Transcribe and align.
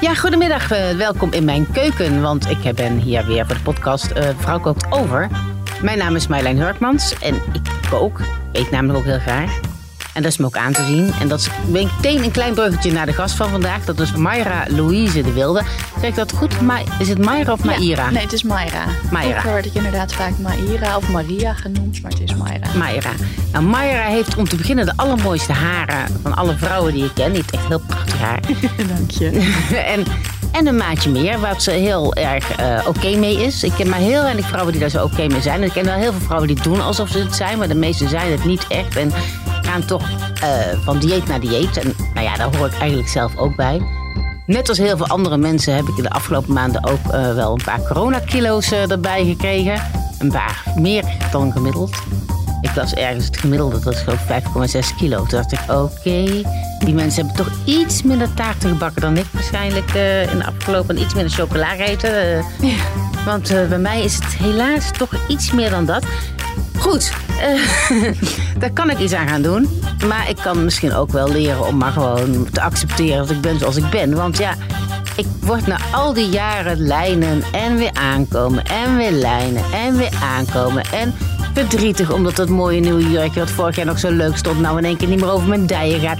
Ja, 0.00 0.14
goedemiddag. 0.14 0.70
eh, 0.70 0.96
welkom 0.96 1.32
in 1.32 1.44
mijn 1.44 1.66
keuken, 1.72 2.22
want 2.22 2.50
ik 2.50 2.74
ben 2.74 2.98
hier 2.98 3.26
weer 3.26 3.46
voor 3.46 3.54
de 3.54 3.62
podcast 3.62 4.10
eh, 4.10 4.28
Vrouw 4.38 4.60
Kookt 4.60 4.86
Over. 4.90 5.28
Mijn 5.82 5.98
naam 5.98 6.16
is 6.16 6.26
Marjolein 6.26 6.58
Hurkmans 6.58 7.18
en 7.18 7.34
ik 7.34 7.62
kook. 7.90 8.20
Eet 8.52 8.70
namelijk 8.70 8.98
ook 8.98 9.04
heel 9.04 9.18
graag. 9.18 9.69
En 10.14 10.22
dat 10.22 10.30
is 10.32 10.38
me 10.38 10.46
ook 10.46 10.56
aan 10.56 10.72
te 10.72 10.84
zien. 10.84 11.12
En 11.20 11.28
dat 11.28 11.40
is 11.40 11.48
meteen 11.68 12.24
een 12.24 12.30
klein 12.30 12.54
bruggetje 12.54 12.92
naar 12.92 13.06
de 13.06 13.12
gast 13.12 13.34
van 13.34 13.48
vandaag. 13.48 13.84
Dat 13.84 14.00
is 14.00 14.14
Mayra 14.14 14.64
Louise 14.68 15.22
de 15.22 15.32
Wilde. 15.32 15.62
Zeg 16.00 16.10
ik 16.10 16.14
dat 16.14 16.32
goed? 16.32 16.60
Ma 16.60 16.78
is 16.98 17.08
het 17.08 17.18
Mayra 17.18 17.52
of 17.52 17.64
Maïra? 17.64 18.04
Ja, 18.04 18.10
nee, 18.10 18.22
het 18.22 18.32
is 18.32 18.42
Mayra. 18.42 18.84
Mayra. 19.10 19.30
Vroeger 19.30 19.52
werd 19.52 19.66
ik 19.66 19.74
inderdaad 19.74 20.12
vaak 20.12 20.38
Maïra 20.38 20.96
of 20.96 21.08
Maria 21.08 21.54
genoemd, 21.54 22.02
maar 22.02 22.10
het 22.10 22.20
is 22.20 22.34
Mayra. 22.34 22.66
Mayra. 22.76 23.10
Nou, 23.52 23.64
Mayra 23.64 24.02
heeft 24.02 24.36
om 24.36 24.48
te 24.48 24.56
beginnen 24.56 24.86
de 24.86 24.92
allermooiste 24.96 25.52
haren 25.52 26.20
van 26.22 26.36
alle 26.36 26.56
vrouwen 26.56 26.92
die 26.92 27.04
ik 27.04 27.14
ken. 27.14 27.32
Die 27.32 27.36
heeft 27.36 27.50
echt 27.50 27.66
heel 27.66 27.82
prachtig 27.86 28.18
haar. 28.18 28.40
Dank 28.96 29.10
je. 29.10 29.28
en, 29.94 30.04
en 30.52 30.66
een 30.66 30.76
maatje 30.76 31.10
meer, 31.10 31.40
waar 31.40 31.60
ze 31.60 31.70
heel 31.70 32.14
erg 32.14 32.56
eh, 32.56 32.86
oké 32.86 33.16
mee 33.16 33.44
is. 33.44 33.64
Ik 33.64 33.72
ken 33.72 33.88
maar 33.88 33.98
heel 33.98 34.22
weinig 34.22 34.46
vrouwen 34.46 34.72
die 34.72 34.80
daar 34.80 34.90
zo 34.90 35.04
oké 35.04 35.26
mee 35.26 35.40
zijn. 35.40 35.60
En 35.60 35.66
ik 35.66 35.72
ken 35.72 35.84
wel 35.84 35.94
heel 35.94 36.12
veel 36.12 36.20
vrouwen 36.20 36.48
die 36.48 36.62
doen 36.62 36.80
alsof 36.80 37.08
ze 37.08 37.18
het 37.18 37.34
zijn, 37.34 37.58
maar 37.58 37.68
de 37.68 37.74
meeste 37.74 38.08
zijn 38.08 38.30
het 38.30 38.44
niet 38.44 38.66
echt. 38.68 38.96
En 38.96 39.12
gaan 39.62 39.84
toch 39.84 40.08
eh, 40.42 40.48
van 40.84 40.98
dieet 40.98 41.26
naar 41.26 41.40
dieet. 41.40 41.76
En 41.76 41.94
nou 42.14 42.26
ja, 42.26 42.36
daar 42.36 42.56
hoor 42.56 42.66
ik 42.66 42.78
eigenlijk 42.78 43.08
zelf 43.08 43.36
ook 43.36 43.56
bij. 43.56 43.80
Net 44.50 44.68
als 44.68 44.78
heel 44.78 44.96
veel 44.96 45.06
andere 45.06 45.36
mensen 45.36 45.74
heb 45.74 45.88
ik 45.88 45.96
in 45.96 46.02
de 46.02 46.10
afgelopen 46.10 46.52
maanden 46.52 46.84
ook 46.84 47.12
eh, 47.12 47.34
wel 47.34 47.52
een 47.52 47.64
paar 47.64 47.82
coronakilo's 47.82 48.72
uh, 48.72 48.90
erbij 48.90 49.24
gekregen. 49.24 49.82
Een 50.18 50.30
paar 50.30 50.62
meer 50.74 51.04
dan 51.30 51.52
gemiddeld. 51.52 51.96
Ik 52.60 52.74
las 52.74 52.94
ergens 52.94 53.24
het 53.24 53.36
gemiddelde, 53.36 53.80
dat 53.80 53.94
is 53.94 54.00
geloof 54.00 54.26
5,6 54.92 54.96
kilo. 54.96 55.16
Toen 55.16 55.28
dacht 55.28 55.52
ik, 55.52 55.60
oké, 55.68 56.24
die 56.84 56.94
mensen 56.94 57.26
hebben 57.26 57.44
toch 57.44 57.54
iets 57.64 58.02
minder 58.02 58.34
taarten 58.34 58.70
gebakken 58.70 59.00
dan 59.00 59.16
ik 59.16 59.26
waarschijnlijk 59.30 59.94
uh, 59.94 60.32
in 60.32 60.38
de 60.38 60.46
afgelopen. 60.46 61.00
Iets 61.00 61.14
minder 61.14 61.32
chocola 61.32 61.66
gegeten. 61.66 62.10
Uh, 62.60 62.70
ja. 62.70 62.84
Want 63.24 63.48
bij 63.68 63.78
mij 63.78 64.02
is 64.02 64.14
het 64.14 64.24
helaas 64.24 64.90
toch 64.90 65.10
iets 65.28 65.52
meer 65.52 65.70
dan 65.70 65.84
dat. 65.84 66.04
Goed, 66.80 67.12
daar 68.60 68.70
kan 68.72 68.90
ik 68.90 68.98
iets 68.98 69.12
aan 69.12 69.28
gaan 69.28 69.42
doen. 69.42 69.80
Maar 70.06 70.28
ik 70.28 70.36
kan 70.36 70.64
misschien 70.64 70.94
ook 70.94 71.10
wel 71.10 71.28
leren 71.28 71.66
om 71.66 71.76
maar 71.76 71.92
gewoon 71.92 72.48
te 72.52 72.60
accepteren 72.60 73.18
dat 73.18 73.30
ik 73.30 73.40
ben 73.40 73.58
zoals 73.58 73.76
ik 73.76 73.90
ben. 73.90 74.14
Want 74.14 74.38
ja, 74.38 74.54
ik 75.16 75.26
word 75.40 75.66
na 75.66 75.78
al 75.92 76.12
die 76.12 76.28
jaren 76.28 76.80
lijnen 76.86 77.42
en 77.52 77.76
weer 77.76 77.92
aankomen 77.92 78.64
en 78.64 78.96
weer 78.96 79.12
lijnen 79.12 79.64
en 79.72 79.96
weer 79.96 80.18
aankomen. 80.22 80.84
En 80.92 81.14
verdrietig 81.54 82.12
omdat 82.12 82.36
dat 82.36 82.48
mooie 82.48 82.80
nieuwe 82.80 83.10
jurkje 83.10 83.40
wat 83.40 83.50
vorig 83.50 83.76
jaar 83.76 83.86
nog 83.86 83.98
zo 83.98 84.10
leuk 84.10 84.36
stond, 84.36 84.60
nou 84.60 84.78
in 84.78 84.84
één 84.84 84.96
keer 84.96 85.08
niet 85.08 85.20
meer 85.20 85.30
over 85.30 85.48
mijn 85.48 85.66
dijen 85.66 86.00
gaat. 86.00 86.18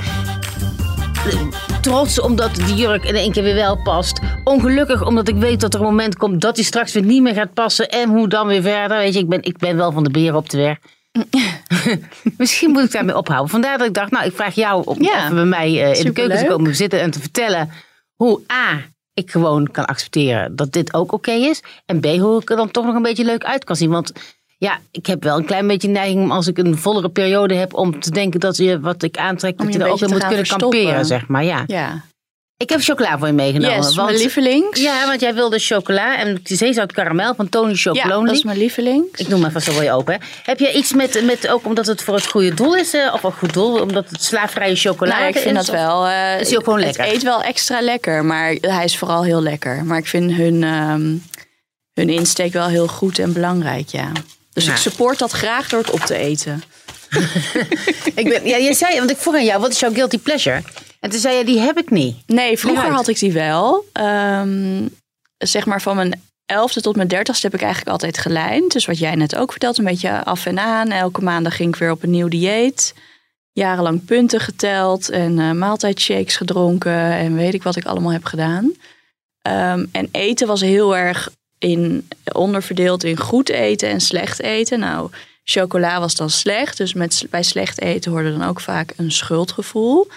Trots 1.81 2.20
omdat 2.20 2.55
die 2.55 2.75
jurk 2.75 3.05
in 3.05 3.14
één 3.14 3.33
keer 3.33 3.42
weer 3.42 3.55
wel 3.55 3.83
past. 3.83 4.20
Ongelukkig 4.45 5.06
omdat 5.06 5.28
ik 5.28 5.36
weet 5.36 5.61
dat 5.61 5.75
er 5.75 5.81
een 5.81 5.86
moment 5.86 6.17
komt 6.17 6.41
dat 6.41 6.56
hij 6.56 6.64
straks 6.64 6.92
weer 6.92 7.03
niet 7.03 7.23
meer 7.23 7.34
gaat 7.34 7.55
passen. 7.55 7.89
En 7.89 8.09
hoe 8.09 8.28
dan 8.28 8.47
weer 8.47 8.62
verder. 8.62 8.98
Weet 8.98 9.14
je, 9.14 9.20
ik 9.20 9.28
ben, 9.28 9.42
ik 9.42 9.58
ben 9.58 9.77
wel 9.77 9.92
van 9.92 10.05
de 10.05 10.11
beren 10.11 10.36
op 10.36 10.51
de 10.51 10.56
weg. 10.56 10.78
Misschien 12.39 12.70
moet 12.70 12.84
ik 12.84 12.92
daarmee 12.92 13.17
ophouden. 13.17 13.51
Vandaar 13.51 13.78
dat 13.78 13.86
ik 13.86 13.95
dacht, 13.95 14.11
nou, 14.11 14.25
ik 14.27 14.34
vraag 14.34 14.55
jou 14.55 14.83
om 14.84 15.03
ja, 15.03 15.25
even 15.25 15.34
bij 15.34 15.45
mij 15.45 15.70
uh, 15.70 15.98
in 15.98 16.05
de 16.05 16.12
keuken 16.12 16.39
te 16.39 16.47
komen 16.47 16.77
zitten 16.77 17.01
en 17.01 17.11
te 17.11 17.20
vertellen 17.20 17.70
hoe 18.14 18.41
A, 18.53 18.83
ik 19.14 19.31
gewoon 19.31 19.70
kan 19.70 19.84
accepteren 19.84 20.56
dat 20.56 20.73
dit 20.73 20.95
ook 20.95 21.12
oké 21.12 21.31
okay 21.31 21.48
is. 21.48 21.62
En 21.86 22.01
B, 22.01 22.06
hoe 22.06 22.41
ik 22.41 22.51
er 22.51 22.56
dan 22.56 22.70
toch 22.70 22.84
nog 22.84 22.95
een 22.95 23.03
beetje 23.03 23.25
leuk 23.25 23.45
uit 23.45 23.64
kan 23.64 23.77
zien. 23.77 23.91
Want 23.91 24.12
ja, 24.61 24.78
ik 24.91 25.06
heb 25.06 25.22
wel 25.22 25.36
een 25.36 25.44
klein 25.44 25.66
beetje 25.66 25.89
neiging 25.89 26.22
om 26.22 26.30
als 26.30 26.47
ik 26.47 26.58
een 26.58 26.78
vollere 26.78 27.08
periode 27.08 27.55
heb 27.55 27.75
om 27.75 28.00
te 28.00 28.11
denken 28.11 28.41
dat 28.41 28.56
je 28.56 28.80
wat 28.80 29.02
ik 29.02 29.17
aantrek, 29.17 29.58
dat 29.58 29.72
je, 29.72 29.78
er 29.78 29.91
ook 29.91 30.00
in 30.00 30.11
moet 30.11 30.19
kunnen 30.19 30.36
verstoppen. 30.39 30.70
kamperen, 30.70 31.05
zeg 31.05 31.27
maar. 31.27 31.44
Ja. 31.44 31.64
ja. 31.67 32.05
Ik 32.56 32.69
heb 32.69 32.80
chocola 32.80 33.19
voor 33.19 33.27
je 33.27 33.33
meegenomen. 33.33 33.77
Yes, 33.77 33.94
want, 33.94 34.08
mijn 34.08 34.20
lievelings. 34.20 34.80
Ja, 34.80 35.06
want 35.06 35.20
jij 35.20 35.34
wilde 35.34 35.58
chocola 35.58 36.19
en 36.19 36.41
zeezout 36.42 36.92
karamel 36.92 37.34
van 37.34 37.48
Tony 37.48 37.75
Chocolonely. 37.75 38.20
Ja, 38.20 38.27
dat 38.27 38.34
is 38.34 38.42
mijn 38.42 38.58
lievelings. 38.58 39.20
Ik 39.20 39.28
noem 39.28 39.41
maar 39.41 39.52
vast 39.52 39.72
zo 39.72 39.83
je 39.83 39.92
open. 39.92 40.20
Heb 40.42 40.58
je 40.58 40.72
iets 40.72 40.92
met, 40.92 41.24
met, 41.24 41.48
ook 41.48 41.67
omdat 41.67 41.86
het 41.86 42.02
voor 42.02 42.14
het 42.14 42.27
goede 42.27 42.55
doel 42.55 42.77
is, 42.77 42.95
uh, 42.95 43.11
of 43.14 43.23
een 43.23 43.33
goed 43.33 43.52
doel, 43.52 43.80
omdat 43.80 44.11
het 44.11 44.23
slaafvrije 44.23 44.77
chocolade 44.77 45.20
nou, 45.20 45.29
ik 45.29 45.39
vind 45.39 45.58
is? 45.58 45.67
dat 45.67 45.74
wel. 45.74 46.06
Uh, 46.06 46.40
is 46.40 46.56
ook 46.56 46.64
gewoon 46.64 46.80
lekker? 46.80 47.05
Het 47.05 47.14
eet 47.14 47.23
wel 47.23 47.42
extra 47.42 47.80
lekker, 47.80 48.24
maar 48.24 48.56
hij 48.61 48.85
is 48.85 48.98
vooral 48.98 49.24
heel 49.24 49.42
lekker. 49.42 49.85
Maar 49.85 49.98
ik 49.98 50.06
vind 50.06 50.33
hun, 50.33 50.62
um, 50.62 51.23
hun 51.95 52.08
insteek 52.08 52.52
wel 52.52 52.67
heel 52.67 52.86
goed 52.86 53.18
en 53.18 53.33
belangrijk, 53.33 53.89
ja. 53.89 54.12
Dus 54.52 54.64
Ja. 54.64 54.70
ik 54.72 54.77
support 54.78 55.18
dat 55.18 55.30
graag 55.30 55.68
door 55.68 55.80
het 55.80 55.90
op 55.90 56.00
te 56.00 56.14
eten. 56.14 56.62
ik 58.14 58.28
ben, 58.28 58.46
ja, 58.46 58.56
je 58.56 58.74
zei, 58.74 58.98
want 58.98 59.11
ik 59.11 59.16
vroeg 59.16 59.34
aan 59.34 59.44
jou, 59.44 59.61
wat 59.61 59.70
is 59.70 59.80
jouw 59.80 59.92
guilty 59.92 60.18
pleasure? 60.18 60.62
En 61.00 61.11
toen 61.11 61.20
zei 61.20 61.36
je, 61.36 61.44
die 61.44 61.58
heb 61.58 61.78
ik 61.78 61.90
niet. 61.90 62.16
Nee, 62.27 62.58
vroeger 62.58 62.90
had 62.90 63.08
ik 63.08 63.18
die 63.18 63.33
wel. 63.33 63.84
Ehm, 63.92 64.86
zeg 65.38 65.66
maar 65.66 65.83
van 65.83 65.96
mijn 65.96 66.22
elfde 66.46 66.80
tot 66.80 66.96
mijn 66.96 67.08
dertigste 67.08 67.46
heb 67.46 67.55
ik 67.55 67.62
eigenlijk 67.62 67.92
altijd 67.92 68.18
gelijnd. 68.18 68.72
Dus 68.72 68.86
wat 68.86 68.98
jij 68.98 69.14
net 69.14 69.36
ook 69.36 69.50
vertelt, 69.50 69.78
een 69.78 69.84
beetje 69.84 70.24
af 70.24 70.46
en 70.46 70.58
aan. 70.58 70.90
Elke 70.90 71.20
maandag 71.22 71.56
ging 71.56 71.74
ik 71.74 71.80
weer 71.80 71.90
op 71.90 72.02
een 72.02 72.11
nieuw 72.11 72.28
dieet. 72.28 72.94
Jarenlang 73.52 74.05
punten 74.05 74.40
geteld 74.40 75.11
en 75.11 75.38
uh, 75.38 75.52
maaltijdshakes 75.52 76.36
gedronken. 76.36 77.12
En 77.12 77.34
weet 77.34 77.55
ik 77.55 77.62
wat 77.62 77.77
ik 77.77 77.84
allemaal 77.84 78.12
heb 78.12 78.24
gedaan. 78.24 78.64
Um, 79.48 79.88
en 79.92 80.08
eten 80.12 80.46
was 80.46 80.61
heel 80.61 80.96
erg 80.96 81.30
in, 81.61 82.09
onderverdeeld 82.33 83.05
in 83.05 83.17
goed 83.17 83.48
eten 83.48 83.89
en 83.89 84.01
slecht 84.01 84.41
eten. 84.41 84.79
Nou, 84.79 85.11
chocola 85.45 86.01
was 86.01 86.15
dan 86.15 86.31
slecht. 86.31 86.77
Dus 86.77 86.93
met, 86.95 87.27
bij 87.31 87.43
slecht 87.43 87.81
eten 87.81 88.11
hoorde 88.11 88.31
dan 88.39 88.48
ook 88.48 88.61
vaak 88.61 88.93
een 88.97 89.13
schuldgevoel. 89.13 90.09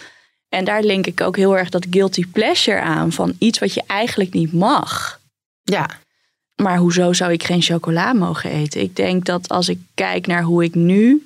En 0.50 0.66
daar 0.66 0.84
link 0.84 1.06
ik 1.08 1.22
ook 1.22 1.38
heel 1.38 1.58
erg 1.58 1.70
dat 1.70 1.88
guilty 1.90 2.26
pleasure 2.26 2.81
aan 2.81 3.12
van 3.12 3.36
iets 3.40 3.59
wat 3.59 3.74
je 3.74 3.84
eigenlijk 3.88 4.34
niet 4.34 4.54
mag. 4.54 5.20
Ja. 5.62 5.90
Maar 6.62 6.78
hoezo 6.78 7.14
zou 7.14 7.31
ik 7.31 7.44
geen 7.44 7.62
chocola 7.62 8.14
mogen 8.14 8.50
eten? 8.50 8.81
Ik 8.81 8.96
denk 8.96 9.25
dat 9.25 9.50
als 9.50 9.70
ik 9.70 9.80
kijk 9.94 10.28
naar 10.28 10.44
hoe 10.44 10.64
ik 10.64 10.75
nu 10.75 11.25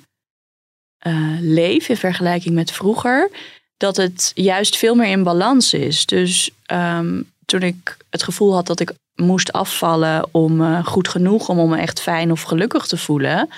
uh, 1.06 1.36
leef 1.40 1.88
in 1.88 1.96
vergelijking 1.96 2.54
met 2.54 2.70
vroeger, 2.70 3.30
dat 3.76 3.96
het 3.96 4.32
juist 4.34 4.76
veel 4.76 4.94
meer 4.94 5.10
in 5.10 5.22
balans 5.22 5.74
is. 5.74 6.06
Dus 6.06 6.50
um, 6.72 7.32
toen 7.44 7.62
ik 7.62 7.96
het 8.10 8.22
gevoel 8.22 8.54
had 8.54 8.66
dat 8.66 8.80
ik 8.80 8.92
moest 9.22 9.52
afvallen 9.52 10.28
om 10.32 10.60
uh, 10.60 10.86
goed 10.86 11.08
genoeg 11.08 11.48
om, 11.48 11.68
me 11.68 11.78
echt 11.78 12.00
fijn 12.00 12.30
of 12.30 12.42
gelukkig 12.42 12.86
te 12.86 12.96
voelen, 12.96 13.48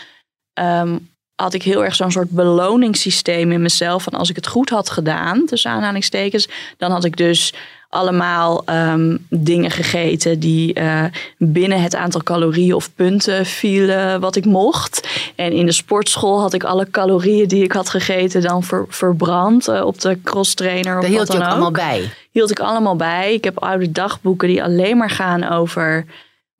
um, 0.54 1.10
had 1.40 1.54
ik 1.54 1.62
heel 1.62 1.84
erg 1.84 1.94
zo'n 1.94 2.10
soort 2.10 2.30
beloningssysteem 2.30 3.52
in 3.52 3.62
mezelf. 3.62 4.02
Van 4.02 4.12
als 4.12 4.30
ik 4.30 4.36
het 4.36 4.46
goed 4.46 4.70
had 4.70 4.90
gedaan, 4.90 5.46
tussen 5.46 5.70
aanhalingstekens, 5.70 6.48
dan 6.78 6.90
had 6.90 7.04
ik 7.04 7.16
dus 7.16 7.54
allemaal 7.88 8.62
um, 8.68 9.26
dingen 9.28 9.70
gegeten 9.70 10.38
die 10.38 10.78
uh, 10.80 11.04
binnen 11.38 11.82
het 11.82 11.96
aantal 11.96 12.22
calorieën 12.22 12.74
of 12.74 12.94
punten 12.94 13.46
vielen 13.46 14.20
wat 14.20 14.36
ik 14.36 14.44
mocht. 14.44 15.08
En 15.34 15.52
in 15.52 15.66
de 15.66 15.72
sportschool 15.72 16.40
had 16.40 16.54
ik 16.54 16.64
alle 16.64 16.90
calorieën 16.90 17.48
die 17.48 17.64
ik 17.64 17.72
had 17.72 17.88
gegeten 17.88 18.42
dan 18.42 18.62
ver, 18.62 18.84
verbrand 18.88 19.68
uh, 19.68 19.84
op 19.84 20.00
de 20.00 20.18
cross 20.22 20.54
trainer. 20.54 21.00
Daar 21.00 21.10
hield 21.10 21.32
je 21.32 21.38
ook 21.38 21.44
allemaal 21.44 21.70
bij. 21.70 22.10
Hield 22.30 22.50
ik 22.50 22.60
allemaal 22.60 22.96
bij. 22.96 23.34
Ik 23.34 23.44
heb 23.44 23.62
oude 23.62 23.92
dagboeken 23.92 24.48
die 24.48 24.62
alleen 24.62 24.96
maar 24.96 25.10
gaan 25.10 25.48
over 25.48 26.06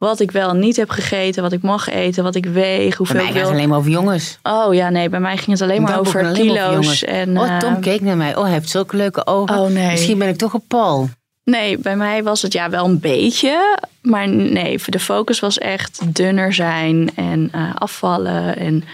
wat 0.00 0.20
ik 0.20 0.30
wel 0.30 0.54
niet 0.54 0.76
heb 0.76 0.90
gegeten, 0.90 1.42
wat 1.42 1.52
ik 1.52 1.62
mag 1.62 1.88
eten, 1.88 2.22
wat 2.22 2.34
ik 2.34 2.46
weeg, 2.46 2.96
hoeveel 2.96 3.16
bij 3.16 3.24
mij 3.24 3.32
wil. 3.32 3.42
het 3.42 3.52
alleen 3.52 3.68
maar 3.68 3.78
over 3.78 3.90
jongens. 3.90 4.38
Oh 4.42 4.74
ja, 4.74 4.90
nee, 4.90 5.08
bij 5.08 5.20
mij 5.20 5.36
ging 5.36 5.50
het 5.50 5.62
alleen 5.62 5.82
maar 5.82 5.98
over 5.98 6.24
alleen 6.24 6.34
kilo's. 6.34 6.86
over 6.86 7.08
en, 7.08 7.38
oh, 7.38 7.58
Tom 7.58 7.72
uh, 7.72 7.80
keek 7.80 8.00
naar 8.00 8.16
mij. 8.16 8.36
Oh, 8.36 8.42
hij 8.42 8.52
heeft 8.52 8.68
zulke 8.68 8.96
leuke 8.96 9.26
ogen. 9.26 9.58
Oh 9.58 9.68
nee. 9.68 9.90
Misschien 9.90 10.18
ben 10.18 10.28
ik 10.28 10.36
toch 10.36 10.52
een 10.52 10.66
Paul. 10.68 11.08
Nee, 11.44 11.78
bij 11.78 11.96
mij 11.96 12.22
was 12.22 12.42
het 12.42 12.52
ja 12.52 12.70
wel 12.70 12.84
een 12.84 13.00
beetje. 13.00 13.78
Maar 14.02 14.28
nee, 14.28 14.80
de 14.86 15.00
focus 15.00 15.40
was 15.40 15.58
echt 15.58 16.00
dunner 16.16 16.52
zijn 16.52 17.10
en 17.14 17.50
uh, 17.54 17.74
afvallen. 17.74 18.56
En 18.56 18.84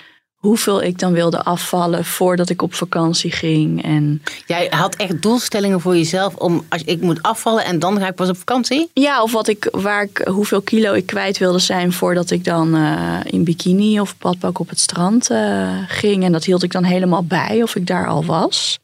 hoeveel 0.46 0.82
ik 0.82 0.98
dan 0.98 1.12
wilde 1.12 1.42
afvallen 1.42 2.04
voordat 2.04 2.48
ik 2.48 2.62
op 2.62 2.74
vakantie 2.74 3.32
ging. 3.32 3.84
En 3.84 4.22
Jij 4.46 4.66
had 4.70 4.94
echt 4.94 5.22
doelstellingen 5.22 5.80
voor 5.80 5.96
jezelf 5.96 6.34
om 6.34 6.64
als 6.68 6.82
ik 6.84 7.00
moet 7.00 7.22
afvallen 7.22 7.64
en 7.64 7.78
dan 7.78 7.98
ga 7.98 8.08
ik 8.08 8.14
pas 8.14 8.28
op 8.28 8.36
vakantie? 8.36 8.90
Ja, 8.92 9.22
of 9.22 9.32
wat 9.32 9.48
ik, 9.48 9.68
waar 9.70 10.02
ik, 10.02 10.28
hoeveel 10.28 10.60
kilo 10.60 10.92
ik 10.92 11.06
kwijt 11.06 11.38
wilde 11.38 11.58
zijn 11.58 11.92
voordat 11.92 12.30
ik 12.30 12.44
dan 12.44 12.76
uh, 12.76 13.20
in 13.24 13.44
bikini 13.44 14.00
of 14.00 14.18
badpak 14.18 14.58
op 14.58 14.68
het 14.68 14.80
strand 14.80 15.30
uh, 15.30 15.78
ging. 15.88 16.24
En 16.24 16.32
dat 16.32 16.44
hield 16.44 16.62
ik 16.62 16.72
dan 16.72 16.84
helemaal 16.84 17.24
bij 17.24 17.62
of 17.62 17.74
ik 17.74 17.86
daar 17.86 18.06
al 18.06 18.24
was. 18.24 18.78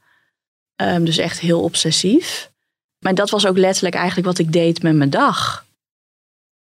Um, 0.76 1.04
dus 1.04 1.18
echt 1.18 1.40
heel 1.40 1.60
obsessief. 1.60 2.50
Maar 2.98 3.14
dat 3.14 3.30
was 3.30 3.46
ook 3.46 3.58
letterlijk 3.58 3.94
eigenlijk 3.94 4.26
wat 4.26 4.38
ik 4.38 4.52
deed 4.52 4.82
met 4.82 4.94
mijn 4.94 5.10
dag. 5.10 5.64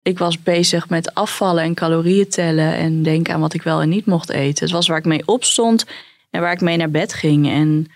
Ik 0.03 0.18
was 0.18 0.44
bezig 0.44 0.89
met 0.89 1.13
afvallen 1.13 1.63
en 1.63 1.74
calorieën 1.74 2.30
tellen 2.30 2.74
en 2.74 3.03
denken 3.03 3.33
aan 3.33 3.39
wat 3.39 3.53
ik 3.53 3.62
wel 3.62 3.81
en 3.81 3.89
niet 3.89 4.06
mocht 4.06 4.30
eten. 4.30 4.63
Het 4.63 4.74
was 4.74 4.88
waar 4.88 4.98
ik 4.98 5.06
mee 5.06 5.27
opstond 5.27 5.86
en 6.30 6.42
waar 6.42 6.53
ik 6.53 6.62
mee 6.62 6.77
naar 6.77 6.89
bed 6.89 7.13
ging. 7.13 7.50
En 7.50 7.88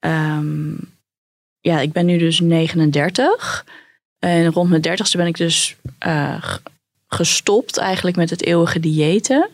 um, 0.00 0.78
ja, 1.60 1.80
ik 1.80 1.92
ben 1.92 2.06
nu 2.06 2.18
dus 2.18 2.40
39. 2.40 3.64
En 4.18 4.52
rond 4.52 4.70
mijn 4.70 4.82
dertigste 4.82 5.16
ben 5.16 5.26
ik 5.26 5.36
dus 5.36 5.76
uh, 6.06 6.44
gestopt 7.06 7.76
eigenlijk 7.76 8.16
met 8.16 8.30
het 8.30 8.44
eeuwige 8.44 8.80
diëten. 8.80 9.48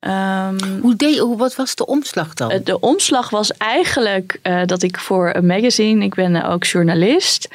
Um, 0.00 0.80
hoe 0.80 0.96
deed, 0.96 1.18
hoe, 1.18 1.36
wat 1.36 1.56
was 1.56 1.74
de 1.74 1.86
omslag 1.86 2.34
dan? 2.34 2.60
De 2.64 2.80
omslag 2.80 3.30
was 3.30 3.52
eigenlijk 3.52 4.38
uh, 4.42 4.64
dat 4.64 4.82
ik 4.82 4.98
voor 4.98 5.34
een 5.34 5.46
magazine, 5.46 6.04
ik 6.04 6.14
ben 6.14 6.44
ook 6.44 6.64
journalist. 6.64 7.48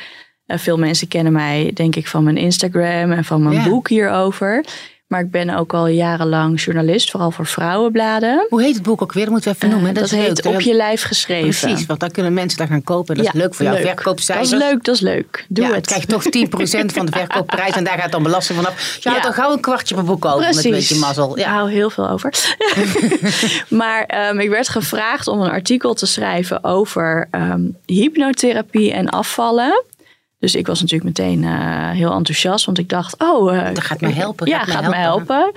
Eh, 0.49 0.57
veel 0.57 0.77
mensen 0.77 1.07
kennen 1.07 1.31
mij, 1.33 1.71
denk 1.73 1.95
ik, 1.95 2.07
van 2.07 2.23
mijn 2.23 2.37
Instagram 2.37 3.11
en 3.11 3.23
van 3.25 3.43
mijn 3.43 3.55
Ja. 3.55 3.69
boek 3.69 3.89
hierover. 3.89 4.65
Maar 5.07 5.19
ik 5.21 5.31
ben 5.31 5.49
ook 5.49 5.73
al 5.73 5.87
jarenlang 5.87 6.61
journalist, 6.63 7.11
vooral 7.11 7.31
voor 7.31 7.45
vrouwenbladen. 7.45 8.45
Hoe 8.49 8.61
heet 8.61 8.73
het 8.73 8.83
boek 8.83 9.01
ook 9.01 9.13
weer? 9.13 9.23
Dat 9.23 9.31
moeten 9.33 9.51
we 9.51 9.55
even 9.57 9.67
Eh, 9.69 9.73
noemen. 9.75 9.93
dat 9.93 10.03
is 10.03 10.11
heet 10.11 10.43
leuk. 10.45 10.53
Op 10.53 10.61
je 10.61 10.73
lijf 10.73 11.03
geschreven. 11.03 11.49
Precies, 11.69 11.85
want 11.85 11.99
dan 11.99 12.11
kunnen 12.11 12.33
mensen 12.33 12.57
daar 12.57 12.67
gaan 12.67 12.83
kopen. 12.83 13.15
Dat 13.15 13.25
is 13.25 13.31
leuk 13.31 13.53
voor 13.55 13.65
jouw 13.65 13.75
verkoopcijfers. 13.75 14.49
Dat 14.49 14.59
is 14.61 14.65
leuk, 14.67 14.83
dat 14.83 14.95
is 14.95 15.01
leuk. 15.01 15.45
Doe 15.49 15.65
ja, 15.65 15.73
het. 15.73 15.85
krijg 15.85 16.01
je 16.01 16.07
toch 16.07 16.23
10% 16.29 16.93
van 16.93 17.05
de 17.05 17.11
verkoopprijs 17.11 17.75
en 17.75 17.83
daar 17.83 17.97
gaat 17.99 18.11
dan 18.11 18.23
belasting 18.23 18.57
vanaf. 18.59 18.97
Je 19.01 19.09
houdt 19.09 19.23
Ja. 19.23 19.31
dan 19.31 19.43
gauw 19.43 19.53
een 19.53 19.59
kwartje 19.61 19.95
per 19.95 20.03
boek 20.03 20.25
over 20.25 20.39
met 20.55 20.65
een 20.65 20.71
beetje 20.71 20.95
mazzel. 20.99 21.37
Ik 21.37 21.43
Ja. 21.43 21.51
hou 21.53 21.71
heel 21.71 21.89
veel 21.89 22.09
over. 22.09 22.33
maar 23.69 24.03
ehm, 24.03 24.39
ik 24.39 24.49
werd 24.49 24.69
gevraagd 24.69 25.27
om 25.27 25.41
een 25.41 25.51
artikel 25.51 25.93
te 25.93 26.05
schrijven 26.05 26.63
over 26.63 27.27
ehm, 27.31 27.61
hypnotherapie 27.85 28.93
en 28.93 29.09
afvallen. 29.09 29.83
Dus 30.39 30.55
ik 30.55 30.67
was 30.67 30.81
natuurlijk 30.81 31.19
meteen 31.19 31.43
eh, 31.43 31.89
heel 31.89 32.11
enthousiast, 32.11 32.65
want 32.65 32.77
ik 32.77 32.89
dacht, 32.89 33.15
oh, 33.17 33.57
eh, 33.57 33.73
Dat 33.73 33.83
gaat 33.83 34.01
mij 34.01 34.11
helpen, 34.11 34.47
Ja, 34.47 34.63
gaat 34.63 34.87
me 34.87 34.95
helpen. 34.95 35.51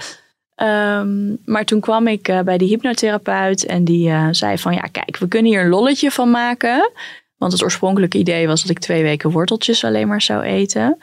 Ehm, 0.55 1.37
maar 1.45 1.65
toen 1.65 1.81
kwam 1.81 2.07
ik 2.07 2.29
eh, 2.29 2.41
bij 2.41 2.59
die 2.59 2.69
hypnotherapeut 2.69 3.67
en 3.67 3.85
die 3.85 4.13
zei 4.31 4.59
van, 4.59 4.75
ja, 4.75 4.89
kijk, 4.93 5.17
we 5.17 5.29
kunnen 5.29 5.53
hier 5.53 5.61
een 5.61 5.69
lolletje 5.69 6.11
van 6.11 6.31
maken. 6.31 6.91
Want 7.37 7.53
het 7.53 7.63
oorspronkelijke 7.63 8.19
idee 8.19 8.47
was 8.47 8.61
dat 8.63 8.71
ik 8.71 8.79
twee 8.79 9.03
weken 9.03 9.31
worteltjes 9.31 9.85
alleen 9.85 10.09
maar 10.09 10.23
zou 10.23 10.43
eten. 10.43 10.99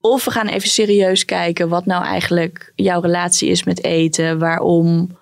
Of 0.00 0.24
we 0.24 0.30
gaan 0.30 0.46
even 0.46 0.68
serieus 0.68 1.24
kijken 1.24 1.68
wat 1.68 1.86
nou 1.86 2.04
eigenlijk 2.04 2.72
jouw 2.74 3.00
relatie 3.00 3.48
is 3.48 3.64
met 3.64 3.84
eten. 3.84 4.38
Waarom, 4.38 5.18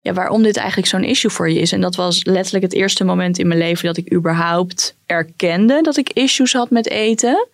ja, 0.00 0.12
waarom 0.12 0.42
dit 0.42 0.56
eigenlijk 0.56 0.88
zo'n 0.88 1.04
issue 1.04 1.30
voor 1.30 1.50
je 1.50 1.60
is. 1.60 1.72
En 1.72 1.80
dat 1.80 1.94
was 1.94 2.24
letterlijk 2.24 2.64
het 2.64 2.72
eerste 2.72 3.04
moment 3.04 3.38
in 3.38 3.46
mijn 3.46 3.58
leven 3.58 3.86
dat 3.86 3.96
ik 3.96 4.12
überhaupt 4.12 4.96
erkende 5.06 5.82
dat 5.82 5.96
ik 5.96 6.12
issues 6.12 6.52
had 6.52 6.70
met 6.70 6.88
eten. 6.88 7.46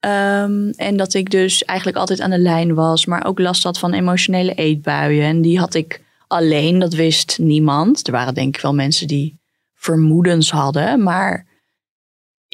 Ehm, 0.00 0.70
en 0.76 0.96
dat 0.96 1.14
ik 1.14 1.30
dus 1.30 1.64
eigenlijk 1.64 1.98
altijd 1.98 2.20
aan 2.20 2.30
de 2.30 2.38
lijn 2.38 2.74
was, 2.74 3.06
maar 3.06 3.26
ook 3.26 3.38
last 3.38 3.62
had 3.62 3.78
van 3.78 3.92
emotionele 3.92 4.54
eetbuien. 4.54 5.24
En 5.24 5.40
die 5.40 5.58
had 5.58 5.74
ik 5.74 6.02
alleen, 6.26 6.78
dat 6.78 6.94
wist 6.94 7.38
niemand. 7.38 8.06
Er 8.06 8.12
waren 8.12 8.34
denk 8.34 8.56
ik 8.56 8.62
wel 8.62 8.74
mensen 8.74 9.06
die 9.06 9.38
vermoedens 9.74 10.50
hadden, 10.50 11.02
maar 11.02 11.46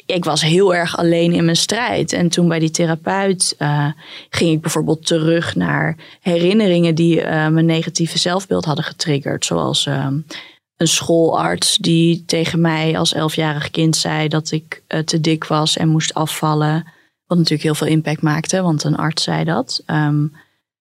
ik 0.07 0.25
was 0.25 0.41
heel 0.41 0.75
erg 0.75 0.97
alleen 0.97 1.33
in 1.33 1.43
mijn 1.45 1.57
strijd. 1.57 2.13
En 2.13 2.29
toen 2.29 2.47
bij 2.47 2.59
die 2.59 2.71
therapeut 2.71 3.55
eh, 3.57 3.87
ging 4.29 4.51
ik 4.51 4.61
bijvoorbeeld 4.61 5.05
terug 5.05 5.55
naar 5.55 5.97
herinneringen 6.21 6.95
die 6.95 7.21
eh, 7.21 7.47
mijn 7.47 7.65
negatieve 7.65 8.17
zelfbeeld 8.17 8.65
hadden 8.65 8.85
getriggerd. 8.85 9.45
Zoals 9.45 9.85
ehm, 9.85 10.19
een 10.77 10.87
schoolarts 10.87 11.77
die 11.77 12.25
tegen 12.25 12.61
mij 12.61 12.97
als 12.97 13.13
elfjarig 13.13 13.71
kind 13.71 13.95
zei 13.95 14.27
dat 14.27 14.51
ik 14.51 14.83
eh, 14.87 14.99
te 14.99 15.21
dik 15.21 15.43
was 15.43 15.77
en 15.77 15.87
moest 15.87 16.13
afvallen. 16.13 16.95
Wat 17.27 17.37
natuurlijk 17.37 17.63
heel 17.63 17.75
veel 17.75 17.87
impact 17.87 18.21
maakte, 18.21 18.61
want 18.61 18.83
een 18.83 18.95
arts 18.95 19.23
zei 19.23 19.43
dat. 19.43 19.81
Ehm, 19.85 20.27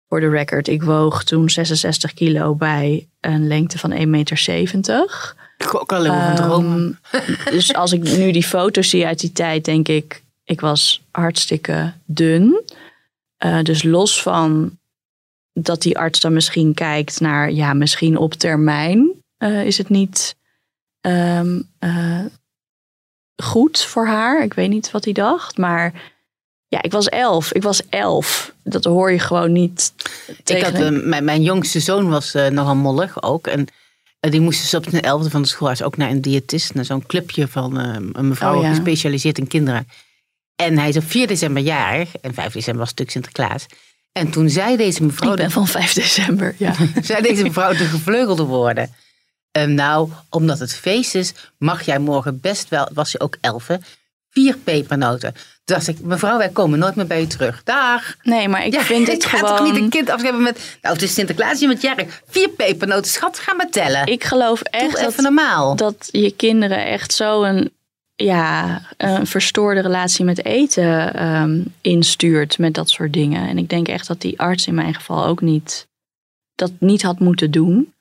voor 0.09 0.21
de 0.21 0.29
record, 0.29 0.69
ik 0.69 0.83
woog 0.83 1.25
toen 1.25 1.51
66 1.51 2.15
kilo 2.15 2.55
bij 2.55 3.09
een 3.21 3.47
lengte 3.47 3.79
van 3.79 3.93
1,70 3.93 4.07
meter. 4.07 5.35
Ik 5.57 5.75
ook 5.75 5.93
alleen 5.93 6.11
maar. 6.11 6.39
Ehm, 6.39 6.93
dus 7.57 7.75
als 7.75 7.93
ik 7.93 8.03
nu 8.03 8.33
die 8.33 8.45
foto's 8.45 8.89
zie 8.89 9.07
uit 9.07 9.21
die 9.21 9.33
tijd, 9.33 9.65
denk 9.65 9.89
ik, 9.89 10.23
ik 10.45 10.61
was 10.61 11.03
hartstikke 11.11 11.93
dun. 12.05 12.63
Eh, 13.37 13.63
dus 13.63 13.83
los 13.83 14.23
van 14.23 14.79
dat 15.53 15.83
die 15.83 15.99
arts 15.99 16.21
dan 16.21 16.33
misschien 16.33 16.75
kijkt 16.75 17.21
naar, 17.21 17.53
ja, 17.53 17.73
misschien 17.73 18.17
op 18.17 18.35
termijn 18.35 19.13
eh, 19.37 19.65
is 19.65 19.79
het 19.79 19.89
niet 19.89 20.37
ehm, 21.01 21.61
eh, 21.79 22.25
goed 23.43 23.85
voor 23.85 24.07
haar. 24.07 24.43
Ik 24.43 24.55
weet 24.55 24.69
niet 24.69 24.91
wat 24.91 25.05
hij 25.05 25.13
dacht, 25.13 25.59
maar 25.59 26.15
ja, 26.69 26.83
ik 26.83 26.93
was 26.93 27.09
elf. 27.09 27.53
Ik 27.53 27.63
was 27.63 27.83
elf. 27.89 28.53
Dat 28.65 28.85
hoor 28.85 29.13
je 29.13 29.19
gewoon 29.19 29.53
niet. 29.53 29.93
Ik 30.27 30.45
tegen 30.45 30.73
had, 30.73 30.83
een- 30.83 31.01
eh, 31.01 31.07
mijn, 31.07 31.25
mijn 31.25 31.43
jongste 31.43 31.81
zoon 31.81 32.09
was 32.09 32.35
eh, 32.35 32.47
nogal 32.47 32.75
mollig 32.75 33.23
ook. 33.23 33.47
En 33.47 33.67
eh, 34.21 34.31
die 34.31 34.41
moest 34.41 34.61
dus 34.61 34.75
op 34.75 34.87
zijn 34.91 35.03
elfde 35.03 35.31
van 35.31 35.43
de 35.43 35.49
schoolhuis 35.49 35.83
ook 35.83 35.97
naar 35.97 36.11
een 36.11 36.21
diëtist. 36.21 36.75
Naar 36.75 36.85
zo'n 36.85 37.07
clubje 37.07 37.49
van 37.49 37.77
een 37.77 38.29
mevrouw 38.29 38.57
Oh, 38.57 38.63
ja. 38.63 38.69
gespecialiseerd 38.69 39.39
in 39.39 39.47
kinderen. 39.47 39.89
En 40.57 40.79
hij 40.79 40.89
is 40.89 40.97
op 40.97 41.05
4 41.11 41.27
december 41.27 41.63
jarig. 41.63 42.17
En 42.17 42.35
5 42.35 42.53
december 42.53 42.81
was 42.83 42.91
stuk 42.91 43.11
Sinterklaas. 43.11 43.67
En 44.13 44.31
toen 44.31 44.51
zei 44.51 44.77
deze 44.77 45.03
mevrouw... 45.05 45.31
ik 45.31 45.37
ben 45.37 45.51
van 45.51 45.67
5 45.67 45.93
december, 45.93 46.55
ja. 46.59 46.75
zei 47.03 47.23
deze 47.23 47.43
mevrouw 47.43 47.71
de 47.73 47.85
gevleugelde 47.85 48.43
woorden. 48.43 48.95
Ehm, 49.51 49.75
nou, 49.75 50.11
omdat 50.31 50.59
het 50.59 50.75
feest 50.75 51.15
is, 51.15 51.33
mag 51.59 51.83
jij 51.83 51.99
morgen 51.99 52.41
best 52.41 52.69
wel, 52.69 52.89
was 52.95 53.13
je 53.13 53.21
ook 53.21 53.37
elf, 53.41 53.67
hè, 53.67 53.77
vier 54.31 54.57
pepernoten. 54.57 55.35
Dacht 55.67 55.89
ik, 55.89 56.01
mevrouw, 56.01 56.39
wij 56.39 56.49
komen 56.49 56.79
nooit 56.79 56.95
meer 56.95 57.07
bij 57.07 57.23
u 57.23 57.27
terug. 57.27 57.63
Dag. 57.65 58.17
Nee, 58.23 58.49
maar 58.49 58.67
ik 58.67 58.73
ja, 58.73 58.81
vind 58.81 59.09
ik 59.09 59.15
het 59.15 59.25
ga 59.25 59.39
gewoon... 59.39 59.57
toch 59.57 59.67
niet 59.67 59.83
een 59.83 59.89
kind 59.89 60.11
afschepen 60.11 60.43
met, 60.43 60.79
nou 60.83 60.95
het 60.95 61.03
is 61.03 61.15
Sinterklaas, 61.15 61.61
je 61.61 61.67
bent 61.67 61.83
jarig. 61.83 62.23
Vier 62.27 62.49
pepernoten, 62.49 63.11
schat, 63.11 63.39
ga 63.39 63.55
maar 63.55 63.71
tellen. 63.71 64.07
Ik 64.07 64.25
geloof 64.25 64.61
echt 64.61 65.01
dat, 65.01 65.17
normaal. 65.17 65.77
dat 65.77 66.09
je 66.11 66.31
kinderen 66.31 66.85
echt 66.85 67.13
zo 67.13 67.43
een, 67.43 67.73
ja, 68.15 68.83
een 68.97 69.27
verstoorde 69.27 69.81
relatie 69.81 70.25
met 70.25 70.45
eten 70.45 71.15
ehm, 71.15 71.61
instuurt 71.81 72.59
met 72.59 72.75
dat 72.75 72.91
soort 72.91 73.13
dingen. 73.13 73.49
En 73.49 73.59
ik 73.59 73.69
denk 73.69 73.89
echt 73.89 74.07
dat 74.07 74.21
die 74.21 74.41
arts 74.41 74.67
in 74.67 74.75
mijn 74.75 74.95
geval 74.95 75.27
ook 75.27 75.41
niet 75.41 75.87
dat 76.55 76.73
niet 76.79 77.03
had 77.03 77.19
moeten 77.19 77.51
doen. 77.51 77.95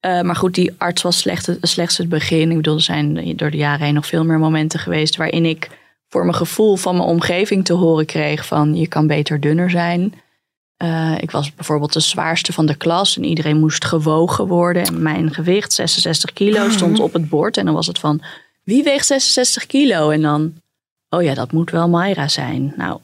Eh, 0.00 0.20
maar 0.20 0.36
goed, 0.36 0.54
die 0.54 0.74
arts 0.76 1.02
was 1.02 1.18
slecht, 1.18 1.56
slechts 1.60 1.96
het 1.96 2.08
begin. 2.08 2.50
Ik 2.50 2.56
bedoel, 2.56 2.74
er 2.74 2.82
zijn 2.82 3.36
door 3.36 3.50
de 3.50 3.56
jaren 3.56 3.84
heen 3.84 3.94
nog 3.94 4.06
veel 4.06 4.24
meer 4.24 4.38
momenten 4.38 4.80
geweest 4.80 5.16
waarin 5.16 5.44
ik 5.44 5.68
voor 6.08 6.24
mijn 6.24 6.36
gevoel 6.36 6.76
van 6.76 6.96
mijn 6.96 7.08
omgeving 7.08 7.64
te 7.64 7.72
horen 7.72 8.06
kreeg 8.06 8.46
van 8.46 8.74
je 8.74 8.86
kan 8.86 9.06
beter 9.06 9.40
dunner 9.40 9.70
zijn. 9.70 10.14
Eh, 10.76 11.14
ik 11.20 11.30
was 11.30 11.54
bijvoorbeeld 11.54 11.92
de 11.92 12.00
zwaarste 12.00 12.52
van 12.52 12.66
de 12.66 12.74
klas 12.74 13.16
en 13.16 13.24
iedereen 13.24 13.58
moest 13.58 13.84
gewogen 13.84 14.46
worden. 14.46 14.84
En 14.84 15.02
mijn 15.02 15.34
gewicht, 15.34 15.72
66 15.72 16.32
kilo, 16.32 16.70
stond 16.70 17.00
op 17.00 17.12
het 17.12 17.28
bord. 17.28 17.56
En 17.56 17.64
dan 17.64 17.74
was 17.74 17.86
het 17.86 17.98
van, 17.98 18.22
wie 18.62 18.82
weegt 18.82 19.06
66 19.06 19.66
kilo? 19.66 20.10
En 20.10 20.22
dan, 20.22 20.52
oh 21.08 21.22
ja, 21.22 21.34
dat 21.34 21.52
moet 21.52 21.70
wel 21.70 21.88
Mayra 21.88 22.28
zijn. 22.28 22.74
Nou, 22.76 23.00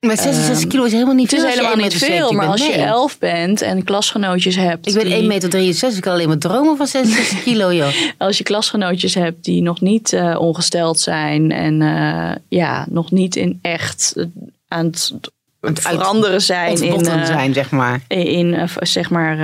maar 0.00 0.16
66 0.16 0.66
kilo 0.68 0.84
is 0.84 0.92
helemaal 0.92 1.14
niet 1.14 1.30
het 1.30 1.40
is 1.40 1.46
veel. 1.46 1.48
als 1.48 1.58
je 1.60 1.64
helemaal 1.66 1.84
niet 1.88 2.02
1,70 2.02 2.06
veel, 2.06 2.32
maar 2.32 2.46
als 2.46 2.66
je 2.66 2.76
Nee. 2.76 2.86
11 2.86 3.18
bent 3.18 3.62
en 3.62 3.84
klasgenootjes 3.84 4.56
hebt... 4.56 4.86
Ik 4.86 4.94
ben 4.94 5.04
die- 5.04 5.14
1,63 5.14 5.26
meter, 5.28 5.62
ik 5.96 6.00
kan 6.00 6.12
alleen 6.12 6.28
maar 6.28 6.38
dromen 6.38 6.76
van 6.76 6.86
66 6.86 7.42
kilo, 7.48 7.72
joh. 7.72 7.92
als 8.18 8.38
je 8.38 8.44
klasgenootjes 8.44 9.14
hebt 9.14 9.44
die 9.44 9.62
nog 9.62 9.80
niet 9.80 10.12
eh, 10.12 10.36
ongesteld 10.40 11.00
zijn 11.00 11.52
en 11.52 11.82
eh, 11.82 12.30
ja, 12.48 12.86
nog 12.90 13.10
niet 13.10 13.36
in 13.36 13.58
echt 13.62 14.12
eh, 14.16 14.24
aan 14.68 14.84
het, 14.86 15.12
het 15.60 15.80
veranderen 15.80 16.42
zijn 16.42 16.82
in, 16.82 17.06
eh, 17.06 17.24
zijn, 17.24 17.52
zeg 17.54 17.70
maar. 17.70 18.00
in 18.08 18.68
zeg 18.80 19.10
maar 19.10 19.36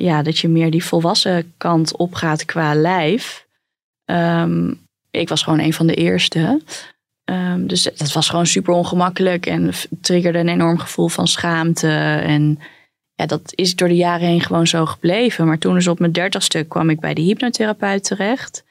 ja, 0.00 0.22
dat 0.22 0.38
je 0.38 0.48
meer 0.48 0.70
die 0.70 0.84
volwassen 0.84 1.52
kant 1.56 1.96
opgaat 1.96 2.44
qua 2.44 2.74
lijf. 2.74 3.46
Ehm, 4.04 4.70
ik 5.10 5.28
was 5.28 5.42
gewoon 5.42 5.58
een 5.60 5.72
van 5.74 5.86
de 5.86 5.94
eerste. 5.94 6.60
Ehm, 7.28 7.66
dus 7.66 7.82
dat 7.82 8.12
was 8.12 8.28
gewoon 8.28 8.46
super 8.46 8.74
ongemakkelijk 8.74 9.46
en 9.46 9.72
triggerde 10.00 10.38
een 10.38 10.48
enorm 10.48 10.78
gevoel 10.78 11.08
van 11.08 11.26
schaamte. 11.26 11.88
En 12.22 12.58
ja, 13.14 13.26
dat 13.26 13.52
is 13.54 13.74
door 13.74 13.88
de 13.88 13.96
jaren 13.96 14.26
heen 14.26 14.40
gewoon 14.40 14.66
zo 14.66 14.86
gebleven. 14.86 15.46
Maar 15.46 15.58
toen 15.58 15.74
dus 15.74 15.86
op 15.86 15.98
mijn 15.98 16.12
dertigste 16.12 16.64
kwam 16.68 16.90
ik 16.90 17.00
bij 17.00 17.14
de 17.14 17.20
hypnotherapeut 17.20 18.04
terecht. 18.04 18.64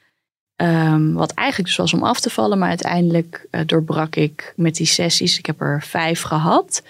Ehm, 0.56 1.12
wat 1.12 1.32
eigenlijk 1.32 1.68
dus 1.68 1.78
was 1.78 1.92
om 1.92 2.02
af 2.02 2.20
te 2.20 2.30
vallen, 2.30 2.58
maar 2.58 2.68
uiteindelijk 2.68 3.46
eh, 3.50 3.60
doorbrak 3.66 4.16
ik 4.16 4.52
met 4.56 4.74
die 4.74 4.86
sessies. 4.86 5.38
Ik 5.38 5.46
heb 5.46 5.60
er 5.60 5.82
vijf 5.82 6.22
gehad. 6.22 6.82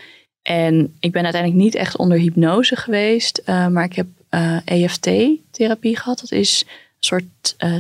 En 0.43 0.97
ik 1.01 1.13
ben 1.13 1.25
uiteindelijk 1.25 1.63
niet 1.63 1.75
echt 1.75 1.97
onder 1.97 2.19
hypnose 2.19 2.77
geweest, 2.77 3.39
eh, 3.45 3.67
maar 3.67 3.85
ik 3.85 3.95
heb 3.95 4.07
EFT-therapie 4.65 5.97
gehad. 5.97 6.21
Dat 6.21 6.33
is 6.33 6.65
een 6.67 6.73
soort 6.99 7.55
eh, 7.59 7.77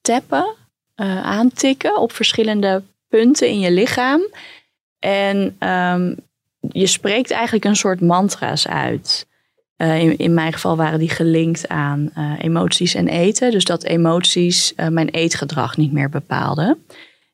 tappen, 0.00 0.54
eh, 0.94 1.22
aantikken 1.22 2.00
op 2.00 2.12
verschillende 2.12 2.82
punten 3.08 3.48
in 3.48 3.60
je 3.60 3.70
lichaam. 3.70 4.20
En 4.98 5.56
ehm, 5.58 6.14
je 6.60 6.86
spreekt 6.86 7.30
eigenlijk 7.30 7.64
een 7.64 7.76
soort 7.76 8.00
mantra's 8.00 8.68
uit. 8.68 9.26
Eh, 9.78 10.02
in, 10.02 10.16
in 10.16 10.34
mijn 10.34 10.52
geval 10.52 10.76
waren 10.76 10.98
die 10.98 11.08
gelinkt 11.08 11.68
aan 11.68 12.10
eh, 12.14 12.32
emoties 12.38 12.94
en 12.94 13.08
eten. 13.08 13.50
Dus 13.50 13.64
dat 13.64 13.84
emoties 13.84 14.74
eh, 14.74 14.88
mijn 14.88 15.08
eetgedrag 15.08 15.76
niet 15.76 15.92
meer 15.92 16.08
bepaalden. 16.08 16.84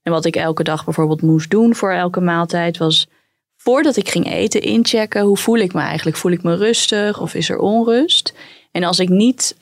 En 0.02 0.12
wat 0.12 0.24
ik 0.24 0.36
elke 0.36 0.62
dag 0.62 0.84
bijvoorbeeld 0.84 1.22
moest 1.22 1.50
doen 1.50 1.74
voor 1.74 1.92
elke 1.92 2.20
maaltijd 2.20 2.78
was 2.78 3.08
voordat 3.56 3.96
ik 3.96 4.08
ging 4.08 4.30
eten 4.30 4.60
inchecken. 4.60 5.22
Hoe 5.22 5.36
voel 5.36 5.56
ik 5.56 5.72
me 5.72 5.80
eigenlijk? 5.80 6.16
Voel 6.16 6.32
ik 6.32 6.42
me 6.42 6.56
rustig 6.56 7.20
of 7.20 7.34
is 7.34 7.48
er 7.48 7.58
onrust? 7.58 8.34
En 8.70 8.84
als 8.84 8.98
ik 8.98 9.08
niet 9.08 9.56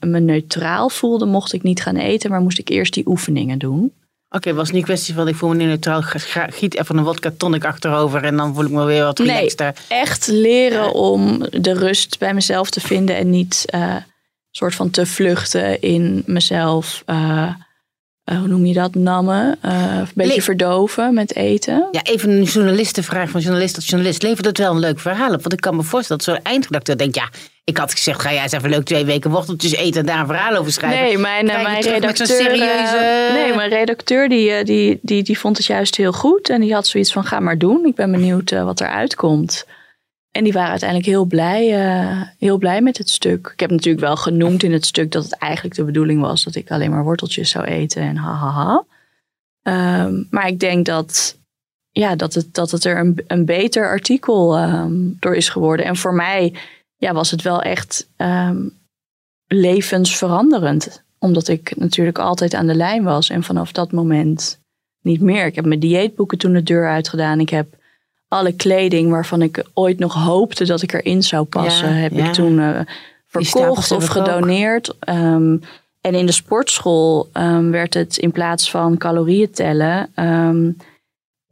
me 0.00 0.20
neutraal 0.20 0.88
voelde, 0.88 1.26
mocht 1.26 1.52
ik 1.52 1.62
niet 1.62 1.82
gaan 1.82 1.96
eten, 1.96 2.30
maar 2.30 2.40
moest 2.40 2.58
ik 2.58 2.68
eerst 2.68 2.94
die 2.94 3.06
oefeningen 3.06 3.58
doen. 3.58 3.92
Oké, 4.34 4.54
was 4.54 4.68
niet 4.68 4.76
een 4.76 4.82
kwestie 4.84 5.14
van 5.14 5.28
ik 5.28 5.34
voel 5.36 5.48
me 5.48 5.54
niet 5.54 5.66
neutraal, 5.66 6.02
giet 6.02 6.78
even 6.78 6.96
een 6.96 7.04
wodka 7.04 7.30
tonic 7.36 7.64
achterover 7.64 8.24
en 8.24 8.36
dan 8.36 8.54
voel 8.54 8.64
ik 8.64 8.70
me 8.70 8.84
weer 8.84 9.04
wat 9.04 9.18
Nee, 9.18 9.26
relaxter. 9.36 9.74
echt 9.88 10.26
leren 10.26 10.92
om 10.92 11.38
de 11.50 11.72
rust 11.72 12.18
bij 12.18 12.34
mezelf 12.34 12.70
te 12.70 12.80
vinden 12.80 13.16
en 13.16 13.30
niet 13.30 13.64
eh 13.68 13.96
soort 14.50 14.74
van 14.74 14.90
te 14.90 15.06
vluchten 15.06 15.80
in 15.80 16.22
mezelf. 16.26 17.02
eh, 17.06 17.48
eh, 18.24 18.38
hoe 18.38 18.48
noem 18.48 18.66
je 18.66 18.74
dat, 18.74 18.94
nammen, 18.94 19.58
uh, 19.64 19.96
een 19.98 20.08
beetje 20.14 20.34
Le- 20.36 20.42
verdoven 20.42 21.14
met 21.14 21.34
eten. 21.36 21.88
Ja, 21.92 22.02
even 22.02 22.30
een 22.30 22.42
journalistenvraag 22.42 23.30
van 23.30 23.40
journalist 23.40 23.74
tot 23.74 23.86
journalist. 23.86 24.22
Levert 24.22 24.46
het 24.46 24.58
wel 24.58 24.70
een 24.72 24.78
leuk 24.78 25.00
verhaal 25.00 25.32
op? 25.34 25.40
Want 25.40 25.52
ik 25.52 25.60
kan 25.60 25.76
me 25.76 25.82
voorstellen 25.82 26.24
dat 26.24 26.34
zo'n 26.34 26.44
eindredacteur 26.44 26.96
denkt... 26.96 27.14
ja, 27.14 27.28
ik 27.64 27.76
had 27.76 27.92
gezegd, 27.92 28.20
ga 28.20 28.32
jij 28.32 28.42
eens 28.42 28.52
even 28.52 28.70
leuk 28.70 28.84
twee 28.84 29.04
weken 29.04 29.30
worteltjes 29.30 29.72
eten... 29.74 30.00
en 30.00 30.06
daar 30.06 30.20
een 30.20 30.26
verhaal 30.26 30.56
over 30.56 30.72
schrijven. 30.72 31.02
Nee, 31.02 31.18
mijn, 31.18 31.48
eh, 31.48 31.62
mijn 31.62 31.82
redacteur. 31.82 32.26
eh, 32.28 32.36
serieuze- 32.46 33.30
Nee, 33.32 33.54
mijn 33.54 33.70
redacteur 33.70 34.28
die, 34.28 34.50
eh, 34.50 34.64
die, 34.64 34.98
die, 35.02 35.22
die 35.22 35.38
vond 35.38 35.56
het 35.56 35.66
juist 35.66 35.96
heel 35.96 36.12
goed. 36.12 36.48
En 36.48 36.60
die 36.60 36.74
had 36.74 36.86
zoiets 36.86 37.12
van: 37.12 37.24
ga 37.24 37.40
maar 37.40 37.58
doen. 37.58 37.84
Ik 37.84 37.94
ben 37.94 38.10
benieuwd 38.10 38.50
wat 38.50 38.80
eruit 38.80 39.14
komt. 39.14 39.66
En 40.30 40.44
die 40.44 40.52
waren 40.52 40.70
uiteindelijk 40.70 41.08
heel 41.08 41.24
blij, 41.24 41.64
heel 42.38 42.58
blij 42.58 42.80
met 42.80 42.98
het 42.98 43.08
stuk. 43.10 43.50
Ik 43.52 43.60
heb 43.60 43.70
natuurlijk 43.70 44.04
wel 44.04 44.16
genoemd 44.16 44.62
in 44.62 44.72
het 44.72 44.86
stuk 44.86 45.12
dat 45.12 45.24
het 45.24 45.36
eigenlijk 45.38 45.74
de 45.74 45.84
bedoeling 45.84 46.20
was 46.20 46.44
dat 46.44 46.54
ik 46.54 46.70
alleen 46.70 46.90
maar 46.90 47.04
worteltjes 47.04 47.50
zou 47.50 47.64
eten 47.64 48.02
en 48.02 48.16
ha 48.16 48.32
ha 48.34 48.50
ha. 48.50 48.84
Ehm, 49.62 50.22
maar 50.30 50.46
ik 50.46 50.58
denk 50.60 50.86
dat, 50.86 51.38
ja, 51.90 52.16
dat, 52.16 52.34
het, 52.34 52.54
dat 52.54 52.70
het 52.70 52.84
er 52.84 52.98
een, 52.98 53.24
een 53.26 53.44
beter 53.44 53.86
artikel 53.88 54.56
ehm, 54.56 54.92
door 55.20 55.34
is 55.36 55.48
geworden. 55.48 55.86
En 55.86 55.96
voor 55.96 56.14
mij 56.14 56.54
ja, 57.02 57.12
was 57.12 57.30
het 57.30 57.42
wel 57.42 57.62
echt 57.62 58.08
ehm, 58.16 58.68
levensveranderend. 59.46 61.02
Omdat 61.18 61.48
ik 61.48 61.76
natuurlijk 61.76 62.18
altijd 62.18 62.54
aan 62.54 62.66
de 62.66 62.74
lijn 62.74 63.02
was. 63.02 63.30
En 63.30 63.42
vanaf 63.42 63.72
dat 63.72 63.92
moment 63.92 64.60
niet 65.00 65.20
meer. 65.20 65.46
Ik 65.46 65.54
heb 65.54 65.64
mijn 65.64 65.80
dieetboeken 65.80 66.38
toen 66.38 66.52
de 66.52 66.62
deur 66.62 66.88
uitgedaan. 66.88 67.40
Ik 67.40 67.48
heb 67.48 67.66
alle 68.28 68.52
kleding 68.52 69.10
waarvan 69.10 69.42
ik 69.42 69.64
ooit 69.74 69.98
nog 69.98 70.14
hoopte 70.14 70.64
dat 70.64 70.82
ik 70.82 70.92
erin 70.92 71.22
zou 71.22 71.44
passen, 71.44 71.88
Ja, 71.88 71.94
heb 71.94 72.12
ja. 72.12 72.26
ik 72.26 72.32
toen 72.32 72.60
eh, 72.60 72.80
verkocht 73.26 73.90
of 73.90 74.06
gedoneerd. 74.06 74.94
Ehm, 74.98 75.56
en 76.00 76.14
in 76.14 76.26
de 76.26 76.32
sportschool 76.32 77.28
ehm, 77.32 77.70
werd 77.70 77.94
het 77.94 78.16
in 78.16 78.32
plaats 78.32 78.70
van 78.70 78.96
calorieën 78.96 79.50
tellen, 79.50 80.10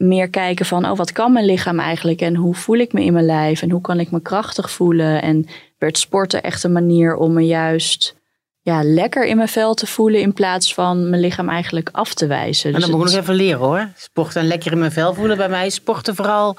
meer 0.00 0.28
kijken 0.30 0.66
van, 0.66 0.90
oh, 0.90 0.96
wat 0.96 1.12
kan 1.12 1.32
mijn 1.32 1.44
lichaam 1.44 1.78
eigenlijk 1.80 2.20
en 2.20 2.34
hoe 2.34 2.54
voel 2.54 2.76
ik 2.76 2.92
me 2.92 3.04
in 3.04 3.12
mijn 3.12 3.24
lijf 3.24 3.62
en 3.62 3.70
hoe 3.70 3.80
kan 3.80 4.00
ik 4.00 4.10
me 4.10 4.20
krachtig 4.22 4.70
voelen. 4.70 5.22
En 5.22 5.46
werd 5.78 5.98
sporten 5.98 6.42
echt 6.42 6.62
een 6.64 6.72
manier 6.72 7.14
om 7.16 7.32
me 7.32 7.46
juist 7.46 8.16
ja, 8.60 8.82
lekker 8.82 9.26
in 9.26 9.36
mijn 9.36 9.48
vel 9.48 9.74
te 9.74 9.86
voelen 9.86 10.20
in 10.20 10.32
plaats 10.32 10.74
van 10.74 11.10
mijn 11.10 11.22
lichaam 11.22 11.48
eigenlijk 11.48 11.88
af 11.92 12.14
te 12.14 12.26
wijzen. 12.26 12.72
Dus 12.72 12.80
dan 12.80 12.90
moet 12.90 13.00
ik 13.00 13.06
het- 13.06 13.14
nog 13.14 13.22
even 13.22 13.34
leren 13.34 13.58
hoor. 13.60 13.88
Sporten 13.96 14.40
en 14.40 14.46
lekker 14.46 14.72
in 14.72 14.78
mijn 14.78 14.92
vel 14.92 15.14
voelen. 15.14 15.36
Bij 15.36 15.48
mij 15.48 15.66
is 15.66 15.74
sporten 15.74 16.14
vooral 16.14 16.56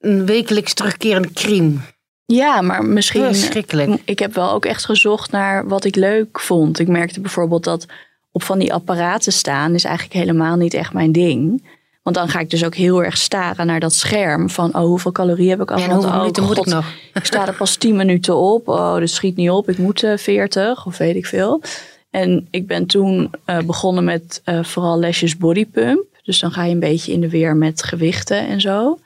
een 0.00 0.26
wekelijks 0.26 0.74
terugkerende 0.74 1.32
crime. 1.32 1.76
ja, 2.26 2.60
maar 2.60 2.84
misschien 2.84 3.24
Verschrikkelijk. 3.24 4.02
Ik 4.04 4.18
heb 4.18 4.34
wel 4.34 4.50
ook 4.52 4.64
echt 4.64 4.84
gezocht 4.84 5.30
naar 5.30 5.68
wat 5.68 5.84
ik 5.84 5.96
leuk 5.96 6.40
vond. 6.40 6.78
Ik 6.78 6.88
merkte 6.88 7.20
bijvoorbeeld 7.20 7.64
dat 7.64 7.86
op 8.32 8.42
van 8.42 8.58
die 8.58 8.72
apparaten 8.72 9.32
staan 9.32 9.74
is 9.74 9.84
eigenlijk 9.84 10.14
helemaal 10.16 10.56
niet 10.56 10.74
echt 10.74 10.92
mijn 10.92 11.12
ding. 11.12 11.70
Want 12.02 12.16
dan 12.16 12.28
ga 12.28 12.40
ik 12.40 12.50
dus 12.50 12.64
ook 12.64 12.74
heel 12.74 13.04
erg 13.04 13.16
staren 13.16 13.66
naar 13.66 13.80
dat 13.80 13.94
scherm 13.94 14.50
van 14.50 14.74
oh 14.74 14.84
hoeveel 14.84 15.12
calorieën 15.12 15.50
heb 15.50 15.60
ik 15.60 15.68
Ja, 15.68 15.74
en 15.74 15.80
Want, 15.80 15.92
hoeveel 15.92 16.42
oh, 16.42 16.48
moet 16.48 16.58
ik 16.58 16.66
nog? 16.66 16.86
ik 17.14 17.24
sta 17.24 17.46
er 17.46 17.54
pas 17.54 17.76
10 17.76 17.96
minuten 17.96 18.36
op. 18.36 18.68
Oh, 18.68 18.98
dat 18.98 19.08
schiet 19.08 19.36
niet 19.36 19.50
op. 19.50 19.68
Ik 19.68 19.78
moet 19.78 20.02
eh 20.02 20.16
40 20.16 20.86
of 20.86 20.98
weet 20.98 21.16
ik 21.16 21.26
veel. 21.26 21.62
En 22.10 22.48
ik 22.50 22.66
ben 22.66 22.86
toen 22.86 23.30
eh, 23.44 23.58
begonnen 23.58 24.04
met 24.04 24.40
eh, 24.44 24.64
vooral 24.64 24.98
lesjes 24.98 25.36
bodypump. 25.36 26.04
Dus 26.22 26.40
dan 26.40 26.52
ga 26.52 26.64
je 26.64 26.72
een 26.72 26.80
beetje 26.80 27.12
in 27.12 27.20
de 27.20 27.28
weer 27.28 27.56
met 27.56 27.82
gewichten 27.82 28.48
en 28.48 28.60
zo. 28.60 28.98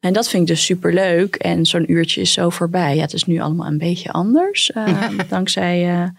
En 0.00 0.12
dat 0.12 0.28
vind 0.28 0.42
ik 0.42 0.48
dus 0.48 0.64
super 0.64 0.94
leuk. 0.94 1.34
En 1.34 1.66
zo'n 1.66 1.92
uurtje 1.92 2.20
is 2.20 2.32
zo 2.32 2.50
voorbij. 2.50 2.94
Ja, 2.94 3.02
het 3.02 3.12
is 3.12 3.24
nu 3.24 3.40
allemaal 3.40 3.66
een 3.66 3.78
beetje 3.78 4.12
anders. 4.12 4.70
dankzij 5.28 6.10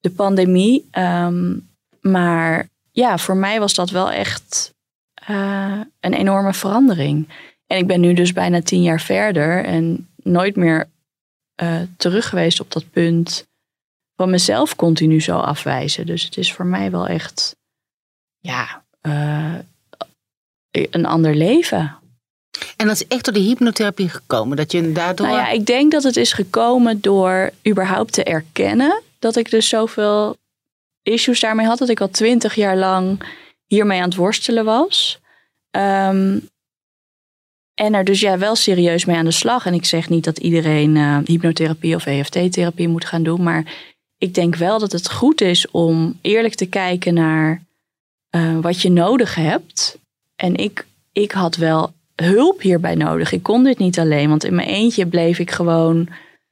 de 0.00 0.10
pandemie. 0.10 0.88
Ehm, 0.90 1.56
maar 2.00 2.68
ja, 2.90 3.18
voor 3.18 3.36
mij 3.36 3.60
was 3.60 3.74
dat 3.74 3.90
wel 3.90 4.10
echt 4.10 4.73
eh, 5.26 5.80
een 6.00 6.14
enorme 6.14 6.54
verandering. 6.54 7.28
En 7.66 7.78
ik 7.78 7.86
ben 7.86 8.00
nu 8.00 8.14
dus 8.14 8.32
bijna 8.32 8.62
tien 8.62 8.82
jaar 8.82 9.00
verder 9.00 9.64
en 9.64 10.08
nooit 10.22 10.56
meer 10.56 10.88
eh, 11.54 11.80
terug 11.96 12.28
geweest 12.28 12.60
op 12.60 12.72
dat 12.72 12.90
punt 12.90 13.46
van 14.16 14.30
mezelf 14.30 14.76
continu 14.76 15.20
zo 15.20 15.38
afwijzen. 15.38 16.06
Dus 16.06 16.24
het 16.24 16.36
is 16.36 16.52
voor 16.52 16.66
mij 16.66 16.90
wel 16.90 17.06
echt, 17.06 17.56
ja, 18.38 18.82
eh, 19.00 19.54
een 20.70 21.06
ander 21.06 21.34
leven. 21.34 21.98
En 22.76 22.86
dat 22.86 22.96
is 22.96 23.06
echt 23.06 23.24
door 23.24 23.34
de 23.34 23.40
hypnotherapie 23.40 24.08
gekomen. 24.08 24.56
Dat 24.56 24.72
je 24.72 24.92
daardoor... 24.92 25.26
Nou 25.26 25.38
ja, 25.38 25.48
ik 25.48 25.66
denk 25.66 25.92
dat 25.92 26.02
het 26.02 26.16
is 26.16 26.32
gekomen 26.32 27.00
door 27.00 27.50
überhaupt 27.68 28.12
te 28.12 28.24
erkennen 28.24 29.02
dat 29.18 29.36
ik 29.36 29.50
dus 29.50 29.68
zoveel 29.68 30.36
issues 31.02 31.40
daarmee 31.40 31.66
had. 31.66 31.78
Dat 31.78 31.88
ik 31.88 32.00
al 32.00 32.10
twintig 32.10 32.54
jaar 32.54 32.76
lang 32.76 33.22
hiermee 33.74 33.98
aan 33.98 34.08
het 34.08 34.16
worstelen 34.16 34.64
was. 34.64 35.20
Ehm, 35.70 36.38
en 37.74 37.94
er 37.94 38.04
dus 38.04 38.20
ja, 38.20 38.38
wel 38.38 38.54
serieus 38.54 39.04
mee 39.04 39.16
aan 39.16 39.24
de 39.24 39.30
slag. 39.30 39.66
En 39.66 39.74
ik 39.74 39.84
zeg 39.84 40.08
niet 40.08 40.24
dat 40.24 40.38
iedereen 40.38 40.96
eh, 40.96 41.18
hypnotherapie 41.24 41.94
of 41.94 42.06
EFT-therapie 42.06 42.88
moet 42.88 43.04
gaan 43.04 43.22
doen. 43.22 43.42
Maar 43.42 43.74
ik 44.18 44.34
denk 44.34 44.56
wel 44.56 44.78
dat 44.78 44.92
het 44.92 45.10
goed 45.10 45.40
is 45.40 45.70
om 45.70 46.18
eerlijk 46.20 46.54
te 46.54 46.66
kijken 46.66 47.14
naar 47.14 47.62
eh, 48.30 48.58
wat 48.60 48.82
je 48.82 48.90
nodig 48.90 49.34
hebt. 49.34 49.98
En 50.36 50.54
ik, 50.54 50.86
ik 51.12 51.32
had 51.32 51.56
wel 51.56 51.92
hulp 52.14 52.60
hierbij 52.60 52.94
nodig. 52.94 53.32
Ik 53.32 53.42
kon 53.42 53.64
dit 53.64 53.78
niet 53.78 53.98
alleen, 53.98 54.28
want 54.28 54.44
in 54.44 54.54
mijn 54.54 54.68
eentje 54.68 55.06
bleef 55.06 55.38
ik 55.38 55.50
gewoon 55.50 56.08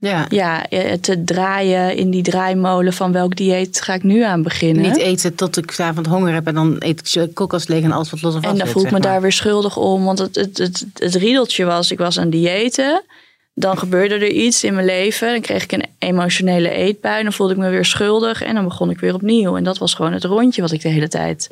ja. 0.09 0.26
ja, 0.28 0.68
eh, 0.68 0.92
te 0.92 1.25
draaien 1.25 1.97
in 1.97 2.11
die 2.11 2.23
draaimolen 2.23 2.92
van 2.92 3.12
welk 3.12 3.37
dieet 3.37 3.80
ga 3.80 3.94
ik 3.94 4.02
nu 4.02 4.23
aan 4.23 4.42
beginnen. 4.42 4.82
Niet 4.82 4.97
eten 4.97 5.35
tot 5.35 5.56
ik 5.56 5.71
s'avonds 5.71 6.09
honger 6.09 6.35
heb 6.35 6.47
en 6.47 6.54
dan 6.54 6.76
eet 6.78 7.14
ik 7.14 7.35
koelkast 7.35 7.68
leeg 7.68 7.85
en 7.85 7.92
alles 7.92 8.11
wat 8.11 8.23
los 8.23 8.32
vast 8.32 8.44
en 8.44 8.56
dan 8.56 8.66
zit, 8.66 8.75
voel 8.75 8.85
ik 8.85 8.90
me 8.90 8.99
maar. 8.99 9.11
daar 9.11 9.21
weer 9.21 9.32
schuldig 9.32 9.76
om, 9.76 10.04
want 10.04 10.18
het, 10.18 10.37
het, 10.37 10.59
het, 10.59 10.87
het 10.94 11.14
riedeltje 11.14 11.64
was, 11.64 11.90
ik 11.90 11.99
was 11.99 12.18
aan 12.18 12.30
diëten. 12.30 13.02
Dan 13.54 13.78
gebeurde 13.78 14.14
er 14.14 14.30
iets 14.30 14.64
in 14.64 14.75
mijn 14.75 14.87
leven. 14.87 15.30
Dan 15.30 15.40
kreeg 15.40 15.62
ik 15.62 15.73
een 15.73 15.87
emotionele 15.99 16.71
eetbui. 16.71 17.23
Dan 17.23 17.32
voelde 17.32 17.52
ik 17.52 17.59
me 17.59 17.71
weer 17.71 17.85
schuldig. 17.85 18.42
En 18.42 18.54
dan 18.54 18.64
begon 18.64 18.90
ik 18.90 18.99
weer 18.99 19.14
opnieuw. 19.14 19.56
En 19.56 19.64
dat 19.64 19.78
was 19.78 19.94
gewoon 19.94 20.12
het 20.12 20.25
rondje 20.25 20.62
wat 20.62 20.73
ik 20.73 20.80
de 20.80 20.88
hele 20.88 21.09
tijd 21.09 21.50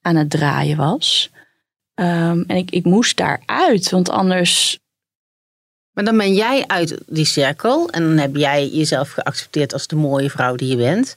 aan 0.00 0.16
het 0.16 0.30
draaien 0.30 0.76
was. 0.76 1.30
Ehm, 1.94 2.42
en 2.46 2.56
ik, 2.56 2.70
ik 2.70 2.84
moest 2.84 3.16
daaruit. 3.16 3.90
Want 3.90 4.10
anders 4.10 4.78
Maar 5.92 6.04
dan 6.04 6.16
ben 6.16 6.34
jij 6.34 6.64
uit 6.66 6.98
die 7.06 7.24
cirkel 7.24 7.90
en 7.90 8.02
dan 8.02 8.18
heb 8.18 8.36
jij 8.36 8.68
jezelf 8.68 9.10
geaccepteerd 9.10 9.72
als 9.72 9.86
de 9.86 9.96
mooie 9.96 10.30
vrouw 10.30 10.54
die 10.56 10.68
je 10.68 10.76
bent. 10.76 11.16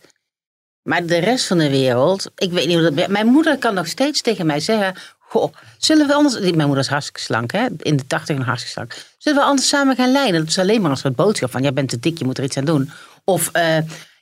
Maar 0.82 1.06
de 1.06 1.18
rest 1.18 1.46
van 1.48 1.58
de 1.58 1.70
wereld, 1.70 2.32
ik 2.36 2.52
weet 2.52 2.68
niet 2.68 2.78
hoe 2.80 2.92
dat. 2.92 3.08
Mijn 3.08 3.28
moeder 3.28 3.58
kan 3.58 3.74
nog 3.74 3.88
steeds 3.88 4.22
tegen 4.22 4.46
mij 4.46 4.60
zeggen: 4.60 4.96
Goh, 5.20 5.54
zullen 5.78 6.08
we 6.08 6.14
anders. 6.14 6.40
Mijn 6.40 6.56
moeder 6.56 6.78
is 6.78 6.88
hartstikke 6.88 7.20
slank, 7.22 7.52
hè? 7.52 7.66
In 7.78 7.96
de 7.96 8.08
tachtig 8.08 8.36
en 8.36 8.42
hartstikke 8.42 8.74
slank. 8.74 9.06
Zullen 9.18 9.40
we 9.40 9.46
anders 9.46 9.68
samen 9.68 9.96
gaan 9.96 10.12
lijnen? 10.12 10.40
Dat 10.40 10.50
is 10.50 10.60
alleen 10.60 10.82
maar 10.82 10.92
een 10.92 10.98
soort 10.98 11.16
boodschap 11.16 11.52
van: 11.52 11.62
Jij 11.62 11.74
bent 11.74 11.90
te 11.90 12.00
dik, 12.00 12.18
je 12.18 12.26
moet 12.26 12.38
er 12.38 12.44
iets 12.44 12.58
aan 12.58 12.66
doen. 12.66 12.92
Of. 13.24 13.50
eh, 13.52 13.78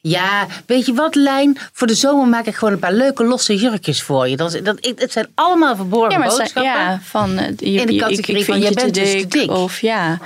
ja, 0.07 0.47
weet 0.65 0.85
je 0.85 0.93
wat, 0.93 1.15
Lijn? 1.15 1.57
Voor 1.73 1.87
de 1.87 1.93
zomer 1.93 2.27
maak 2.27 2.45
ik 2.45 2.55
gewoon 2.55 2.73
een 2.73 2.79
paar 2.79 2.93
leuke 2.93 3.23
losse 3.23 3.55
jurkjes 3.55 4.01
voor 4.03 4.27
je. 4.27 4.35
Dat, 4.37 4.59
dat, 4.63 4.77
het 4.95 5.11
zijn 5.11 5.27
allemaal 5.35 5.75
verborgen 5.75 6.11
Ja, 6.11 6.17
maar 6.17 6.27
het 6.27 6.35
zijn- 6.35 6.49
boodschappen. 6.53 6.81
ja, 6.91 6.99
van 7.03 7.37
eh, 7.37 7.47
je, 7.57 7.79
In 7.79 7.85
de 7.87 7.95
categorie 7.95 8.17
ik, 8.17 8.27
ik 8.39 8.45
van, 8.45 8.61
je 8.61 8.71
bent 8.73 8.93
dus 8.93 9.11
te 9.11 9.27
dik. 9.27 9.51
Of 9.51 9.81
ja. 9.81 10.19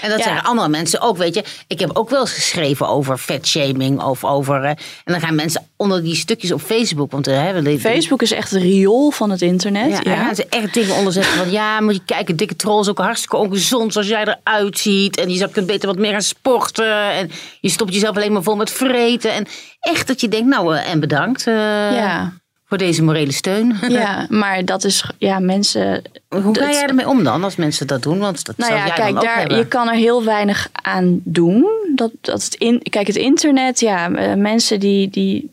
En 0.00 0.08
dat 0.10 0.18
Ja. 0.18 0.24
zeggen 0.24 0.44
andere 0.44 0.68
mensen 0.68 1.00
ook, 1.00 1.16
weet 1.16 1.34
je. 1.34 1.44
Ik 1.66 1.78
heb 1.78 1.90
ook 1.96 2.10
wel 2.10 2.20
eens 2.20 2.32
geschreven 2.32 2.88
over 2.88 3.18
vetshaming 3.18 4.02
of 4.02 4.24
over... 4.24 4.62
eh, 4.62 4.68
en 4.68 4.76
dan 5.04 5.20
gaan 5.20 5.34
mensen 5.34 5.66
onder 5.76 6.02
die 6.02 6.14
stukjes 6.16 6.52
op 6.52 6.60
Facebook... 6.60 7.10
Want 7.10 7.24
die, 7.24 7.78
Facebook 7.80 8.22
is 8.22 8.30
echt 8.30 8.50
het 8.50 8.62
riool 8.62 9.10
van 9.10 9.30
het 9.30 9.42
internet. 9.42 9.88
Ja, 9.90 9.94
Ja, 9.94 10.02
daar 10.02 10.16
gaan 10.16 10.34
ze 10.34 10.46
echt 10.48 10.74
dingen 10.74 10.94
onder 10.94 11.12
zetten 11.12 11.32
van... 11.32 11.50
Ja, 11.50 11.80
moet 11.80 11.94
je 11.94 12.02
kijken, 12.04 12.36
dikke 12.36 12.56
troll 12.56 12.80
is 12.80 12.88
ook 12.88 12.98
hartstikke 12.98 13.36
ongezond 13.36 13.92
zoals 13.92 14.08
jij 14.08 14.22
eruit 14.42 14.78
ziet. 14.78 15.16
En 15.16 15.30
je 15.30 15.36
zou 15.36 15.50
kunt 15.50 15.66
beter 15.66 15.88
wat 15.88 15.98
meer 15.98 16.12
gaan 16.12 16.22
sporten. 16.22 17.10
En 17.10 17.30
je 17.60 17.68
stopt 17.68 17.92
jezelf 17.94 18.16
alleen 18.16 18.32
maar 18.32 18.42
vol 18.42 18.56
met 18.56 18.70
vreten. 18.70 19.32
En 19.32 19.46
echt 19.80 20.06
dat 20.06 20.20
je 20.20 20.28
denkt, 20.28 20.48
nou, 20.48 20.76
eh, 20.76 20.90
en 20.90 21.00
bedankt 21.00 21.46
eh, 21.46 21.54
ja. 21.96 22.32
Voor 22.74 22.86
deze 22.86 23.02
morele 23.02 23.32
steun. 23.32 23.76
Ja, 23.88 24.26
maar 24.42 24.64
dat 24.64 24.84
is, 24.84 25.10
ja, 25.18 25.38
mensen. 25.38 26.02
Hoe 26.28 26.58
ga 26.58 26.70
jij 26.70 26.86
ermee 26.86 27.08
om 27.08 27.24
dan, 27.24 27.44
als 27.44 27.56
mensen 27.56 27.86
dat 27.86 28.02
doen? 28.02 28.18
Want 28.18 28.44
dat 28.44 28.56
Nou 28.56 28.70
zou 28.72 28.82
ja, 28.82 28.86
jij 28.86 28.96
kijk, 28.96 29.08
dan 29.08 29.16
ook 29.16 29.24
daar, 29.24 29.38
hebben. 29.38 29.58
je 29.58 29.66
kan 29.66 29.88
er 29.88 29.94
heel 29.94 30.24
weinig 30.24 30.68
aan 30.72 31.20
doen. 31.24 31.66
Dat, 31.94 32.10
dat 32.20 32.44
het 32.44 32.54
in, 32.54 32.82
kijk, 32.82 33.06
het 33.06 33.16
internet, 33.16 33.80
ja, 33.80 34.10
eh, 34.12 34.34
mensen 34.34 34.80
die, 34.80 35.10
die, 35.10 35.50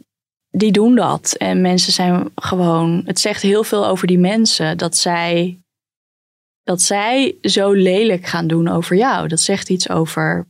die 0.52 0.72
doen 0.72 0.96
dat. 0.96 1.36
En 1.38 1.62
mensen 1.62 1.94
zijn 1.94 2.30
gewoon. 2.36 3.02
Het 3.06 3.20
zegt 3.20 3.42
heel 3.42 3.64
veel 3.64 3.88
over 3.88 4.08
die 4.08 4.20
mensen 4.20 4.78
dat 4.78 4.98
zij. 4.98 5.60
Dat 6.64 6.82
zij 6.82 7.36
zo 7.42 7.72
lelijk 7.72 8.26
gaan 8.26 8.48
doen 8.48 8.68
over 8.68 8.96
jou. 8.96 9.28
Dat 9.28 9.40
zegt 9.40 9.70
iets 9.70 9.90
over 9.90 10.48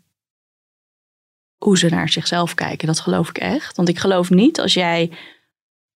hoe 1.57 1.77
ze 1.77 1.89
naar 1.89 2.09
zichzelf 2.09 2.53
kijken. 2.53 2.87
Dat 2.87 2.99
geloof 2.99 3.29
ik 3.29 3.37
echt. 3.37 3.75
Want 3.75 3.89
ik 3.89 3.99
geloof 3.99 4.29
niet 4.29 4.59
als 4.59 4.73
jij 4.73 5.11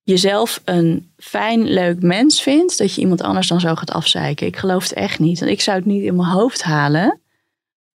jezelf 0.06 0.62
een 0.66 1.12
fijn, 1.18 1.64
leuk 1.64 2.02
mens 2.02 2.42
vindt, 2.42 2.78
dat 2.78 2.96
je 2.96 3.02
iemand 3.02 3.22
anders 3.22 3.48
dan 3.48 3.60
zo 3.60 3.76
gaat 3.76 3.92
afzeiken. 3.92 4.48
Ik 4.48 4.58
geloof 4.58 4.84
het 4.84 4.94
echt 4.94 5.20
niet. 5.20 5.40
Want 5.40 5.52
ik 5.52 5.62
zou 5.62 5.78
het 5.78 5.86
niet 5.86 6.04
in 6.04 6.16
mijn 6.16 6.30
hoofd 6.30 6.64
halen 6.64 7.20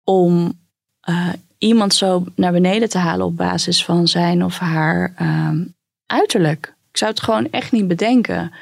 om 0.04 0.58
eh, 1.00 1.28
iemand 1.58 1.94
zo 1.94 2.24
naar 2.34 2.52
beneden 2.52 2.88
te 2.88 2.98
halen 2.98 3.26
op 3.26 3.36
basis 3.36 3.84
van 3.84 4.08
zijn 4.08 4.44
of 4.44 4.58
haar 4.58 5.12
ehm, 5.16 5.64
uiterlijk. 6.06 6.74
Ik 6.90 6.96
zou 6.96 7.10
het 7.10 7.22
gewoon 7.22 7.50
echt 7.50 7.72
niet 7.72 7.88
bedenken. 7.88 8.52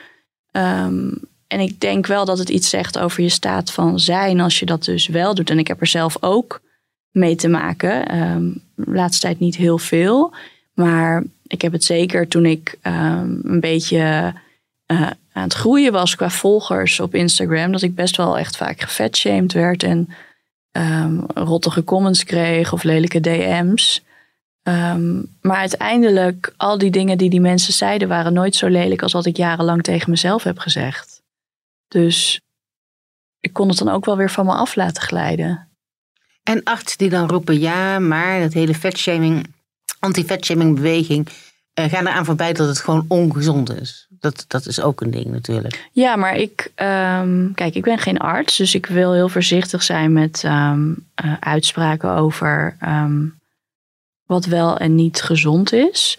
Ehm, 0.51 1.11
en 1.47 1.61
ik 1.61 1.81
denk 1.81 2.07
wel 2.07 2.25
dat 2.25 2.39
het 2.39 2.49
iets 2.49 2.69
zegt 2.69 2.99
over 2.99 3.23
je 3.23 3.29
staat 3.29 3.73
van 3.73 4.01
zijn 4.01 4.41
als 4.41 4.59
je 4.59 4.67
dat 4.67 4.85
dus 4.85 5.07
wel 5.07 5.35
doet. 5.35 5.51
En 5.51 5.59
ik 5.59 5.69
heb 5.69 5.81
er 5.81 5.87
zelf 5.87 6.23
ook 6.23 6.61
mee 7.11 7.37
te 7.37 7.49
maken. 7.49 8.21
Um, 8.21 8.63
laatste 8.75 9.27
tijd 9.27 9.39
niet 9.39 9.57
heel 9.57 9.79
veel. 9.79 10.35
Maar 10.75 11.25
ik 11.49 11.63
heb 11.63 11.73
het 11.73 11.85
zeker 11.85 12.29
toen 12.29 12.47
ik 12.47 12.79
um, 12.83 13.41
een 13.43 13.61
beetje 13.61 14.35
uh, 14.87 15.11
aan 15.33 15.43
het 15.43 15.55
groeien 15.55 15.93
was 15.93 16.15
qua 16.15 16.31
volgers 16.31 17.01
op 17.01 17.15
Instagram. 17.15 17.73
Dat 17.73 17.83
ik 17.83 17.95
best 17.95 18.17
wel 18.17 18.39
echt 18.39 18.57
vaak 18.57 18.81
gevetshamed 18.81 19.53
werd 19.53 19.83
en 19.83 20.09
um, 20.73 21.25
rottige 21.35 21.85
comments 21.85 22.25
kreeg 22.25 22.73
of 22.73 22.83
lelijke 22.83 23.21
DM's. 23.21 24.03
Um, 24.63 25.37
maar 25.41 25.57
uiteindelijk, 25.57 26.55
al 26.57 26.79
die 26.79 26.91
dingen 26.91 27.19
die 27.19 27.31
die 27.31 27.41
mensen 27.41 27.73
zeiden, 27.73 28.09
waren 28.09 28.33
nooit 28.33 28.55
zo 28.55 28.67
lelijk 28.67 29.03
als 29.03 29.13
wat 29.13 29.27
ik 29.27 29.37
jarenlang 29.37 29.83
tegen 29.83 30.11
mezelf 30.11 30.43
heb 30.43 30.59
gezegd. 30.59 31.23
Dus 31.89 32.41
ik 33.41 33.53
kon 33.53 33.69
het 33.69 33.79
dan 33.79 33.89
ook 33.89 34.05
wel 34.05 34.17
weer 34.17 34.31
van 34.31 34.47
me 34.47 34.53
af 34.53 34.75
laten 34.75 35.03
glijden. 35.03 35.69
En 36.43 36.63
artsen 36.65 36.99
die 36.99 37.11
dan 37.11 37.29
roepen, 37.29 37.59
ja, 37.59 37.99
maar 37.99 38.41
dat 38.41 38.53
hele 38.53 38.75
vetshaming, 38.75 39.55
anti-vetshaming 39.99 40.75
beweging, 40.75 41.29
uh, 41.79 41.85
gaan 41.85 42.07
eraan 42.07 42.25
voorbij 42.25 42.53
dat 42.53 42.69
het 42.69 42.79
gewoon 42.79 43.05
ongezond 43.09 43.81
is. 43.81 44.07
Dat, 44.11 44.45
dat 44.49 44.67
is 44.67 44.81
ook 44.81 45.01
een 45.01 45.11
ding 45.11 45.27
natuurlijk. 45.27 45.89
Ja, 45.93 46.17
maar 46.17 46.37
ik, 46.37 46.73
um, 46.77 47.55
kijk, 47.55 47.75
ik 47.75 47.83
ben 47.83 47.99
geen 47.99 48.19
arts, 48.19 48.57
dus 48.57 48.75
ik 48.75 48.87
wil 48.87 49.13
heel 49.13 49.29
voorzichtig 49.29 49.83
zijn 49.83 50.13
met 50.13 50.43
um, 50.45 51.07
uh, 51.25 51.35
uitspraken 51.41 52.11
over 52.11 52.77
um, 52.83 53.39
wat 54.27 54.45
wel 54.45 54.77
en 54.77 54.95
niet 54.95 55.23
gezond 55.23 55.73
is. 55.73 56.19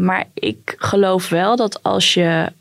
maar 0.00 0.24
ik 0.34 0.74
geloof 0.78 1.28
wel 1.28 1.56
dat 1.56 1.82
als 1.82 2.14
je 2.14 2.52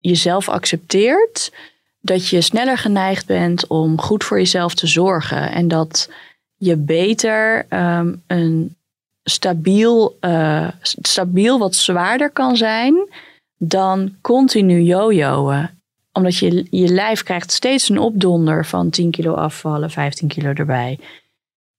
jezelf 0.00 0.48
accepteert, 0.48 1.52
dat 2.00 2.28
je 2.28 2.40
sneller 2.40 2.78
geneigd 2.78 3.26
bent 3.26 3.66
om 3.66 4.00
goed 4.00 4.24
voor 4.24 4.38
jezelf 4.38 4.74
te 4.74 4.86
zorgen. 4.86 5.50
En 5.50 5.68
dat 5.68 6.10
je 6.60 6.76
beter 6.76 7.66
um, 7.70 8.22
een 8.26 8.76
stabiel, 9.22 10.18
uh, 10.20 10.68
stabiel 10.82 11.58
wat 11.58 11.74
zwaarder 11.74 12.30
kan 12.30 12.56
zijn 12.56 13.08
dan 13.56 14.16
continu 14.20 14.80
jojoen. 14.80 15.68
Omdat 16.12 16.36
je, 16.36 16.66
je 16.70 16.88
lijf 16.88 17.22
krijgt 17.22 17.52
steeds 17.52 17.88
een 17.88 17.98
opdonder 17.98 18.66
van 18.66 18.90
10 18.90 19.10
kilo 19.10 19.34
afvallen, 19.34 19.90
15 19.90 20.28
kilo 20.28 20.52
erbij. 20.52 20.98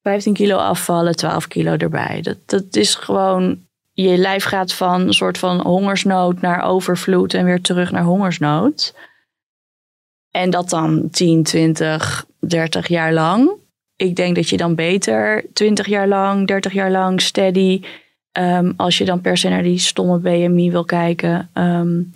15 0.01 0.33
kilo 0.33 0.57
afvallen, 0.57 1.15
12 1.15 1.47
kilo 1.47 1.77
erbij. 1.77 2.21
Dat, 2.21 2.37
dat 2.45 2.75
is 2.75 2.95
gewoon 2.95 3.59
je 3.91 4.17
lijf 4.17 4.43
gaat 4.43 4.73
van 4.73 5.01
een 5.01 5.13
soort 5.13 5.37
van 5.37 5.61
hongersnood 5.61 6.41
naar 6.41 6.63
overvloed 6.63 7.33
en 7.33 7.45
weer 7.45 7.61
terug 7.61 7.91
naar 7.91 8.03
hongersnood. 8.03 8.93
En 10.31 10.49
dat 10.49 10.69
dan 10.69 11.09
10, 11.09 11.43
20, 11.43 12.25
30 12.39 12.87
jaar 12.87 13.13
lang. 13.13 13.59
Ik 14.01 14.15
denk 14.15 14.35
dat 14.35 14.49
je 14.49 14.57
dan 14.57 14.75
beter 14.75 15.45
20 15.53 15.87
jaar 15.87 16.07
lang, 16.07 16.47
30 16.47 16.73
jaar 16.73 16.91
lang 16.91 17.21
steady, 17.21 17.81
um, 18.37 18.73
als 18.77 18.97
je 18.97 19.05
dan 19.05 19.21
per 19.21 19.37
se 19.37 19.49
naar 19.49 19.63
die 19.63 19.79
stomme 19.79 20.17
BMI 20.17 20.71
wil 20.71 20.85
kijken, 20.85 21.49
um, 21.53 22.11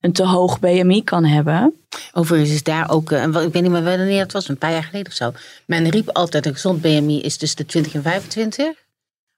een 0.00 0.12
te 0.12 0.26
hoog 0.26 0.60
BMI 0.60 1.04
kan 1.04 1.24
hebben. 1.24 1.74
Overigens 2.12 2.50
is 2.50 2.62
daar 2.62 2.90
ook, 2.90 3.10
uh, 3.10 3.22
ik 3.22 3.32
weet 3.32 3.62
niet 3.62 3.70
meer 3.70 3.82
wanneer 3.82 4.20
het 4.20 4.32
was, 4.32 4.48
een 4.48 4.58
paar 4.58 4.72
jaar 4.72 4.84
geleden 4.84 5.06
of 5.06 5.16
zo. 5.16 5.32
Men 5.66 5.88
riep 5.88 6.08
altijd 6.08 6.46
een 6.46 6.52
gezond 6.52 6.80
BMI 6.80 7.20
is 7.20 7.36
tussen 7.36 7.58
de 7.58 7.66
20 7.66 7.94
en 7.94 8.02
25 8.02 8.66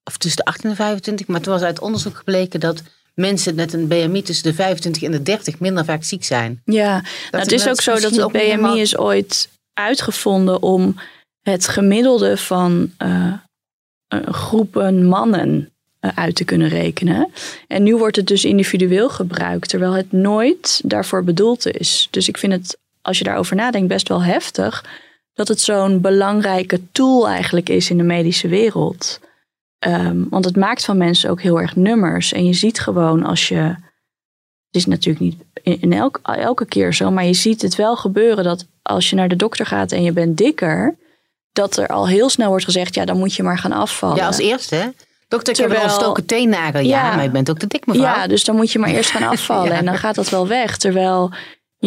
of 0.04 0.16
tussen 0.16 0.44
de 0.44 0.50
18 0.50 0.70
en 0.70 0.76
25. 0.76 1.26
Maar 1.26 1.40
toen 1.40 1.52
was 1.52 1.62
uit 1.62 1.80
onderzoek 1.80 2.16
gebleken 2.16 2.60
dat 2.60 2.82
mensen 3.14 3.54
met 3.54 3.72
een 3.72 3.88
BMI 3.88 4.22
tussen 4.22 4.44
de 4.44 4.54
25 4.54 5.02
en 5.02 5.10
de 5.10 5.22
30 5.22 5.58
minder 5.58 5.84
vaak 5.84 6.04
ziek 6.04 6.24
zijn. 6.24 6.62
Ja, 6.64 6.92
nou, 7.30 7.42
het 7.42 7.52
is 7.52 7.68
ook 7.68 7.80
zo 7.80 7.98
dat 7.98 8.16
het 8.16 8.32
BMI 8.32 8.80
is 8.80 8.96
ooit 8.96 9.48
uitgevonden 9.72 10.62
om 10.62 10.96
het 11.42 11.68
gemiddelde 11.68 12.36
van 12.36 12.90
uh, 12.98 13.32
groepen 14.24 15.06
mannen 15.06 15.72
uh, 16.00 16.10
uit 16.14 16.34
te 16.34 16.44
kunnen 16.44 16.68
rekenen. 16.68 17.28
En 17.68 17.82
nu 17.82 17.96
wordt 17.96 18.16
het 18.16 18.26
dus 18.26 18.44
individueel 18.44 19.10
gebruikt, 19.10 19.68
terwijl 19.68 19.92
het 19.92 20.12
nooit 20.12 20.80
daarvoor 20.84 21.24
bedoeld 21.24 21.66
is. 21.66 22.08
Dus 22.10 22.28
ik 22.28 22.38
vind 22.38 22.52
het, 22.52 22.78
als 23.02 23.18
je 23.18 23.24
daarover 23.24 23.56
nadenkt, 23.56 23.88
best 23.88 24.08
wel 24.08 24.22
heftig 24.22 24.84
dat 25.34 25.48
het 25.48 25.60
zo'n 25.60 26.00
belangrijke 26.00 26.80
tool 26.92 27.28
eigenlijk 27.28 27.68
is 27.68 27.90
in 27.90 27.96
de 27.96 28.02
medische 28.02 28.48
wereld. 28.48 29.20
Um, 29.86 30.26
want 30.30 30.44
het 30.44 30.56
maakt 30.56 30.84
van 30.84 30.96
mensen 30.96 31.30
ook 31.30 31.42
heel 31.42 31.60
erg 31.60 31.76
nummers. 31.76 32.32
En 32.32 32.44
je 32.44 32.52
ziet 32.52 32.80
gewoon 32.80 33.24
als 33.24 33.48
je. 33.48 33.76
Het 34.66 34.80
is 34.80 34.86
natuurlijk 34.86 35.24
niet 35.24 35.42
in 35.80 35.92
elk, 35.92 36.20
elke 36.22 36.66
keer 36.66 36.94
zo, 36.94 37.10
maar 37.10 37.24
je 37.24 37.34
ziet 37.34 37.62
het 37.62 37.74
wel 37.74 37.96
gebeuren 37.96 38.44
dat 38.44 38.66
als 38.82 39.10
je 39.10 39.16
naar 39.16 39.28
de 39.28 39.36
dokter 39.36 39.66
gaat 39.66 39.92
en 39.92 40.02
je 40.02 40.12
bent 40.12 40.36
dikker, 40.36 40.96
dat 41.52 41.76
er 41.76 41.86
al 41.86 42.08
heel 42.08 42.28
snel 42.30 42.48
wordt 42.48 42.64
gezegd: 42.64 42.94
ja, 42.94 43.04
dan 43.04 43.18
moet 43.18 43.34
je 43.34 43.42
maar 43.42 43.58
gaan 43.58 43.72
afvallen. 43.72 44.16
Ja, 44.16 44.26
als 44.26 44.38
eerste. 44.38 44.74
Hè? 44.74 44.88
Dokter, 45.28 45.52
ik 45.52 45.58
Terwijl, 45.58 45.80
heb 45.80 45.90
een 45.90 45.94
ontstoken 45.94 46.26
teennagel. 46.26 46.80
Ja, 46.80 46.86
ja, 46.86 47.14
maar 47.14 47.24
je 47.24 47.30
bent 47.30 47.50
ook 47.50 47.58
te 47.58 47.66
dik, 47.66 47.86
mevrouw. 47.86 48.04
Ja, 48.04 48.26
dus 48.26 48.44
dan 48.44 48.56
moet 48.56 48.72
je 48.72 48.78
maar 48.78 48.90
eerst 48.90 49.10
gaan 49.10 49.30
afvallen 49.36 49.72
ja. 49.72 49.78
en 49.78 49.84
dan 49.84 49.98
gaat 49.98 50.14
dat 50.14 50.28
wel 50.28 50.46
weg. 50.46 50.76
Terwijl 50.76 51.30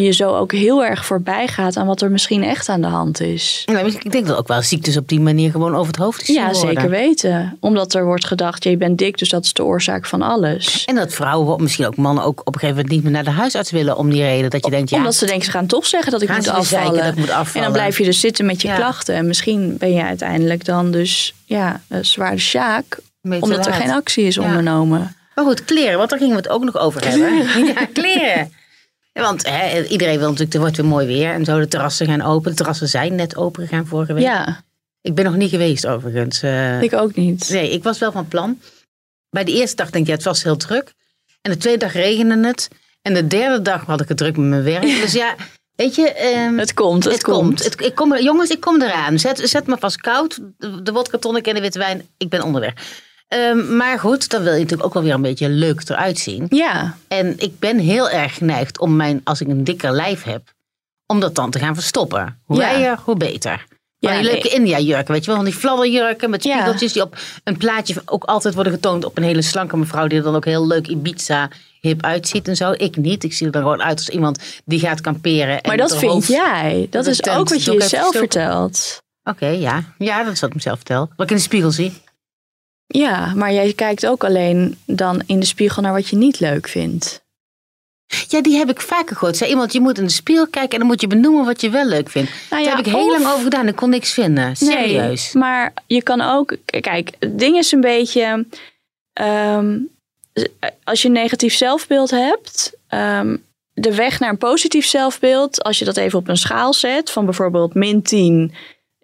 je 0.04 0.12
zo 0.12 0.36
ook 0.36 0.52
heel 0.52 0.84
erg 0.84 1.04
voorbij 1.04 1.48
gaat 1.48 1.76
aan 1.76 1.86
wat 1.86 2.00
er 2.00 2.10
misschien 2.10 2.42
echt 2.42 2.68
aan 2.68 2.80
de 2.80 2.86
hand 2.86 3.20
is. 3.20 3.64
Ik 4.02 4.12
denk 4.12 4.26
dat 4.26 4.36
ook 4.36 4.48
wel 4.48 4.62
ziektes 4.62 4.96
op 4.96 5.08
die 5.08 5.20
manier 5.20 5.50
gewoon 5.50 5.74
over 5.74 5.86
het 5.86 5.96
hoofd 5.96 6.20
is. 6.20 6.34
Ja, 6.34 6.54
zeker 6.54 6.90
weten. 6.90 7.56
Omdat 7.60 7.94
er 7.94 8.04
wordt 8.04 8.24
gedacht, 8.24 8.64
je 8.64 8.76
bent 8.76 8.98
dik, 8.98 9.18
dus 9.18 9.28
dat 9.28 9.44
is 9.44 9.52
de 9.52 9.64
oorzaak 9.64 10.06
van 10.06 10.22
alles. 10.22 10.84
En 10.84 10.94
dat 10.94 11.12
vrouwen, 11.12 11.62
misschien 11.62 11.86
ook 11.86 11.96
mannen, 11.96 12.24
ook 12.24 12.40
op 12.40 12.54
een 12.54 12.60
gegeven 12.60 12.74
moment 12.76 12.94
niet 12.94 13.02
meer 13.02 13.12
naar 13.12 13.24
de 13.24 13.30
huisarts 13.30 13.70
willen 13.70 13.96
om 13.96 14.10
die 14.10 14.22
reden. 14.22 14.50
Dat 14.50 14.64
je 14.64 14.70
denkt, 14.70 14.90
ja. 14.90 14.96
Omdat 14.96 15.14
ze 15.14 15.26
denken, 15.26 15.44
ze 15.44 15.50
gaan 15.50 15.66
toch 15.66 15.86
zeggen 15.86 16.12
dat 16.12 16.22
ik 16.22 16.28
moet 16.28 16.48
afvallen. 16.48 17.04
dat 17.04 17.16
moet 17.16 17.30
afvallen. 17.30 17.54
En 17.54 17.62
dan 17.62 17.72
blijf 17.72 17.98
je 17.98 18.04
dus 18.04 18.20
zitten 18.20 18.46
met 18.46 18.62
je 18.62 18.68
ja. 18.68 18.76
klachten. 18.76 19.14
En 19.14 19.26
misschien 19.26 19.76
ben 19.78 19.92
je 19.92 20.02
uiteindelijk 20.02 20.64
dan 20.64 20.90
dus 20.90 21.34
ja, 21.44 21.80
een 21.88 22.04
zware 22.04 22.38
sjaak. 22.38 22.98
Omdat 23.22 23.66
er 23.66 23.72
geen 23.72 23.90
actie 23.90 24.24
is 24.24 24.38
ondernomen. 24.38 25.16
Maar 25.34 25.44
goed, 25.44 25.64
kleren, 25.64 25.98
want 25.98 26.10
daar 26.10 26.18
gingen 26.18 26.36
we 26.36 26.42
het 26.42 26.50
ook 26.50 26.64
nog 26.64 26.78
over 26.78 27.08
hebben. 27.08 27.46
ja, 27.74 27.86
kleren. 27.92 28.52
Want 29.22 29.48
hè, 29.48 29.84
iedereen 29.84 30.18
wil 30.18 30.28
natuurlijk, 30.28 30.54
er 30.54 30.60
wordt 30.60 30.76
weer 30.76 30.86
mooi 30.86 31.06
weer 31.06 31.32
en 31.32 31.44
zo. 31.44 31.58
De 31.58 31.68
terrassen 31.68 32.06
gaan 32.06 32.22
open. 32.22 32.50
De 32.50 32.56
terrassen 32.56 32.88
zijn 32.88 33.14
net 33.14 33.36
open 33.36 33.62
gegaan 33.62 33.86
vorige 33.86 34.12
week. 34.12 34.24
Ja. 34.24 34.64
Ik 35.00 35.14
ben 35.14 35.24
nog 35.24 35.36
niet 35.36 35.50
geweest 35.50 35.86
overigens. 35.86 36.42
Uh, 36.42 36.82
ik 36.82 36.92
ook 36.92 37.14
niet. 37.14 37.48
Nee, 37.48 37.70
ik 37.70 37.82
was 37.82 37.98
wel 37.98 38.12
van 38.12 38.28
plan. 38.28 38.60
Bij 39.30 39.44
de 39.44 39.52
eerste 39.52 39.76
dag 39.76 39.90
denk 39.90 40.04
ik, 40.04 40.10
ja, 40.10 40.16
het 40.16 40.24
was 40.24 40.42
heel 40.42 40.56
druk. 40.56 40.92
En 41.42 41.50
de 41.50 41.56
tweede 41.56 41.78
dag 41.78 41.92
regende 41.92 42.46
het. 42.46 42.68
En 43.02 43.14
de 43.14 43.26
derde 43.26 43.62
dag 43.62 43.84
had 43.84 44.00
ik 44.00 44.08
het 44.08 44.16
druk 44.16 44.36
met 44.36 44.48
mijn 44.48 44.62
werk. 44.62 44.82
Dus 44.82 45.12
ja, 45.12 45.34
weet 45.76 45.94
je... 45.94 46.34
Um, 46.48 46.58
het 46.58 46.74
komt, 46.74 47.04
het, 47.04 47.12
het 47.12 47.22
komt. 47.22 47.64
Het, 47.64 47.80
ik 47.80 47.94
kom, 47.94 48.18
jongens, 48.18 48.50
ik 48.50 48.60
kom 48.60 48.82
eraan. 48.82 49.18
Zet, 49.18 49.40
zet 49.48 49.66
me 49.66 49.76
vast 49.78 49.96
koud. 49.96 50.40
De, 50.58 50.82
de 50.82 50.92
wodka 50.92 51.18
tonic 51.18 51.46
en 51.46 51.54
de 51.54 51.60
witte 51.60 51.78
wijn. 51.78 52.08
Ik 52.16 52.28
ben 52.28 52.42
onderweg. 52.42 52.72
Um, 53.34 53.76
maar 53.76 53.98
goed, 53.98 54.28
dan 54.28 54.42
wil 54.42 54.52
je 54.52 54.58
natuurlijk 54.58 54.86
ook 54.86 54.94
wel 54.94 55.02
weer 55.02 55.14
een 55.14 55.22
beetje 55.22 55.48
leuk 55.48 55.88
eruit 55.88 56.18
zien. 56.18 56.46
Ja. 56.48 56.96
En 57.08 57.34
ik 57.38 57.58
ben 57.58 57.78
heel 57.78 58.10
erg 58.10 58.34
geneigd 58.34 58.78
om 58.78 58.96
mijn, 58.96 59.20
als 59.24 59.40
ik 59.40 59.48
een 59.48 59.64
dikker 59.64 59.92
lijf 59.92 60.22
heb, 60.22 60.54
om 61.06 61.20
dat 61.20 61.34
dan 61.34 61.50
te 61.50 61.58
gaan 61.58 61.74
verstoppen. 61.74 62.40
Hoe 62.44 62.56
ja. 62.56 62.98
hoe 63.04 63.16
beter. 63.16 63.66
Ja, 63.98 64.20
die 64.20 64.30
leuke. 64.30 64.48
India-jurken, 64.48 65.12
weet 65.12 65.20
je 65.20 65.26
wel. 65.26 65.36
Van 65.36 65.44
die 65.44 65.54
fladderjurken 65.54 66.30
met 66.30 66.42
spiegeltjes 66.42 66.92
die 66.92 67.02
op 67.02 67.16
een 67.44 67.56
plaatje 67.56 68.02
ook 68.04 68.24
altijd 68.24 68.54
worden 68.54 68.72
getoond 68.72 69.04
op 69.04 69.16
een 69.16 69.22
hele 69.22 69.42
slanke 69.42 69.76
mevrouw. 69.76 70.06
Die 70.06 70.18
er 70.18 70.24
dan 70.24 70.36
ook 70.36 70.44
heel 70.44 70.66
leuk 70.66 70.86
Ibiza 70.86 71.50
hip 71.80 72.02
uitziet 72.02 72.48
en 72.48 72.56
zo. 72.56 72.72
Ik 72.76 72.96
niet. 72.96 73.24
Ik 73.24 73.32
zie 73.32 73.46
er 73.46 73.52
dan 73.52 73.62
gewoon 73.62 73.82
uit 73.82 73.98
als 73.98 74.08
iemand 74.08 74.42
die 74.64 74.78
gaat 74.78 75.00
kamperen. 75.00 75.58
Maar 75.62 75.76
dat 75.76 75.96
vind 75.96 76.26
jij. 76.26 76.86
Dat 76.90 77.06
is 77.06 77.28
ook 77.28 77.48
wat 77.48 77.64
je 77.64 77.72
jezelf 77.72 78.16
vertelt. 78.16 79.02
Oké, 79.24 79.44
okay, 79.44 79.60
ja. 79.60 79.84
Ja, 79.98 80.24
dat 80.24 80.32
is 80.32 80.40
wat 80.40 80.48
ik 80.48 80.54
mezelf 80.56 80.76
vertel. 80.76 81.08
Wat 81.16 81.26
ik 81.26 81.30
in 81.30 81.36
de 81.36 81.42
spiegel 81.42 81.70
zie. 81.70 81.92
Ja, 82.86 83.32
maar 83.34 83.52
jij 83.52 83.72
kijkt 83.72 84.06
ook 84.06 84.24
alleen 84.24 84.78
dan 84.84 85.22
in 85.26 85.40
de 85.40 85.46
spiegel 85.46 85.82
naar 85.82 85.92
wat 85.92 86.08
je 86.08 86.16
niet 86.16 86.40
leuk 86.40 86.68
vindt. 86.68 87.24
Ja, 88.28 88.42
die 88.42 88.56
heb 88.56 88.70
ik 88.70 88.80
vaker 88.80 89.16
gehoord. 89.16 89.36
Zei 89.36 89.50
iemand, 89.50 89.72
je 89.72 89.80
moet 89.80 89.98
in 89.98 90.04
de 90.04 90.10
spiegel 90.10 90.46
kijken 90.46 90.72
en 90.72 90.78
dan 90.78 90.86
moet 90.86 91.00
je 91.00 91.06
benoemen 91.06 91.44
wat 91.44 91.60
je 91.60 91.70
wel 91.70 91.86
leuk 91.86 92.10
vindt. 92.10 92.30
Nou 92.50 92.62
ja, 92.62 92.68
Daar 92.68 92.76
heb 92.76 92.86
ik 92.86 92.92
heel 92.92 93.06
of... 93.06 93.18
lang 93.18 93.26
over 93.26 93.42
gedaan 93.42 93.66
en 93.66 93.74
kon 93.74 93.90
niks 93.90 94.12
vinden. 94.12 94.56
Serieus. 94.56 95.32
Nee, 95.32 95.42
maar 95.42 95.72
je 95.86 96.02
kan 96.02 96.20
ook, 96.20 96.56
kijk, 96.64 97.10
het 97.18 97.38
ding 97.38 97.56
is 97.56 97.72
een 97.72 97.80
beetje, 97.80 98.46
um, 99.20 99.88
als 100.84 101.02
je 101.02 101.08
een 101.08 101.14
negatief 101.14 101.54
zelfbeeld 101.54 102.10
hebt, 102.10 102.72
um, 102.90 103.44
de 103.72 103.94
weg 103.94 104.20
naar 104.20 104.30
een 104.30 104.38
positief 104.38 104.86
zelfbeeld, 104.86 105.62
als 105.62 105.78
je 105.78 105.84
dat 105.84 105.96
even 105.96 106.18
op 106.18 106.28
een 106.28 106.36
schaal 106.36 106.72
zet, 106.72 107.10
van 107.10 107.24
bijvoorbeeld 107.24 107.74
min 107.74 108.02
10 108.02 108.54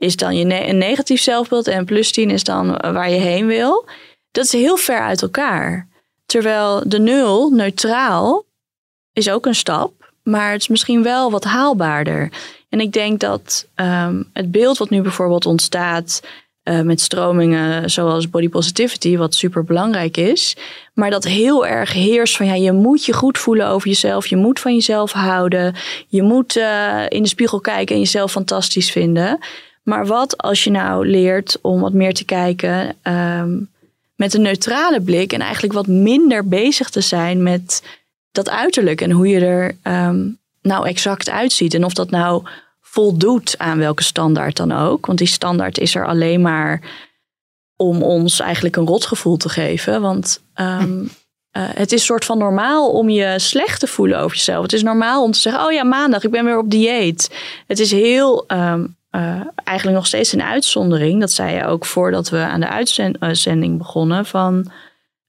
is 0.02 0.16
dan 0.16 0.36
je 0.36 0.68
een 0.68 0.78
negatief 0.78 1.20
zelfbeeld 1.20 1.66
en 1.66 1.84
plus 1.84 2.12
10 2.12 2.30
is 2.30 2.44
dan 2.44 2.70
waar 2.70 3.10
je 3.10 3.20
heen 3.20 3.46
wil. 3.46 3.84
Dat 4.30 4.44
is 4.44 4.52
heel 4.52 4.76
ver 4.76 5.00
uit 5.00 5.22
elkaar. 5.22 5.88
Terwijl 6.26 6.82
de 6.86 6.98
nul, 6.98 7.50
neutraal, 7.50 8.44
is 9.12 9.30
ook 9.30 9.46
een 9.46 9.54
stap, 9.54 10.12
maar 10.22 10.52
het 10.52 10.60
is 10.60 10.68
misschien 10.68 11.02
wel 11.02 11.30
wat 11.30 11.44
haalbaarder. 11.44 12.32
En 12.68 12.80
ik 12.80 12.92
denk 12.92 13.20
dat 13.20 13.66
um, 13.76 14.30
het 14.32 14.50
beeld 14.50 14.78
wat 14.78 14.90
nu 14.90 15.02
bijvoorbeeld 15.02 15.46
ontstaat 15.46 16.22
uh, 16.64 16.80
met 16.80 17.00
stromingen 17.00 17.90
zoals 17.90 18.30
body 18.30 18.48
positivity, 18.48 19.16
wat 19.16 19.34
super 19.34 19.64
belangrijk 19.64 20.16
is. 20.16 20.56
Maar 20.94 21.10
dat 21.10 21.24
heel 21.24 21.66
erg 21.66 21.92
heerst 21.92 22.36
van 22.36 22.46
ja, 22.46 22.54
je 22.54 22.72
moet 22.72 23.04
je 23.04 23.12
goed 23.12 23.38
voelen 23.38 23.66
over 23.66 23.88
jezelf. 23.88 24.26
Je 24.26 24.36
moet 24.36 24.60
van 24.60 24.74
jezelf 24.74 25.12
houden. 25.12 25.74
Je 26.08 26.22
moet 26.22 26.56
uh, 26.56 27.04
in 27.08 27.22
de 27.22 27.28
spiegel 27.28 27.60
kijken 27.60 27.94
en 27.94 28.00
jezelf 28.00 28.30
fantastisch 28.30 28.90
vinden. 28.90 29.38
Maar 29.82 30.06
wat 30.06 30.38
als 30.38 30.64
je 30.64 30.70
nou 30.70 31.06
leert 31.06 31.58
om 31.60 31.80
wat 31.80 31.92
meer 31.92 32.14
te 32.14 32.24
kijken 32.24 32.96
um, 33.02 33.70
met 34.14 34.34
een 34.34 34.42
neutrale 34.42 35.00
blik 35.00 35.32
en 35.32 35.40
eigenlijk 35.40 35.72
wat 35.72 35.86
minder 35.86 36.48
bezig 36.48 36.90
te 36.90 37.00
zijn 37.00 37.42
met 37.42 37.82
dat 38.32 38.50
uiterlijk 38.50 39.00
en 39.00 39.10
hoe 39.10 39.28
je 39.28 39.40
er 39.40 39.76
um, 39.82 40.38
nou 40.62 40.86
exact 40.86 41.30
uitziet. 41.30 41.74
En 41.74 41.84
of 41.84 41.92
dat 41.92 42.10
nou 42.10 42.42
voldoet 42.80 43.54
aan 43.58 43.78
welke 43.78 44.02
standaard 44.02 44.56
dan 44.56 44.72
ook. 44.72 45.06
Want 45.06 45.18
die 45.18 45.26
standaard 45.26 45.78
is 45.78 45.94
er 45.94 46.06
alleen 46.06 46.40
maar 46.40 46.80
om 47.76 48.02
ons 48.02 48.40
eigenlijk 48.40 48.76
een 48.76 48.86
rotgevoel 48.86 49.36
te 49.36 49.48
geven. 49.48 50.00
Want 50.00 50.42
um, 50.54 51.00
uh, 51.02 51.08
het 51.52 51.92
is 51.92 52.04
soort 52.04 52.24
van 52.24 52.38
normaal 52.38 52.90
om 52.90 53.08
je 53.08 53.38
slecht 53.38 53.80
te 53.80 53.86
voelen 53.86 54.18
over 54.18 54.36
jezelf. 54.36 54.62
Het 54.62 54.72
is 54.72 54.82
normaal 54.82 55.22
om 55.22 55.32
te 55.32 55.38
zeggen: 55.38 55.64
Oh 55.64 55.72
ja, 55.72 55.84
maandag, 55.84 56.24
ik 56.24 56.30
ben 56.30 56.44
weer 56.44 56.58
op 56.58 56.70
dieet. 56.70 57.30
Het 57.66 57.78
is 57.78 57.90
heel. 57.90 58.44
Um, 58.48 58.96
uh, 59.12 59.40
eigenlijk 59.64 59.96
nog 59.96 60.06
steeds 60.06 60.32
een 60.32 60.42
uitzondering. 60.42 61.20
Dat 61.20 61.32
zei 61.32 61.54
je 61.54 61.66
ook 61.66 61.86
voordat 61.86 62.28
we 62.28 62.38
aan 62.38 62.60
de 62.60 62.68
uitzending 63.18 63.78
begonnen. 63.78 64.26
Van 64.26 64.70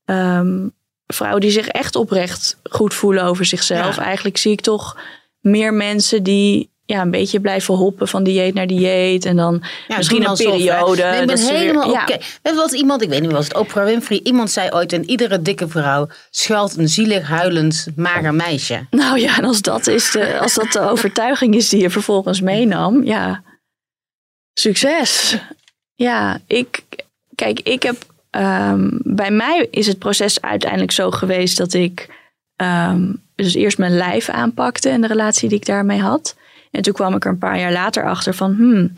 um, 0.05 0.73
vrouwen 1.07 1.41
die 1.41 1.51
zich 1.51 1.67
echt 1.67 1.95
oprecht 1.95 2.59
goed 2.63 2.93
voelen 2.93 3.23
over 3.23 3.45
zichzelf. 3.45 3.95
Ja. 3.95 4.03
Eigenlijk 4.03 4.37
zie 4.37 4.51
ik 4.51 4.61
toch 4.61 4.97
meer 5.39 5.73
mensen 5.73 6.23
die 6.23 6.71
ja, 6.85 7.01
een 7.01 7.11
beetje 7.11 7.39
blijven 7.39 7.73
hoppen 7.73 8.07
van 8.07 8.23
dieet 8.23 8.53
naar 8.53 8.67
dieet. 8.67 9.25
En 9.25 9.35
dan 9.35 9.63
ja, 9.87 9.97
misschien 9.97 10.29
een 10.29 10.35
periode. 10.35 11.03
Nee, 11.03 11.21
ik 11.21 11.27
ben 11.27 11.37
helemaal 11.37 11.89
oké. 11.89 12.01
Okay. 12.01 12.21
Ja. 12.43 12.55
was 12.55 12.71
iemand, 12.71 13.01
ik 13.01 13.09
weet 13.09 13.21
niet, 13.21 13.31
was 13.31 13.47
het 13.47 13.55
Oprah 13.55 13.85
Winfrey. 13.85 14.19
Iemand 14.23 14.51
zei 14.51 14.69
ooit, 14.71 14.93
en 14.93 15.09
iedere 15.09 15.41
dikke 15.41 15.67
vrouw 15.67 16.07
schuilt 16.29 16.77
een 16.77 16.89
zielig 16.89 17.27
huilend 17.27 17.87
mager 17.95 18.33
meisje. 18.33 18.85
Nou 18.89 19.19
ja, 19.19 19.37
en 19.37 19.45
als 19.45 19.61
dat, 19.61 19.87
is 19.87 20.11
de, 20.11 20.39
als 20.39 20.53
dat 20.53 20.71
de 20.71 20.79
overtuiging 20.79 21.55
is 21.55 21.69
die 21.69 21.81
je 21.81 21.89
vervolgens 21.89 22.41
meenam, 22.41 23.03
ja, 23.03 23.43
succes. 24.53 25.37
Ja, 25.95 26.39
ik, 26.47 26.83
kijk, 27.35 27.59
ik 27.59 27.83
heb, 27.83 28.05
um, 28.31 28.99
bij 29.03 29.31
mij 29.31 29.67
is 29.71 29.87
het 29.87 29.99
proces 29.99 30.41
uiteindelijk 30.41 30.91
zo 30.91 31.11
geweest 31.11 31.57
dat 31.57 31.73
ik 31.73 32.21
um, 32.55 33.21
dus 33.35 33.53
eerst 33.53 33.77
mijn 33.77 33.97
lijf 33.97 34.29
aanpakte 34.29 34.89
en 34.89 35.01
de 35.01 35.07
relatie 35.07 35.49
die 35.49 35.57
ik 35.57 35.65
daarmee 35.65 35.99
had. 35.99 36.35
En 36.71 36.81
toen 36.81 36.93
kwam 36.93 37.15
ik 37.15 37.25
er 37.25 37.31
een 37.31 37.37
paar 37.37 37.59
jaar 37.59 37.71
later 37.71 38.05
achter 38.05 38.33
van, 38.33 38.55
hmm, 38.55 38.93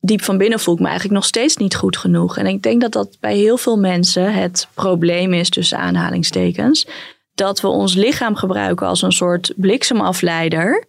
diep 0.00 0.22
van 0.22 0.38
binnen 0.38 0.60
voel 0.60 0.74
ik 0.74 0.80
me 0.80 0.86
eigenlijk 0.86 1.16
nog 1.16 1.26
steeds 1.26 1.56
niet 1.56 1.76
goed 1.76 1.96
genoeg. 1.96 2.36
En 2.36 2.46
ik 2.46 2.62
denk 2.62 2.80
dat 2.80 2.92
dat 2.92 3.16
bij 3.20 3.36
heel 3.36 3.56
veel 3.56 3.78
mensen 3.78 4.34
het 4.34 4.68
probleem 4.74 5.32
is, 5.32 5.50
tussen 5.50 5.78
aanhalingstekens, 5.78 6.86
dat 7.34 7.60
we 7.60 7.68
ons 7.68 7.94
lichaam 7.94 8.36
gebruiken 8.36 8.86
als 8.86 9.02
een 9.02 9.12
soort 9.12 9.52
bliksemafleider. 9.56 10.84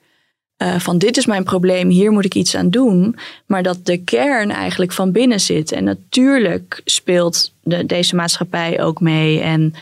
Uh, 0.62 0.80
van 0.80 0.98
dit 0.98 1.18
is 1.18 1.26
mijn 1.26 1.44
probleem, 1.44 1.90
hier 1.90 2.12
moet 2.12 2.26
ik 2.26 2.36
iets 2.36 2.56
aan 2.56 2.70
doen. 2.70 3.16
Maar 3.46 3.64
dat 3.64 3.86
de 3.86 3.98
kern 3.98 4.52
eigenlijk 4.52 4.92
van 4.92 5.12
binnen 5.12 5.40
zit. 5.40 5.72
En 5.72 5.84
natuurlijk 5.84 6.82
speelt 6.86 7.54
de, 7.64 7.86
deze 7.86 8.16
maatschappij 8.16 8.82
ook 8.82 9.02
mee. 9.02 9.42
En 9.42 9.74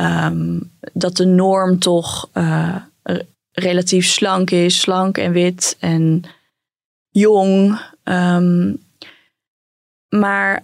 um, 0.00 0.70
dat 0.92 1.16
de 1.16 1.24
norm 1.24 1.78
toch 1.78 2.28
uh, 2.34 2.76
relatief 3.52 4.06
slank 4.06 4.50
is, 4.50 4.80
slank 4.80 5.18
en 5.18 5.32
wit 5.32 5.76
en 5.80 6.22
jong. 7.10 7.80
Um, 8.04 8.82
maar 10.08 10.62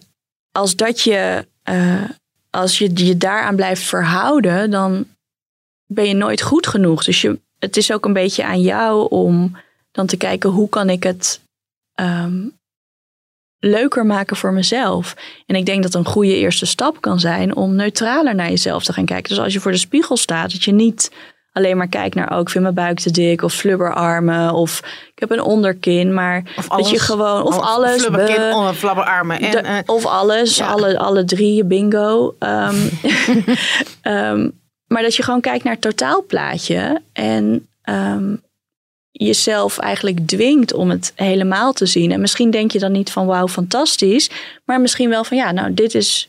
als 0.52 0.76
dat 0.76 1.00
je, 1.00 1.46
uh, 1.70 2.04
als 2.50 2.78
je 2.78 2.90
je 2.94 3.16
daaraan 3.16 3.56
blijft 3.56 3.82
verhouden, 3.82 4.70
dan 4.70 5.06
ben 5.86 6.04
je 6.08 6.14
nooit 6.14 6.42
goed 6.42 6.66
genoeg. 6.66 7.04
Dus 7.04 7.20
je, 7.20 7.40
het 7.58 7.76
is 7.76 7.92
ook 7.92 8.04
een 8.04 8.12
beetje 8.12 8.44
aan 8.44 8.60
jou 8.60 9.08
om 9.10 9.56
dan 9.92 10.06
te 10.06 10.16
kijken 10.16 10.50
hoe 10.50 10.68
kan 10.68 10.90
ik 10.90 11.02
het 11.02 11.40
um, 12.00 12.58
leuker 13.58 14.06
maken 14.06 14.36
voor 14.36 14.52
mezelf. 14.52 15.16
En 15.46 15.54
ik 15.54 15.66
denk 15.66 15.82
dat 15.82 15.94
een 15.94 16.04
goede 16.04 16.36
eerste 16.36 16.66
stap 16.66 17.00
kan 17.00 17.20
zijn 17.20 17.56
om 17.56 17.74
neutraler 17.74 18.34
naar 18.34 18.48
jezelf 18.48 18.84
te 18.84 18.92
gaan 18.92 19.04
kijken. 19.04 19.28
Dus 19.28 19.44
als 19.44 19.52
je 19.52 19.60
voor 19.60 19.72
de 19.72 19.78
spiegel 19.78 20.16
staat, 20.16 20.52
dat 20.52 20.64
je 20.64 20.72
niet 20.72 21.12
alleen 21.52 21.76
maar 21.76 21.88
kijkt 21.88 22.14
naar, 22.14 22.32
oh, 22.32 22.40
ik 22.40 22.48
vind 22.48 22.62
mijn 22.62 22.74
buik 22.74 22.98
te 22.98 23.10
dik, 23.10 23.42
of 23.42 23.54
flubberarmen, 23.54 24.52
of 24.52 24.78
ik 25.14 25.18
heb 25.18 25.30
een 25.30 25.42
onderkin, 25.42 26.14
maar 26.14 26.42
of 26.56 26.68
alles, 26.68 26.84
dat 26.84 26.94
je 26.94 27.00
gewoon, 27.00 27.42
of, 27.42 27.56
of 27.56 27.62
alles, 27.62 28.00
flubberkin, 28.00 28.74
flubberarmen, 28.74 29.40
en, 29.40 29.50
de, 29.50 29.62
uh, 29.68 29.78
of 29.86 30.06
alles, 30.06 30.56
ja. 30.56 30.66
alle, 30.66 30.98
alle 30.98 31.24
drie, 31.24 31.64
bingo. 31.64 32.36
Um, 32.38 32.90
um, 34.02 34.52
maar 34.88 35.02
dat 35.02 35.16
je 35.16 35.22
gewoon 35.22 35.40
kijkt 35.40 35.64
naar 35.64 35.72
het 35.72 35.82
totaalplaatje 35.82 37.02
en 37.12 37.68
um, 37.84 38.42
jezelf 39.10 39.78
eigenlijk 39.78 40.26
dwingt 40.26 40.72
om 40.72 40.90
het 40.90 41.12
helemaal 41.14 41.72
te 41.72 41.86
zien. 41.86 42.12
En 42.12 42.20
misschien 42.20 42.50
denk 42.50 42.72
je 42.72 42.78
dan 42.78 42.92
niet 42.92 43.10
van 43.10 43.26
wauw, 43.26 43.48
fantastisch, 43.48 44.30
maar 44.64 44.80
misschien 44.80 45.08
wel 45.08 45.24
van 45.24 45.36
ja, 45.36 45.52
nou, 45.52 45.74
dit 45.74 45.94
is 45.94 46.28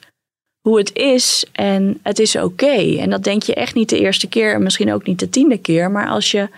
hoe 0.61 0.77
het 0.77 0.93
is 0.93 1.45
en 1.51 1.99
het 2.03 2.19
is 2.19 2.35
oké. 2.35 2.97
En 2.97 3.09
dat 3.09 3.23
denk 3.23 3.43
je 3.43 3.53
echt 3.53 3.75
niet 3.75 3.89
de 3.89 3.99
eerste 3.99 4.27
keer 4.27 4.53
en 4.53 4.63
misschien 4.63 4.93
ook 4.93 5.05
niet 5.05 5.19
de 5.19 5.29
tiende 5.29 5.57
keer. 5.57 5.91
Maar 5.91 6.07
als 6.07 6.31
je 6.31 6.49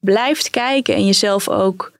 blijft 0.00 0.50
kijken 0.50 0.94
en 0.94 1.06
jezelf 1.06 1.48
ook 1.48 1.92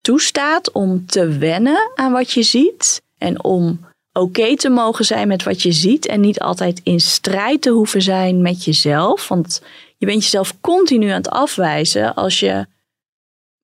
toestaat 0.00 0.72
om 0.72 1.06
te 1.06 1.28
wennen 1.28 1.90
aan 1.94 2.12
wat 2.12 2.32
je 2.32 2.42
ziet 2.42 3.02
en 3.18 3.44
om 3.44 3.80
oké 4.18 4.56
te 4.56 4.68
mogen 4.68 5.04
zijn 5.04 5.28
met 5.28 5.42
wat 5.42 5.62
je 5.62 5.72
ziet 5.72 6.06
en 6.06 6.20
niet 6.20 6.40
altijd 6.40 6.80
in 6.82 7.00
strijd 7.00 7.62
te 7.62 7.70
hoeven 7.70 8.02
zijn 8.02 8.42
met 8.42 8.64
jezelf. 8.64 9.28
Want 9.28 9.62
je 9.96 10.06
bent 10.06 10.22
jezelf 10.22 10.60
continu 10.60 11.08
aan 11.08 11.16
het 11.16 11.30
afwijzen 11.30 12.14
als 12.14 12.40
je 12.40 12.66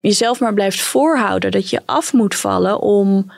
jezelf 0.00 0.40
maar 0.40 0.54
blijft 0.54 0.80
voorhouden 0.80 1.50
dat 1.50 1.70
je 1.70 1.82
af 1.84 2.12
moet 2.12 2.34
vallen 2.34 2.80
om 2.80 3.32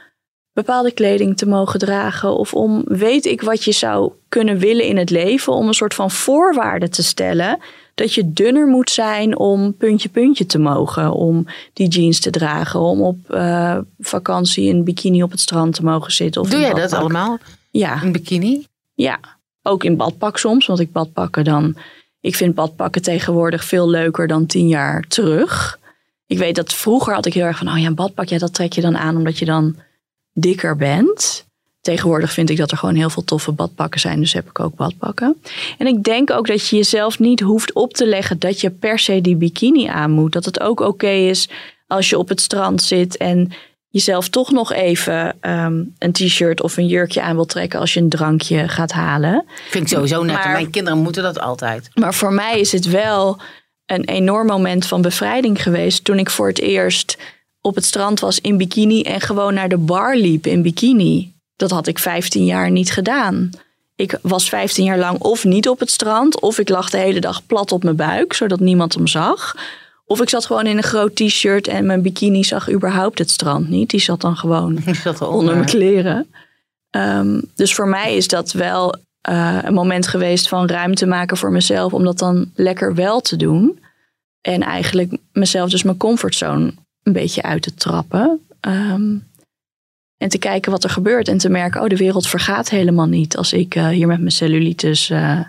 bepaalde 0.52 0.92
kleding 0.92 1.36
te 1.36 1.46
mogen 1.46 1.78
dragen 1.78 2.36
of 2.36 2.54
om 2.54 2.82
weet 2.84 3.24
ik 3.26 3.42
wat 3.42 3.64
je 3.64 3.72
zou 3.72 4.12
kunnen 4.28 4.58
willen 4.58 4.84
in 4.84 4.96
het 4.96 5.10
leven, 5.10 5.52
om 5.52 5.68
een 5.68 5.74
soort 5.74 5.94
van 5.94 6.10
voorwaarde 6.10 6.88
te 6.88 7.02
stellen 7.02 7.58
dat 7.94 8.14
je 8.14 8.32
dunner 8.32 8.66
moet 8.66 8.90
zijn 8.90 9.38
om 9.38 9.76
puntje 9.76 10.08
puntje 10.08 10.46
te 10.46 10.58
mogen, 10.58 11.12
om 11.12 11.46
die 11.72 11.88
jeans 11.88 12.20
te 12.20 12.30
dragen, 12.30 12.80
om 12.80 13.02
op 13.02 13.18
uh, 13.30 13.78
vakantie 13.98 14.68
in 14.68 14.84
bikini 14.84 15.22
op 15.22 15.30
het 15.30 15.40
strand 15.40 15.74
te 15.74 15.84
mogen 15.84 16.12
zitten. 16.12 16.40
Of 16.40 16.48
Doe 16.48 16.60
jij 16.60 16.74
dat 16.74 16.92
allemaal? 16.92 17.38
Ja. 17.70 18.02
Een 18.02 18.12
bikini? 18.12 18.66
Ja, 18.94 19.18
ook 19.62 19.84
in 19.84 19.96
badpak 19.96 20.38
soms, 20.38 20.66
want 20.66 20.80
ik 20.80 20.92
badpakken 20.92 21.44
dan. 21.44 21.76
Ik 22.20 22.36
vind 22.36 22.54
badpakken 22.54 23.02
tegenwoordig 23.02 23.64
veel 23.64 23.88
leuker 23.88 24.26
dan 24.26 24.46
tien 24.46 24.68
jaar 24.68 25.04
terug. 25.08 25.78
Ik 26.26 26.38
weet 26.38 26.54
dat 26.54 26.72
vroeger 26.72 27.14
had 27.14 27.26
ik 27.26 27.34
heel 27.34 27.44
erg 27.44 27.58
van, 27.58 27.68
oh 27.68 27.78
ja, 27.78 27.86
een 27.86 27.94
badpak, 27.94 28.28
ja, 28.28 28.38
dat 28.38 28.54
trek 28.54 28.72
je 28.72 28.80
dan 28.80 28.96
aan 28.96 29.16
omdat 29.16 29.38
je 29.38 29.44
dan 29.44 29.76
dikker 30.32 30.76
bent. 30.76 31.46
Tegenwoordig 31.82 32.32
vind 32.32 32.50
ik 32.50 32.56
dat 32.56 32.70
er 32.70 32.76
gewoon 32.76 32.94
heel 32.94 33.10
veel 33.10 33.24
toffe 33.24 33.52
badpakken 33.52 34.00
zijn, 34.00 34.20
dus 34.20 34.32
heb 34.32 34.48
ik 34.48 34.60
ook 34.60 34.74
badpakken. 34.74 35.42
En 35.78 35.86
ik 35.86 36.02
denk 36.02 36.30
ook 36.30 36.46
dat 36.46 36.68
je 36.68 36.76
jezelf 36.76 37.18
niet 37.18 37.40
hoeft 37.40 37.72
op 37.72 37.92
te 37.92 38.06
leggen 38.06 38.38
dat 38.38 38.60
je 38.60 38.70
per 38.70 38.98
se 38.98 39.20
die 39.20 39.36
bikini 39.36 39.86
aan 39.86 40.10
moet. 40.10 40.32
Dat 40.32 40.44
het 40.44 40.60
ook 40.60 40.80
oké 40.80 40.88
okay 40.88 41.28
is 41.28 41.48
als 41.86 42.08
je 42.08 42.18
op 42.18 42.28
het 42.28 42.40
strand 42.40 42.82
zit 42.82 43.16
en 43.16 43.52
jezelf 43.88 44.28
toch 44.28 44.50
nog 44.50 44.72
even 44.72 45.36
um, 45.40 45.94
een 45.98 46.12
t-shirt 46.12 46.62
of 46.62 46.76
een 46.76 46.86
jurkje 46.86 47.22
aan 47.22 47.34
wil 47.34 47.46
trekken 47.46 47.80
als 47.80 47.94
je 47.94 48.00
een 48.00 48.08
drankje 48.08 48.68
gaat 48.68 48.92
halen. 48.92 49.44
Vind 49.70 49.84
ik 49.84 49.90
sowieso 49.90 50.22
net. 50.22 50.34
Maar, 50.34 50.52
mijn 50.52 50.70
kinderen 50.70 50.98
moeten 50.98 51.22
dat 51.22 51.40
altijd. 51.40 51.90
Maar 51.94 52.14
voor 52.14 52.32
mij 52.32 52.60
is 52.60 52.72
het 52.72 52.84
wel 52.84 53.40
een 53.86 54.04
enorm 54.04 54.46
moment 54.46 54.86
van 54.86 55.02
bevrijding 55.02 55.62
geweest 55.62 56.04
toen 56.04 56.18
ik 56.18 56.30
voor 56.30 56.48
het 56.48 56.60
eerst 56.60 57.18
op 57.60 57.74
het 57.74 57.84
strand 57.84 58.20
was 58.20 58.40
in 58.40 58.56
bikini 58.56 59.02
en 59.02 59.20
gewoon 59.20 59.54
naar 59.54 59.68
de 59.68 59.78
bar 59.78 60.16
liep 60.16 60.46
in 60.46 60.62
bikini. 60.62 61.31
Dat 61.56 61.70
had 61.70 61.86
ik 61.86 61.98
15 61.98 62.44
jaar 62.44 62.70
niet 62.70 62.90
gedaan. 62.90 63.50
Ik 63.96 64.18
was 64.22 64.48
15 64.48 64.84
jaar 64.84 64.98
lang 64.98 65.18
of 65.18 65.44
niet 65.44 65.68
op 65.68 65.80
het 65.80 65.90
strand, 65.90 66.40
of 66.40 66.58
ik 66.58 66.68
lag 66.68 66.90
de 66.90 66.98
hele 66.98 67.20
dag 67.20 67.46
plat 67.46 67.72
op 67.72 67.82
mijn 67.82 67.96
buik, 67.96 68.32
zodat 68.32 68.60
niemand 68.60 68.94
hem 68.94 69.06
zag. 69.06 69.56
Of 70.04 70.20
ik 70.20 70.28
zat 70.28 70.46
gewoon 70.46 70.66
in 70.66 70.76
een 70.76 70.82
groot 70.82 71.16
t-shirt 71.16 71.68
en 71.68 71.86
mijn 71.86 72.02
bikini 72.02 72.44
zag 72.44 72.70
überhaupt 72.70 73.18
het 73.18 73.30
strand 73.30 73.68
niet. 73.68 73.90
Die 73.90 74.00
zat 74.00 74.20
dan 74.20 74.36
gewoon 74.36 74.78
zat 75.04 75.20
onder 75.20 75.54
mijn 75.54 75.66
kleren. 75.66 76.26
Um, 76.90 77.42
dus 77.54 77.74
voor 77.74 77.88
mij 77.88 78.16
is 78.16 78.28
dat 78.28 78.52
wel 78.52 78.94
uh, 79.28 79.58
een 79.62 79.74
moment 79.74 80.06
geweest 80.06 80.48
van 80.48 80.66
ruimte 80.66 81.06
maken 81.06 81.36
voor 81.36 81.50
mezelf, 81.50 81.92
om 81.92 82.04
dat 82.04 82.18
dan 82.18 82.50
lekker 82.54 82.94
wel 82.94 83.20
te 83.20 83.36
doen. 83.36 83.78
En 84.40 84.60
eigenlijk 84.62 85.16
mezelf 85.32 85.70
dus 85.70 85.82
mijn 85.82 85.96
comfortzone 85.96 86.72
een 87.02 87.12
beetje 87.12 87.42
uit 87.42 87.62
te 87.62 87.74
trappen. 87.74 88.40
Um, 88.60 89.30
en 90.22 90.28
te 90.28 90.38
kijken 90.38 90.72
wat 90.72 90.84
er 90.84 90.90
gebeurt 90.90 91.28
en 91.28 91.38
te 91.38 91.48
merken, 91.48 91.82
oh, 91.82 91.88
de 91.88 91.96
wereld 91.96 92.26
vergaat 92.26 92.68
helemaal 92.68 93.06
niet 93.06 93.36
als 93.36 93.52
ik 93.52 93.74
uh, 93.74 93.88
hier 93.88 94.06
met 94.06 94.18
mijn 94.18 94.32
cellulitis 94.32 95.10
uh, 95.10 95.40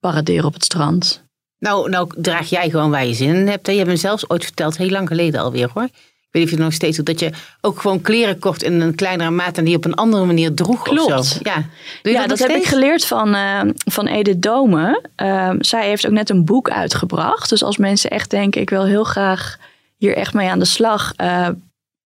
paradeer 0.00 0.44
op 0.44 0.54
het 0.54 0.64
strand. 0.64 1.24
Nou, 1.58 1.90
nou 1.90 2.10
draag 2.16 2.48
jij 2.48 2.70
gewoon 2.70 2.90
waar 2.90 3.06
je 3.06 3.14
zin 3.14 3.34
in 3.34 3.48
hebt. 3.48 3.66
Je 3.66 3.72
hebt 3.72 3.88
me 3.88 3.96
zelfs 3.96 4.30
ooit 4.30 4.44
verteld, 4.44 4.76
heel 4.76 4.88
lang 4.88 5.08
geleden 5.08 5.40
alweer 5.40 5.70
hoor. 5.74 5.82
Ik 5.82 6.42
weet 6.42 6.42
niet 6.42 6.44
of 6.44 6.50
je 6.50 6.56
het 6.56 6.64
nog 6.64 6.72
steeds 6.72 6.96
doet, 6.96 7.06
dat 7.06 7.20
je 7.20 7.30
ook 7.60 7.80
gewoon 7.80 8.00
kleren 8.00 8.38
kocht 8.38 8.62
in 8.62 8.80
een 8.80 8.94
kleinere 8.94 9.30
maat 9.30 9.58
en 9.58 9.64
die 9.64 9.76
op 9.76 9.84
een 9.84 9.94
andere 9.94 10.24
manier 10.24 10.54
droeg 10.54 10.82
Klopt. 10.82 11.12
of 11.12 11.26
zo. 11.26 11.38
Ja, 11.42 11.64
Doe 12.02 12.12
Ja, 12.12 12.26
dat 12.26 12.38
heb 12.38 12.50
ik 12.50 12.64
geleerd 12.64 13.04
van, 13.04 13.34
eh, 13.34 13.60
van 13.84 14.06
Edith 14.06 14.42
Dome. 14.42 15.02
Ehm, 15.16 15.56
zij 15.60 15.88
heeft 15.88 16.06
ook 16.06 16.12
net 16.12 16.30
een 16.30 16.44
boek 16.44 16.70
uitgebracht. 16.70 17.48
Dus 17.48 17.62
als 17.62 17.76
mensen 17.76 18.10
echt 18.10 18.30
denken, 18.30 18.60
ik 18.60 18.70
wil 18.70 18.84
heel 18.84 19.04
graag 19.04 19.56
hier 19.96 20.16
echt 20.16 20.34
mee 20.34 20.48
aan 20.48 20.58
de 20.58 20.64
slag. 20.64 21.12
eh, 21.16 21.48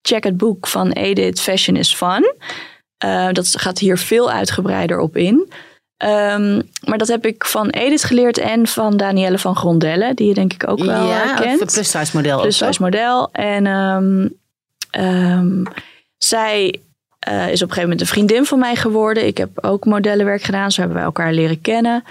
check 0.01 0.23
het 0.23 0.37
boek 0.37 0.67
van 0.67 0.91
Edith, 0.91 1.41
Fashion 1.41 1.75
is 1.75 1.93
Fun. 1.93 2.33
Eh, 2.97 3.31
dat 3.31 3.59
gaat 3.59 3.79
hier 3.79 3.97
veel 3.97 4.31
uitgebreider 4.31 4.99
op 4.99 5.17
in. 5.17 5.51
Ehm, 5.97 6.61
maar 6.85 6.97
dat 6.97 7.07
heb 7.07 7.25
ik 7.25 7.45
van 7.45 7.69
Edith 7.69 8.03
geleerd 8.03 8.37
en 8.37 8.67
van 8.67 8.97
Danielle 8.97 9.37
van 9.37 9.55
Grondelle. 9.55 10.13
Die 10.13 10.27
je 10.27 10.33
denk 10.33 10.53
ik 10.53 10.69
ook 10.69 10.83
wel 10.83 11.07
ja, 11.07 11.23
eh, 11.23 11.41
kent 11.41 11.61
een 11.61 11.67
plus 11.67 11.89
size 11.89 12.15
model. 12.15 12.41
plus 12.41 12.57
size 12.57 12.81
model. 12.81 13.29
En 13.31 13.65
ehm, 13.65 14.27
ehm, 14.91 15.63
zij 16.17 16.81
eh, 17.19 17.51
is 17.51 17.61
op 17.61 17.67
een 17.67 17.73
gegeven 17.73 17.81
moment 17.81 18.01
een 18.01 18.07
vriendin 18.07 18.45
van 18.45 18.59
mij 18.59 18.75
geworden. 18.75 19.27
Ik 19.27 19.37
heb 19.37 19.65
ook 19.65 19.85
modellenwerk 19.85 20.41
gedaan. 20.41 20.71
Zo 20.71 20.79
hebben 20.79 20.97
wij 20.97 21.05
elkaar 21.05 21.33
leren 21.33 21.61
kennen. 21.61 22.03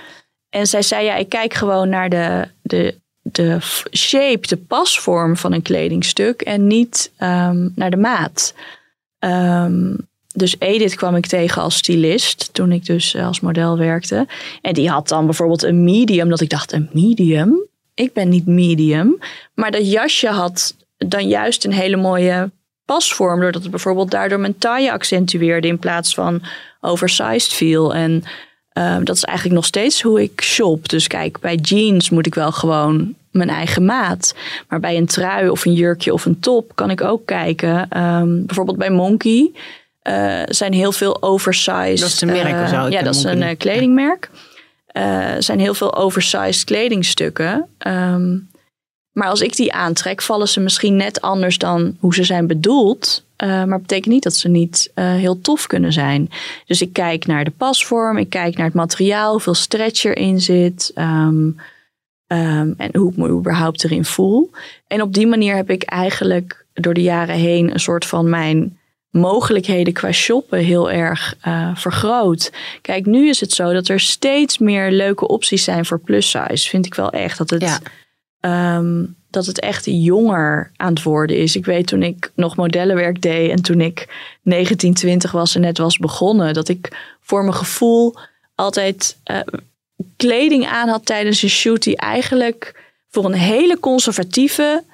En 0.51 0.67
zij 0.67 0.83
zei, 0.83 1.05
ja, 1.05 1.15
ik 1.15 1.29
kijk 1.29 1.55
gewoon 1.55 1.89
naar 1.89 2.09
de, 2.09 2.49
de, 2.63 3.01
de 3.35 3.59
shape, 3.97 4.47
de 4.47 4.57
pasvorm 4.57 5.37
van 5.37 5.53
een 5.53 5.63
kledingstuk 5.63 6.41
en 6.41 6.67
niet 6.67 7.13
ehm, 7.17 7.69
naar 7.75 7.91
de 7.91 7.97
maat. 7.97 8.55
Ehm, 9.19 9.95
dus 10.35 10.57
Edith 10.59 10.95
kwam 10.95 11.17
ik 11.17 11.27
tegen 11.27 11.63
als 11.63 11.77
stylist 11.77 12.49
toen 12.53 12.73
ik 12.73 12.85
dus 12.85 13.15
eh, 13.15 13.27
als 13.27 13.41
model 13.41 13.79
werkte. 13.79 14.27
En 14.63 14.75
die 14.75 14.89
had 14.89 15.09
dan 15.09 15.25
bijvoorbeeld 15.25 15.63
een 15.63 15.85
medium, 15.85 16.29
dat 16.29 16.41
ik 16.41 16.51
dacht, 16.51 16.73
een 16.73 16.89
medium? 16.93 17.69
Ik 17.95 18.13
ben 18.13 18.29
niet 18.29 18.47
medium. 18.47 19.19
Maar 19.55 19.71
dat 19.71 19.91
jasje 19.91 20.29
had 20.29 20.75
dan 20.99 21.29
juist 21.29 21.65
een 21.65 21.73
hele 21.73 21.97
mooie 21.97 22.51
pasvorm, 22.85 23.41
doordat 23.41 23.63
het 23.63 23.71
bijvoorbeeld 23.71 24.11
daardoor 24.11 24.41
mijn 24.41 24.59
taille 24.59 24.93
accentueerde 24.93 25.69
in 25.69 25.79
plaats 25.79 26.15
van 26.15 26.43
oversized 26.81 27.53
viel. 27.53 27.95
En 27.95 28.25
eh, 28.69 28.97
dat 29.05 29.17
is 29.17 29.25
eigenlijk 29.25 29.57
nog 29.57 29.67
steeds 29.67 30.03
hoe 30.03 30.23
ik 30.23 30.43
shop. 30.43 30.89
Dus 30.89 31.07
kijk, 31.07 31.41
bij 31.41 31.55
jeans 31.55 32.11
moet 32.11 32.27
ik 32.27 32.35
wel 32.35 32.53
gewoon 32.53 33.15
mijn 33.31 33.49
eigen 33.49 33.85
maat. 33.85 34.35
Maar 34.69 34.81
bij 34.81 34.97
een 34.97 35.07
trui 35.07 35.49
of 35.49 35.65
een 35.65 35.73
jurkje 35.73 36.13
of 36.13 36.25
een 36.25 36.41
top 36.41 36.73
kan 36.75 36.91
ik 36.91 37.01
ook 37.01 37.27
kijken. 37.27 37.89
Ehm, 37.89 38.45
bijvoorbeeld 38.47 38.79
bij 38.79 38.91
Monkey 38.91 39.51
eh, 40.03 40.43
zijn 40.47 40.73
heel 40.73 40.93
veel 40.93 41.23
oversized. 41.23 41.99
Dat 42.01 42.09
is 42.09 42.21
een 42.21 42.29
merk 42.29 42.63
of 42.63 42.69
zo? 42.69 42.77
eh, 42.77 42.87
Ik 42.87 42.93
ja, 42.93 43.03
dat 43.03 43.15
is 43.15 43.23
een 43.23 43.43
eh, 43.43 43.57
kledingmerk. 43.59 44.31
Zijn 45.39 45.61
heel 45.61 45.75
veel 45.75 45.95
oversized 45.97 46.65
kledingstukken. 46.65 47.67
Ehm, 47.79 48.37
maar 49.13 49.29
als 49.29 49.41
ik 49.41 49.57
die 49.57 49.73
aantrek, 49.73 50.23
vallen 50.23 50.49
ze 50.49 50.61
misschien 50.61 50.97
net 50.97 51.21
anders 51.21 51.59
dan 51.59 51.97
hoe 52.01 52.15
ze 52.15 52.25
zijn 52.25 52.47
bedoeld. 52.47 53.25
Eh, 53.37 53.65
maar 53.65 53.81
betekent 53.81 54.13
niet 54.15 54.23
dat 54.23 54.35
ze 54.35 54.49
niet 54.49 54.91
heel 54.95 55.41
tof 55.41 55.67
kunnen 55.67 55.93
zijn. 55.93 56.31
Dus 56.67 56.81
ik 56.83 56.93
kijk 56.93 57.27
naar 57.27 57.45
de 57.45 57.51
pasvorm, 57.51 58.17
ik 58.17 58.31
kijk 58.31 58.57
naar 58.57 58.67
het 58.67 58.75
materiaal, 58.75 59.31
hoeveel 59.33 59.55
stretch 59.55 60.05
erin 60.05 60.41
zit. 60.41 60.91
ehm, 60.95 61.49
ehm, 62.31 62.73
en 62.77 62.91
hoe 62.93 63.11
ik 63.11 63.17
me 63.17 63.29
überhaupt 63.29 63.85
erin 63.85 64.05
voel. 64.05 64.51
En 64.87 65.03
op 65.03 65.15
die 65.15 65.27
manier 65.27 65.57
heb 65.57 65.71
ik 65.71 65.83
eigenlijk 65.83 66.67
door 66.73 66.95
de 66.95 67.03
jaren 67.03 67.35
heen 67.35 67.73
een 67.73 67.81
soort 67.81 68.05
van 68.07 68.29
mijn 68.29 68.79
mogelijkheden 69.11 69.93
qua 69.93 70.13
shoppen 70.13 70.59
heel 70.59 70.91
erg 70.91 71.37
eh, 71.41 71.71
vergroot. 71.77 72.53
Kijk, 72.83 73.07
nu 73.07 73.29
is 73.29 73.41
het 73.41 73.53
zo 73.53 73.73
dat 73.73 73.89
er 73.89 74.01
steeds 74.01 74.59
meer 74.59 74.91
leuke 74.91 75.27
opties 75.29 75.65
zijn 75.65 75.85
voor 75.85 76.01
plus 76.01 76.31
size. 76.31 76.69
Vind 76.69 76.87
ik 76.87 76.95
wel 76.95 77.11
echt 77.11 77.39
dat 77.39 77.51
het, 77.51 77.63
Ja. 77.63 77.79
ehm, 78.41 79.05
dat 79.31 79.47
het 79.47 79.61
echt 79.61 79.85
jonger 79.85 80.71
aan 80.77 80.93
het 80.95 81.03
worden 81.03 81.37
is. 81.37 81.57
Ik 81.57 81.65
weet 81.65 81.87
toen 81.87 82.03
ik 82.03 82.31
nog 82.35 82.57
modellenwerk 82.57 83.23
deed 83.23 83.51
en 83.51 83.63
toen 83.63 83.81
ik 83.81 84.09
19, 84.43 84.95
20 84.95 85.33
was 85.33 85.55
en 85.55 85.61
net 85.61 85.79
was 85.79 85.97
begonnen, 85.99 86.55
dat 86.55 86.69
ik 86.69 87.15
voor 87.21 87.43
mijn 87.43 87.55
gevoel 87.55 88.15
altijd 88.55 89.17
eh, 89.25 89.39
kleding 90.17 90.67
aan 90.67 90.89
had 90.89 91.07
tijdens 91.07 91.43
een 91.43 91.49
shoot 91.49 91.83
die 91.83 91.97
eigenlijk 91.97 92.75
voor 93.09 93.25
een 93.25 93.33
hele 93.33 93.81
conservatieve 93.81 94.85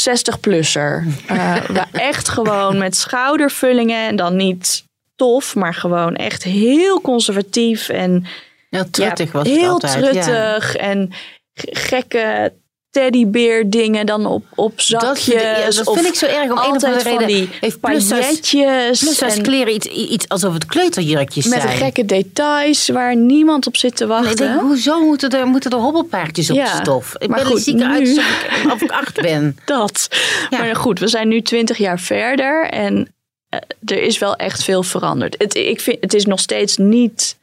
60-plusser. 0.00 1.06
eh 1.26 1.56
waar 1.76 1.88
echt 1.92 2.28
gewoon 2.28 2.78
met 2.78 2.96
schoudervullingen 2.96 4.08
en 4.08 4.16
dan 4.16 4.36
niet 4.36 4.84
tof, 5.16 5.54
maar 5.54 5.74
gewoon 5.74 6.16
echt 6.16 6.42
heel 6.42 7.00
conservatief 7.00 7.88
en 7.88 8.26
Heel 8.74 8.90
truttig 8.90 9.32
ja, 9.32 9.38
was 9.38 9.48
het 9.48 9.58
heel 9.58 9.70
altijd. 9.70 9.94
ja. 9.94 10.10
truttig 10.10 10.76
en 10.76 11.10
gekke 11.54 12.52
teddybeer 12.94 13.70
dingen 13.70 14.06
dan 14.06 14.26
op, 14.26 14.44
op 14.54 14.70
Dat, 14.76 14.82
zakjes. 14.86 15.24
vind 15.24 15.40
ik- 15.40 15.46
ja, 15.56 15.70
dat 15.70 15.86
of 15.86 15.94
vind 15.94 16.06
ik 16.08 16.14
zo 16.14 16.26
erg. 16.26 16.42
Om 16.50 16.50
een 16.50 16.76
of 16.76 16.84
andere 16.84 17.02
reden 17.02 17.26
die 17.26 17.48
heeft 17.60 17.80
pailletjes 17.80 19.00
plus 19.00 19.18
en 19.18 19.42
kleren 19.42 19.74
iets, 19.74 19.86
iets 19.86 20.28
alsof 20.28 20.52
het 20.54 20.66
kleuterjurkjes 20.66 21.46
met 21.46 21.60
zijn. 21.62 21.76
gekke 21.76 22.04
details 22.04 22.88
waar 22.88 23.16
niemand 23.16 23.66
op 23.66 23.76
zit 23.76 23.96
te 23.96 24.06
Nee, 24.06 24.16
ik 24.18 24.22
wachten. 24.24 24.46
denk, 24.48 24.60
hoezo 24.60 25.00
moeten 25.06 25.30
er, 25.30 25.46
moeten 25.46 25.70
er 25.70 25.78
hobbelpaardjes 25.78 26.50
op 26.50 26.56
Ja, 26.56 26.72
de 26.76 26.82
stof? 26.82 27.14
Ik 27.18 27.28
maar 27.28 27.38
ben 27.38 27.46
goed, 27.46 27.66
er 27.66 27.82
uit 27.82 28.02
nu- 28.02 28.70
of 28.72 28.82
ik 28.82 28.90
acht 28.90 29.20
ben. 29.20 29.56
dat. 29.64 30.08
Ja. 30.50 30.58
Maar 30.58 30.76
goed, 30.76 30.98
we 30.98 31.08
zijn 31.08 31.28
nu 31.28 31.42
twintig 31.42 31.78
jaar 31.78 32.00
verder 32.00 32.68
en 32.70 33.14
eh, 33.48 33.58
er 33.84 34.02
is 34.02 34.18
wel 34.18 34.36
echt 34.36 34.62
veel 34.64 34.82
veranderd. 34.82 35.34
Het, 35.38 35.54
ik 35.54 35.80
vind, 35.80 35.96
het 36.00 36.14
is 36.14 36.26
nog 36.26 36.40
steeds 36.40 36.76
niet 36.76 37.36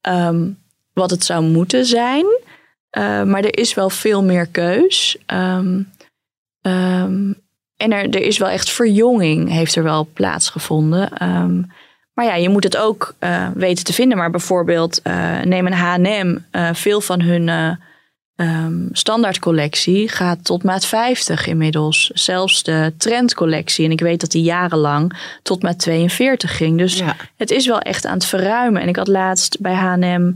ehm, 0.00 0.48
wat 0.92 1.10
het 1.10 1.24
zou 1.24 1.42
moeten 1.42 1.86
zijn. 1.86 2.26
Eh, 2.90 3.22
maar 3.22 3.44
er 3.44 3.58
is 3.58 3.74
wel 3.74 3.90
veel 3.90 4.22
meer 4.22 4.46
keus. 4.46 5.16
Ehm, 5.26 5.80
ehm, 6.60 7.32
en 7.76 7.92
er, 7.92 8.08
er 8.10 8.22
is 8.22 8.38
wel 8.38 8.48
echt 8.48 8.70
verjonging, 8.70 9.48
heeft 9.50 9.74
er 9.76 9.82
wel 9.82 10.08
plaatsgevonden. 10.12 11.12
Ehm, 11.12 11.62
maar 12.14 12.24
ja, 12.24 12.34
je 12.34 12.48
moet 12.48 12.64
het 12.64 12.76
ook 12.76 13.14
eh, 13.18 13.48
weten 13.54 13.84
te 13.84 13.92
vinden. 13.92 14.18
Maar 14.18 14.30
bijvoorbeeld, 14.30 15.02
eh, 15.02 15.40
neem 15.40 15.66
een 15.66 15.72
H&M. 15.72 16.38
veel 16.74 17.00
van 17.00 17.20
hun 17.20 17.78
standaardcollectie 18.92 20.08
gaat 20.08 20.44
tot 20.44 20.62
maat 20.62 20.84
50 20.86 21.46
inmiddels. 21.46 22.10
Zelfs 22.14 22.62
de 22.62 22.92
trendcollectie. 22.98 23.84
En 23.84 23.90
ik 23.90 24.00
weet 24.00 24.20
dat 24.20 24.30
die 24.30 24.42
jarenlang 24.42 25.12
tot 25.42 25.62
maat 25.62 25.78
42 25.78 26.56
ging. 26.56 26.78
Dus 26.78 26.98
Ja. 26.98 27.16
het 27.36 27.50
is 27.50 27.66
wel 27.66 27.80
echt 27.80 28.06
aan 28.06 28.14
het 28.14 28.26
verruimen. 28.26 28.82
En 28.82 28.88
ik 28.88 28.96
had 28.96 29.08
laatst 29.08 29.60
bij 29.60 29.74
H&M 29.74 30.32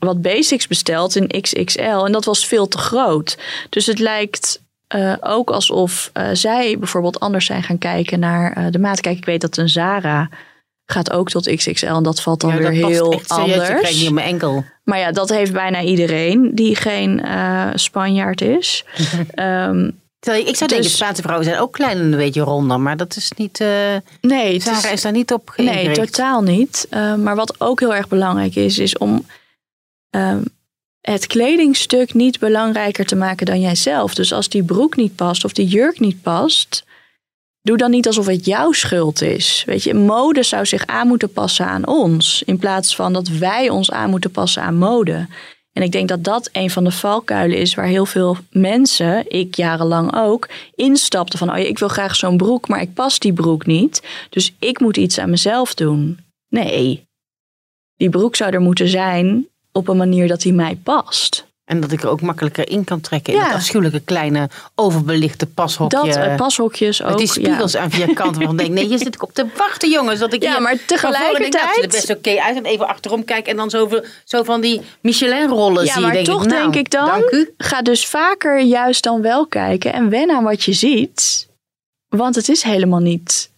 wat 0.00 0.22
basics 0.22 0.66
besteld 0.66 1.16
in 1.16 1.40
XXL. 1.40 1.80
En 2.04 2.12
dat 2.12 2.24
was 2.24 2.46
veel 2.46 2.68
te 2.68 2.78
groot. 2.78 3.38
Dus 3.68 3.86
het 3.86 3.98
lijkt 3.98 4.60
eh, 4.86 5.12
ook 5.20 5.50
alsof 5.50 6.10
eh, 6.12 6.28
zij 6.32 6.78
bijvoorbeeld 6.78 7.20
anders 7.20 7.46
zijn 7.46 7.62
gaan 7.62 7.78
kijken 7.78 8.20
naar 8.20 8.52
eh, 8.52 8.64
de 8.70 8.78
maat. 8.78 9.00
Kijk, 9.00 9.16
ik 9.18 9.24
weet 9.24 9.40
dat 9.40 9.56
een 9.56 9.68
Zara 9.68 10.28
gaat 10.86 11.12
ook 11.12 11.30
tot 11.30 11.54
XXL. 11.56 11.86
En 11.86 12.02
dat 12.02 12.22
valt 12.22 12.40
dan 12.40 12.50
Ja, 12.50 12.56
weer 12.56 12.70
heel 12.70 13.12
echt 13.12 13.30
serieus. 13.30 13.48
Ik 13.48 13.54
krijg 13.62 13.70
anders. 13.76 13.98
niet 13.98 14.08
op 14.08 14.14
mijn 14.14 14.26
enkel. 14.26 14.64
Maar 14.84 14.98
ja, 14.98 15.12
dat 15.12 15.28
heeft 15.28 15.52
bijna 15.52 15.82
iedereen 15.82 16.50
die 16.54 16.76
geen 16.76 17.22
Spanjaard 17.74 18.40
is. 18.40 18.84
Ehm, 19.34 19.90
Terwijl 20.18 20.46
ik 20.46 20.56
zou 20.56 20.68
denken, 20.70 20.88
Dus- 20.88 20.96
Spaanse 20.96 21.22
vrouwen 21.22 21.46
zijn 21.46 21.58
ook 21.60 21.72
klein 21.72 21.98
en 21.98 22.04
een 22.12 22.16
beetje 22.18 22.40
ronder. 22.40 22.80
Maar 22.80 22.96
dat 22.96 23.16
is 23.16 23.32
niet... 23.36 23.58
nee, 24.20 24.52
het 24.58 24.84
is- 24.92 25.02
daar 25.02 25.12
niet 25.12 25.32
op 25.32 25.52
Nee, 25.56 25.66
geïngericht. 25.68 26.12
totaal 26.12 26.42
niet. 26.42 26.86
Uh, 26.90 27.14
maar 27.14 27.36
wat 27.36 27.60
ook 27.60 27.80
heel 27.80 27.94
erg 27.94 28.08
belangrijk 28.08 28.54
is, 28.54 28.78
is 28.78 28.98
om 28.98 29.26
um, 30.10 30.44
het 31.00 31.26
kledingstuk 31.26 32.14
niet 32.14 32.38
belangrijker 32.38 33.04
te 33.04 33.16
maken 33.16 33.46
dan 33.46 33.60
jijzelf. 33.60 34.14
Dus 34.14 34.32
als 34.32 34.48
die 34.48 34.62
broek 34.62 34.96
niet 34.96 35.14
past 35.14 35.44
of 35.44 35.52
die 35.52 35.66
jurk 35.66 36.00
niet 36.00 36.22
past, 36.22 36.84
doe 37.62 37.76
dan 37.76 37.90
niet 37.90 38.06
alsof 38.06 38.26
het 38.26 38.44
jouw 38.44 38.72
schuld 38.72 39.22
is. 39.22 39.62
Weet 39.66 39.82
je, 39.82 39.94
mode 39.94 40.42
zou 40.42 40.66
zich 40.66 40.86
aan 40.86 41.06
moeten 41.06 41.32
passen 41.32 41.66
aan 41.66 41.86
ons, 41.86 42.42
in 42.46 42.58
plaats 42.58 42.96
van 42.96 43.12
dat 43.12 43.28
wij 43.28 43.68
ons 43.68 43.90
aan 43.90 44.10
moeten 44.10 44.30
passen 44.30 44.62
aan 44.62 44.76
mode. 44.76 45.26
En 45.72 45.82
ik 45.82 45.92
denk 45.92 46.08
dat 46.08 46.24
dat 46.24 46.48
een 46.52 46.70
van 46.70 46.84
de 46.84 46.90
valkuilen 46.90 47.58
is 47.58 47.74
waar 47.74 47.86
heel 47.86 48.06
veel 48.06 48.36
mensen, 48.50 49.30
ik 49.30 49.54
jarenlang 49.54 50.16
ook, 50.16 50.48
instapten 50.74 51.38
van, 51.38 51.50
oh 51.50 51.58
ja, 51.58 51.64
ik 51.64 51.78
wil 51.78 51.88
graag 51.88 52.16
zo'n 52.16 52.36
broek, 52.36 52.68
maar 52.68 52.80
ik 52.80 52.94
pas 52.94 53.18
die 53.18 53.32
broek 53.32 53.66
niet. 53.66 54.02
Dus 54.30 54.54
ik 54.58 54.80
moet 54.80 54.96
iets 54.96 55.18
aan 55.18 55.30
mezelf 55.30 55.74
doen. 55.74 56.18
Nee, 56.48 57.08
die 57.96 58.10
broek 58.10 58.36
zou 58.36 58.52
er 58.52 58.60
moeten 58.60 58.88
zijn 58.88 59.49
op 59.72 59.88
een 59.88 59.96
manier 59.96 60.28
dat 60.28 60.40
die 60.40 60.52
mij 60.52 60.76
past. 60.82 61.48
En 61.64 61.80
dat 61.80 61.92
ik 61.92 62.02
er 62.02 62.08
ook 62.08 62.20
makkelijker 62.20 62.68
in 62.68 62.84
kan 62.84 63.00
trekken. 63.00 63.32
In 63.32 63.38
Ja. 63.38 63.44
dat 63.46 63.54
afschuwelijke 63.54 64.00
kleine 64.00 64.48
overbelichte 64.74 65.46
pashokje. 65.46 65.98
Dat, 66.06 66.16
eh, 66.16 66.36
pashokjes 66.36 67.02
ook. 67.02 67.08
Met 67.08 67.18
die 67.18 67.26
spiegels 67.28 67.72
ja. 67.72 67.80
aan 67.80 67.90
vier 67.90 68.06
kanten. 68.14 68.24
Waarvan 68.38 68.50
ik 68.52 68.58
denk, 68.58 68.70
nee, 68.70 68.86
hier 68.86 68.98
zit 68.98 69.14
ik 69.14 69.22
op 69.22 69.32
te 69.32 69.46
wachten, 69.56 69.90
jongens. 69.90 70.18
Dat 70.20 70.32
ik 70.32 70.42
Ja, 70.42 70.50
hier 70.52 70.62
maar 70.62 70.76
voren 70.76 70.86
denk, 70.88 71.00
er 71.02 71.10
tegelijkertijd- 71.10 71.90
best 71.90 72.10
oké 72.10 72.40
uit. 72.40 72.56
En 72.56 72.64
even 72.64 72.88
achterom 72.88 73.24
kijk 73.24 73.46
en 73.46 73.56
dan 73.56 73.70
zo, 73.70 73.88
zo 74.24 74.42
van 74.42 74.60
die 74.60 74.80
Michelin-rollen 75.02 75.84
Ja, 75.84 75.92
zie 75.92 76.00
je. 76.00 76.06
maar 76.06 76.14
Denk 76.14 76.26
toch 76.26 76.42
ik, 76.44 76.48
nou, 76.50 76.62
denk 76.62 76.74
ik 76.86 76.90
dan, 76.90 77.06
Dank 77.06 77.30
u. 77.30 77.54
ga 77.56 77.82
dus 77.82 78.06
vaker 78.06 78.60
juist 78.60 79.02
dan 79.02 79.22
wel 79.22 79.46
kijken 79.46 79.92
en 79.92 80.08
wen 80.08 80.30
aan 80.30 80.44
wat 80.44 80.62
je 80.62 80.72
ziet. 80.72 81.48
Want 82.08 82.34
het 82.34 82.48
is 82.48 82.62
helemaal 82.62 83.00
niet 83.00 83.50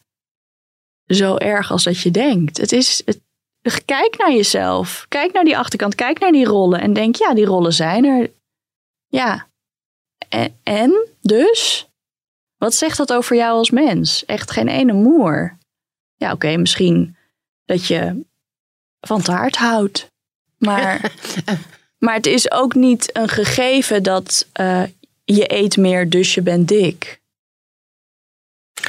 zo 1.07 1.37
erg 1.37 1.71
als 1.71 1.85
dat 1.85 2.01
je 2.01 2.11
denkt. 2.11 2.57
Het 2.57 2.73
is, 2.73 3.03
het, 3.05 3.21
kijk 3.85 4.17
naar 4.19 4.33
jezelf. 4.33 5.07
Kijk 5.09 5.33
naar 5.33 5.45
die 5.45 5.59
achterkant. 5.59 5.95
Kijk 5.95 6.19
naar 6.19 6.33
die 6.33 6.45
rollen. 6.45 6.81
En 6.81 6.93
denk, 6.93 7.17
ja, 7.17 7.35
die 7.35 7.45
rollen 7.45 7.73
zijn 7.73 8.05
er. 8.05 8.31
Ja. 9.09 9.47
En, 10.29 10.59
en 10.63 11.09
dus? 11.21 11.87
Wat 12.57 12.75
zegt 12.75 12.97
dat 12.97 13.13
over 13.13 13.37
jou 13.37 13.53
als 13.53 13.71
mens? 13.71 14.25
Echt 14.25 14.51
geen 14.51 14.69
ene 14.69 14.93
moer. 14.93 15.59
Ja, 16.17 16.33
oké, 16.33 16.57
misschien 16.57 17.17
dat 17.65 17.87
je 17.87 18.25
van 19.01 19.23
taart 19.23 19.57
houdt. 19.57 20.11
Maar, 20.59 21.13
maar 22.05 22.15
het 22.15 22.27
is 22.27 22.51
ook 22.51 22.75
niet 22.75 23.17
een 23.17 23.29
gegeven 23.29 24.03
dat 24.03 24.47
uh, 24.61 24.83
je 25.25 25.53
eet 25.53 25.77
meer, 25.77 26.11
dus 26.11 26.35
je 26.35 26.43
bent 26.43 26.69
dik. 26.69 27.21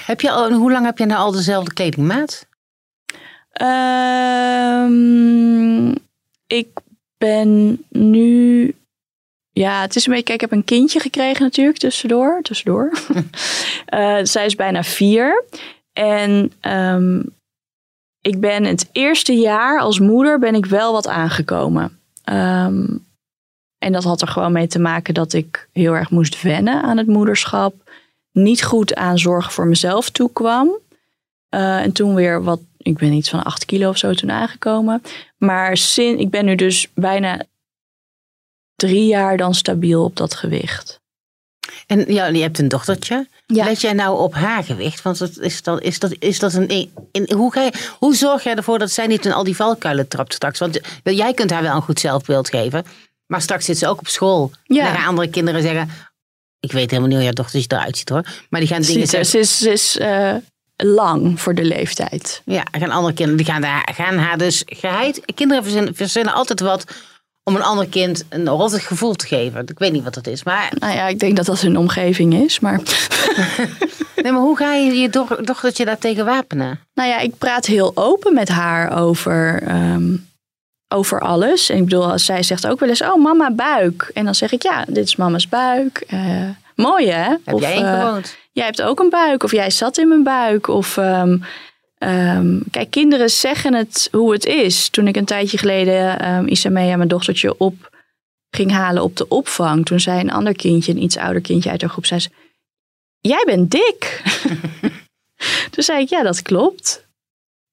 Heb 0.01 0.21
je 0.21 0.31
al, 0.31 0.51
hoe 0.51 0.71
lang 0.71 0.85
heb 0.85 0.97
je 0.97 1.05
nou 1.05 1.19
al 1.19 1.31
dezelfde 1.31 1.73
kledingmaat? 1.73 2.47
Um, 3.61 5.11
ik 6.47 6.67
ben 7.17 7.83
nu. 7.89 8.75
Ja, 9.51 9.81
het 9.81 9.95
is 9.95 10.05
een 10.05 10.11
beetje. 10.11 10.25
Kijk, 10.27 10.41
ik 10.41 10.49
heb 10.49 10.59
een 10.59 10.65
kindje 10.65 10.99
gekregen 10.99 11.43
natuurlijk 11.43 11.77
tussendoor. 11.77 12.41
Tussendoor. 12.41 12.91
uh, 13.93 14.17
zij 14.33 14.45
is 14.45 14.55
bijna 14.55 14.83
vier. 14.83 15.43
En 15.93 16.51
um, 16.61 17.25
ik 18.21 18.39
ben 18.39 18.63
het 18.63 18.89
eerste 18.91 19.33
jaar 19.33 19.79
als 19.79 19.99
moeder 19.99 20.39
ben 20.39 20.55
ik 20.55 20.65
wel 20.65 20.91
wat 20.91 21.07
aangekomen. 21.07 21.99
Um, 22.31 23.05
en 23.77 23.91
dat 23.91 24.03
had 24.03 24.21
er 24.21 24.27
gewoon 24.27 24.51
mee 24.51 24.67
te 24.67 24.79
maken 24.79 25.13
dat 25.13 25.33
ik 25.33 25.67
heel 25.71 25.93
erg 25.93 26.09
moest 26.09 26.41
wennen 26.41 26.81
aan 26.81 26.97
het 26.97 27.07
moederschap. 27.07 27.73
Niet 28.31 28.63
goed 28.63 28.95
aan 28.95 29.19
zorgen 29.19 29.51
voor 29.51 29.67
mezelf 29.67 30.09
toekwam. 30.09 30.69
Uh, 31.55 31.81
en 31.81 31.91
toen 31.91 32.15
weer 32.15 32.43
wat, 32.43 32.59
ik 32.83 32.97
ben 32.97 33.13
iets 33.13 33.29
van 33.29 33.43
8 33.43 33.65
kilo 33.65 33.89
of 33.89 33.97
zo 33.97 34.13
toen 34.13 34.31
aangekomen. 34.31 35.01
Maar 35.37 35.77
sin, 35.77 36.19
ik 36.19 36.29
ben 36.29 36.45
nu 36.45 36.55
dus 36.55 36.87
bijna 36.93 37.43
drie 38.75 39.05
jaar 39.05 39.37
dan 39.37 39.53
stabiel 39.53 40.03
op 40.03 40.15
dat 40.15 40.33
gewicht. 40.33 41.01
En 41.87 42.13
ja, 42.13 42.25
je 42.25 42.41
hebt 42.41 42.59
een 42.59 42.67
dochtertje. 42.67 43.27
Ja. 43.45 43.65
Let 43.65 43.81
jij 43.81 43.93
nou 43.93 44.19
op 44.19 44.33
haar 44.33 44.63
gewicht? 44.63 45.01
Want 45.01 45.17
dat 45.17 45.37
is, 45.37 45.63
dat, 45.63 45.81
is, 45.81 45.99
dat, 45.99 46.15
is 46.19 46.39
dat 46.39 46.53
een. 46.53 46.91
In, 47.11 47.31
hoe, 47.35 47.51
ga 47.53 47.61
je, 47.61 47.73
hoe 47.99 48.15
zorg 48.15 48.43
jij 48.43 48.55
ervoor 48.55 48.79
dat 48.79 48.91
zij 48.91 49.07
niet 49.07 49.25
in 49.25 49.33
al 49.33 49.43
die 49.43 49.55
valkuilen 49.55 50.07
trapt 50.07 50.33
straks? 50.33 50.59
Want 50.59 50.79
jij 51.03 51.33
kunt 51.33 51.51
haar 51.51 51.61
wel 51.61 51.75
een 51.75 51.81
goed 51.81 51.99
zelfbeeld 51.99 52.49
geven. 52.49 52.85
Maar 53.25 53.41
straks 53.41 53.65
zit 53.65 53.77
ze 53.77 53.87
ook 53.87 53.99
op 53.99 54.07
school. 54.07 54.51
Ja. 54.63 54.87
En 54.87 54.95
gaan 54.95 55.07
andere 55.07 55.29
kinderen 55.29 55.61
zeggen. 55.61 55.89
Ik 56.59 56.71
weet 56.71 56.89
helemaal 56.89 57.07
niet 57.07 57.17
hoe 57.17 57.25
jouw 57.25 57.33
dochter 57.33 57.65
eruit 57.67 57.97
ziet 57.97 58.09
hoor. 58.09 58.25
Maar 58.49 58.59
die 58.59 58.69
gaan 58.69 58.81
dingen 58.81 59.07
zeggen. 59.07 59.29
Ze 59.29 59.39
is, 59.39 59.57
ze 59.57 59.71
is 59.71 59.97
uh, 59.97 60.35
lang 60.75 61.41
voor 61.41 61.55
de 61.55 61.63
leeftijd. 61.63 62.41
Ja, 62.45 62.63
gaan 62.71 62.91
andere 62.91 63.13
kinderen 63.13 63.43
die 63.43 63.53
gaan, 63.53 63.61
daar, 63.61 63.89
gaan 63.95 64.17
haar 64.17 64.37
dus 64.37 64.63
geheid. 64.65 65.21
Kinderen 65.35 65.63
verzinnen, 65.63 65.95
verzinnen 65.95 66.33
altijd 66.33 66.59
wat 66.59 66.85
om 67.43 67.55
een 67.55 67.63
ander 67.63 67.87
kind 67.87 68.25
een 68.29 68.47
rottig 68.47 68.87
gevoel 68.87 69.13
te 69.13 69.27
geven. 69.27 69.61
Ik 69.65 69.79
weet 69.79 69.91
niet 69.91 70.03
wat 70.03 70.13
dat 70.13 70.27
is, 70.27 70.43
maar... 70.43 70.71
Nou 70.79 70.93
ja, 70.93 71.07
ik 71.07 71.19
denk 71.19 71.35
dat 71.35 71.45
dat 71.45 71.61
een 71.61 71.77
omgeving 71.77 72.33
is, 72.33 72.59
maar... 72.59 72.81
nee, 74.23 74.31
maar 74.31 74.41
hoe 74.41 74.57
ga 74.57 74.73
je 74.73 74.93
je 74.93 75.09
dochtertje 75.43 75.85
daar 75.85 75.97
tegen 75.97 76.25
wapenen? 76.25 76.79
Nou 76.93 77.09
ja, 77.09 77.19
ik 77.19 77.37
praat 77.37 77.65
heel 77.65 77.91
open 77.95 78.33
met 78.33 78.49
haar 78.49 79.01
over, 79.01 79.63
um, 79.71 80.27
over 80.87 81.19
alles. 81.19 81.69
En 81.69 81.77
ik 81.77 81.83
bedoel, 81.83 82.19
zij 82.19 82.43
zegt 82.43 82.67
ook 82.67 82.79
wel 82.79 82.89
eens, 82.89 83.01
oh 83.01 83.23
mama, 83.23 83.51
buik. 83.51 84.11
En 84.13 84.25
dan 84.25 84.35
zeg 84.35 84.51
ik, 84.51 84.63
ja, 84.63 84.85
dit 84.87 85.05
is 85.05 85.15
mama's 85.15 85.49
buik. 85.49 86.05
Uh, 86.13 86.49
mooi 86.75 87.09
hè? 87.09 87.29
Heb 87.43 87.53
of, 87.53 87.61
jij 87.61 87.77
gewoond? 87.77 88.25
Uh, 88.25 88.31
jij 88.51 88.65
hebt 88.65 88.81
ook 88.81 88.99
een 88.99 89.09
buik, 89.09 89.43
of 89.43 89.51
jij 89.51 89.69
zat 89.69 89.97
in 89.97 90.07
mijn 90.07 90.23
buik. 90.23 90.67
Of... 90.67 90.97
Um, 90.97 91.43
Um, 92.07 92.63
kijk, 92.71 92.89
kinderen 92.89 93.29
zeggen 93.29 93.73
het 93.73 94.07
hoe 94.11 94.31
het 94.31 94.45
is. 94.45 94.89
Toen 94.89 95.07
ik 95.07 95.15
een 95.15 95.25
tijdje 95.25 95.57
geleden 95.57 96.29
um, 96.33 96.47
Isamea, 96.47 96.95
mijn 96.95 97.09
dochtertje, 97.09 97.57
op 97.57 97.89
ging 98.49 98.71
halen 98.71 99.03
op 99.03 99.17
de 99.17 99.27
opvang. 99.27 99.85
Toen 99.85 99.99
zei 99.99 100.19
een 100.19 100.31
ander 100.31 100.55
kindje, 100.55 100.91
een 100.91 101.03
iets 101.03 101.17
ouder 101.17 101.41
kindje 101.41 101.69
uit 101.69 101.79
de 101.79 101.89
groep, 101.89 102.05
zei 102.05 102.19
ze, 102.19 102.29
jij 103.19 103.43
bent 103.45 103.71
dik. 103.71 104.21
toen 105.71 105.83
zei 105.83 106.01
ik, 106.01 106.09
ja, 106.09 106.23
dat 106.23 106.41
klopt. 106.41 107.07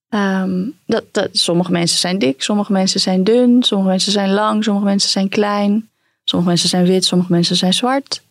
Um, 0.08 0.78
dat, 0.86 1.04
dat, 1.10 1.28
sommige 1.32 1.70
mensen 1.70 1.98
zijn 1.98 2.18
dik, 2.18 2.42
sommige 2.42 2.72
mensen 2.72 3.00
zijn 3.00 3.24
dun, 3.24 3.62
sommige 3.62 3.90
mensen 3.90 4.12
zijn 4.12 4.32
lang, 4.32 4.64
sommige 4.64 4.86
mensen 4.86 5.10
zijn 5.10 5.28
klein, 5.28 5.90
sommige 6.24 6.50
mensen 6.50 6.68
zijn 6.68 6.86
wit, 6.86 7.04
sommige 7.04 7.32
mensen 7.32 7.56
zijn 7.56 7.72
zwart. 7.72 8.22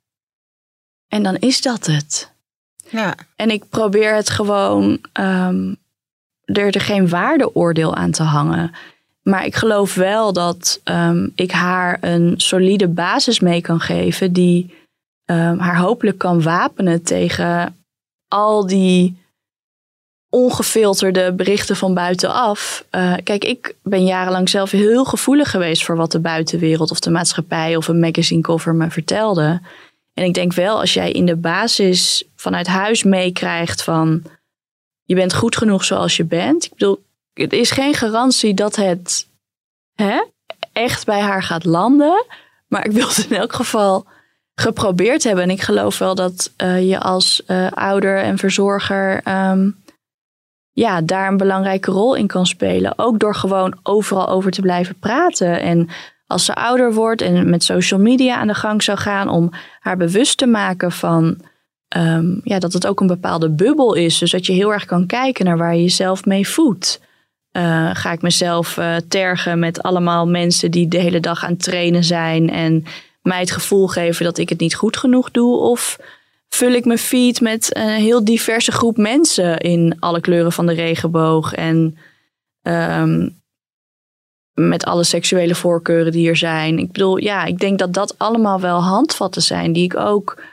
En 1.10 1.24
dan 1.24 1.36
is 1.36 1.62
dat 1.62 1.86
het. 1.86 2.32
Ja. 2.90 3.16
En 3.36 3.50
ik 3.50 3.70
probeer 3.70 4.16
het 4.16 4.30
gewoon 4.30 5.00
um, 5.20 5.78
er, 6.46 6.76
er 6.76 6.82
geen 6.82 7.10
waardeoordeel 7.10 7.96
aan 7.96 8.12
te 8.12 8.24
hangen. 8.24 8.72
Maar 9.22 9.46
ik 9.46 9.56
geloof 9.56 9.96
wel 9.96 10.34
dat 10.34 10.82
um, 10.84 11.32
ik 11.36 11.52
haar 11.52 11.98
een 12.02 12.34
solide 12.38 12.88
basis 12.88 13.40
mee 13.40 13.62
kan 13.62 13.80
geven 13.80 14.34
die 14.34 14.74
um, 15.26 15.60
haar 15.60 15.78
hopelijk 15.78 16.18
kan 16.18 16.42
wapenen 16.42 17.04
tegen 17.04 17.76
al 18.28 18.68
die 18.68 19.18
ongefilterde 20.30 21.34
berichten 21.34 21.76
van 21.76 21.94
buitenaf. 21.94 22.86
Uh, 22.92 23.14
kijk, 23.24 23.44
ik 23.44 23.76
ben 23.84 24.06
jarenlang 24.06 24.50
zelf 24.50 24.72
heel 24.72 25.06
gevoelig 25.06 25.50
geweest 25.52 25.84
voor 25.84 25.96
wat 25.96 26.12
de 26.12 26.20
buitenwereld 26.20 26.92
of 26.92 27.00
de 27.00 27.10
maatschappij 27.10 27.76
of 27.76 27.88
een 27.88 28.00
magazine 28.00 28.42
cover 28.42 28.76
me 28.76 28.90
vertelde. 28.90 29.62
En 30.14 30.24
ik 30.26 30.34
denk 30.34 30.54
wel, 30.54 30.80
als 30.80 30.94
jij 30.94 31.12
in 31.12 31.26
de 31.26 31.36
basis 31.36 32.24
vanuit 32.36 32.68
huis 32.68 33.04
meekrijgt 33.04 33.84
van 33.84 34.24
je 35.04 35.16
bent 35.16 35.34
goed 35.34 35.58
genoeg 35.58 35.84
zoals 35.84 36.18
je 36.18 36.24
bent. 36.24 36.66
Ik 36.66 36.72
bedoel, 36.72 37.04
het 37.34 37.54
is 37.54 37.72
geen 37.72 37.94
garantie 37.94 38.54
dat 38.54 38.76
het 38.76 39.28
hè, 39.94 40.24
echt 40.74 41.06
bij 41.06 41.20
haar 41.20 41.44
gaat 41.44 41.66
landen. 41.66 42.26
Maar 42.68 42.86
ik 42.86 42.92
wil 42.92 43.08
het 43.08 43.28
in 43.30 43.36
elk 43.36 43.54
geval 43.54 44.06
geprobeerd 44.56 45.24
hebben. 45.24 45.44
En 45.44 45.50
ik 45.50 45.62
geloof 45.62 45.98
wel 45.98 46.16
dat 46.16 46.52
uh, 46.58 46.90
je 46.90 47.00
als 47.00 47.42
uh, 47.48 47.72
ouder 47.72 48.18
en 48.18 48.38
verzorger 48.38 49.22
um, 49.28 49.84
ja, 50.72 51.02
daar 51.02 51.28
een 51.28 51.38
belangrijke 51.38 51.92
rol 51.92 52.16
in 52.16 52.28
kan 52.28 52.46
spelen. 52.46 52.94
Ook 52.96 53.20
door 53.20 53.36
gewoon 53.36 53.80
overal 53.84 54.28
over 54.28 54.52
te 54.52 54.62
blijven 54.62 55.00
praten. 55.00 55.62
En 55.62 55.90
als 56.30 56.46
ze 56.46 56.56
ouder 56.56 56.94
wordt 56.94 57.22
en 57.22 57.50
met 57.50 57.64
social 57.64 58.00
media 58.00 58.36
aan 58.36 58.48
de 58.48 58.54
gang 58.54 58.84
zou 58.84 58.98
gaan 58.98 59.30
om 59.30 59.50
haar 59.80 59.98
bewust 59.98 60.38
te 60.38 60.46
maken 60.46 60.92
van 60.92 61.42
um, 61.98 62.42
ja, 62.44 62.60
dat 62.60 62.74
het 62.74 62.88
ook 62.88 63.00
een 63.00 63.08
bepaalde 63.08 63.50
bubbel 63.50 63.94
is. 63.94 64.18
Dus 64.18 64.32
dat 64.32 64.46
je 64.46 64.54
heel 64.54 64.74
erg 64.74 64.86
kan 64.86 65.06
kijken 65.06 65.46
naar 65.46 65.58
waar 65.58 65.76
je 65.76 65.82
jezelf 65.82 66.26
mee 66.26 66.48
voedt. 66.48 67.02
Uh, 67.52 67.90
ga 67.94 68.12
ik 68.12 68.22
mezelf 68.22 68.78
uh, 68.78 68.96
tergen 69.08 69.60
met 69.60 69.82
allemaal 69.82 70.28
mensen 70.28 70.72
die 70.72 70.88
de 70.88 70.98
hele 70.98 71.20
dag 71.20 71.44
aan 71.44 71.52
het 71.52 71.64
trainen 71.64 72.04
zijn 72.04 72.50
en 72.50 72.84
mij 73.22 73.40
het 73.40 73.52
gevoel 73.52 73.88
geven 73.88 74.26
dat 74.26 74.38
ik 74.38 74.50
het 74.50 74.60
niet 74.60 74.76
goed 74.76 74.98
genoeg 74.98 75.32
doe? 75.32 75.58
Of 75.58 75.98
vul 76.50 76.72
ik 76.72 76.86
mijn 76.86 76.98
feed 76.98 77.42
met 77.42 77.76
een 77.78 77.90
heel 77.90 78.24
diverse 78.24 78.72
groep 78.72 78.98
mensen 78.98 79.58
in 79.58 79.96
alle 80.00 80.22
kleuren 80.22 80.52
van 80.52 80.66
de 80.66 80.74
regenboog 80.74 81.54
en 81.54 81.98
um, 82.62 83.39
met 84.68 84.86
alle 84.86 85.04
seksuele 85.04 85.56
voorkeuren 85.56 86.12
die 86.12 86.30
er 86.30 86.38
zijn? 86.38 86.78
Ik 86.78 86.92
bedoel, 86.92 87.18
ja, 87.18 87.46
ik 87.46 87.60
denk 87.60 87.80
dat 87.80 87.94
dat 87.94 88.16
allemaal 88.18 88.60
wel 88.60 88.84
handvatten 88.84 89.42
zijn 89.42 89.74
die 89.74 89.84
ik 89.84 89.98
ook 89.98 90.44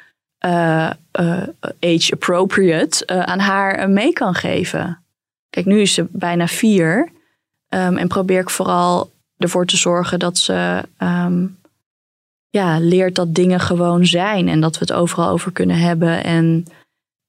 uh, 0.46 0.90
uh, 1.20 1.42
age 1.80 2.12
appropriate 2.12 3.06
uh, 3.06 3.22
aan 3.22 3.38
haar 3.38 3.90
mee 3.90 4.12
kan 4.12 4.34
geven. 4.34 5.02
Kijk, 5.50 5.66
nu 5.66 5.80
is 5.80 5.94
ze 5.94 6.06
bijna 6.10 6.46
vier. 6.46 7.12
Um, 7.68 7.96
en 7.96 8.08
probeer 8.08 8.40
ik 8.40 8.50
vooral 8.50 9.10
ervoor 9.36 9.66
te 9.66 9.76
zorgen 9.76 10.18
dat 10.18 10.38
ze 10.38 10.82
um, 10.98 11.58
ja, 12.48 12.78
leert 12.78 13.14
dat 13.14 13.34
dingen 13.34 13.60
gewoon 13.60 14.06
zijn. 14.06 14.48
En 14.48 14.60
dat 14.60 14.72
we 14.72 14.78
het 14.80 14.92
overal 14.92 15.28
over 15.28 15.52
kunnen 15.52 15.78
hebben. 15.78 16.24
En 16.24 16.64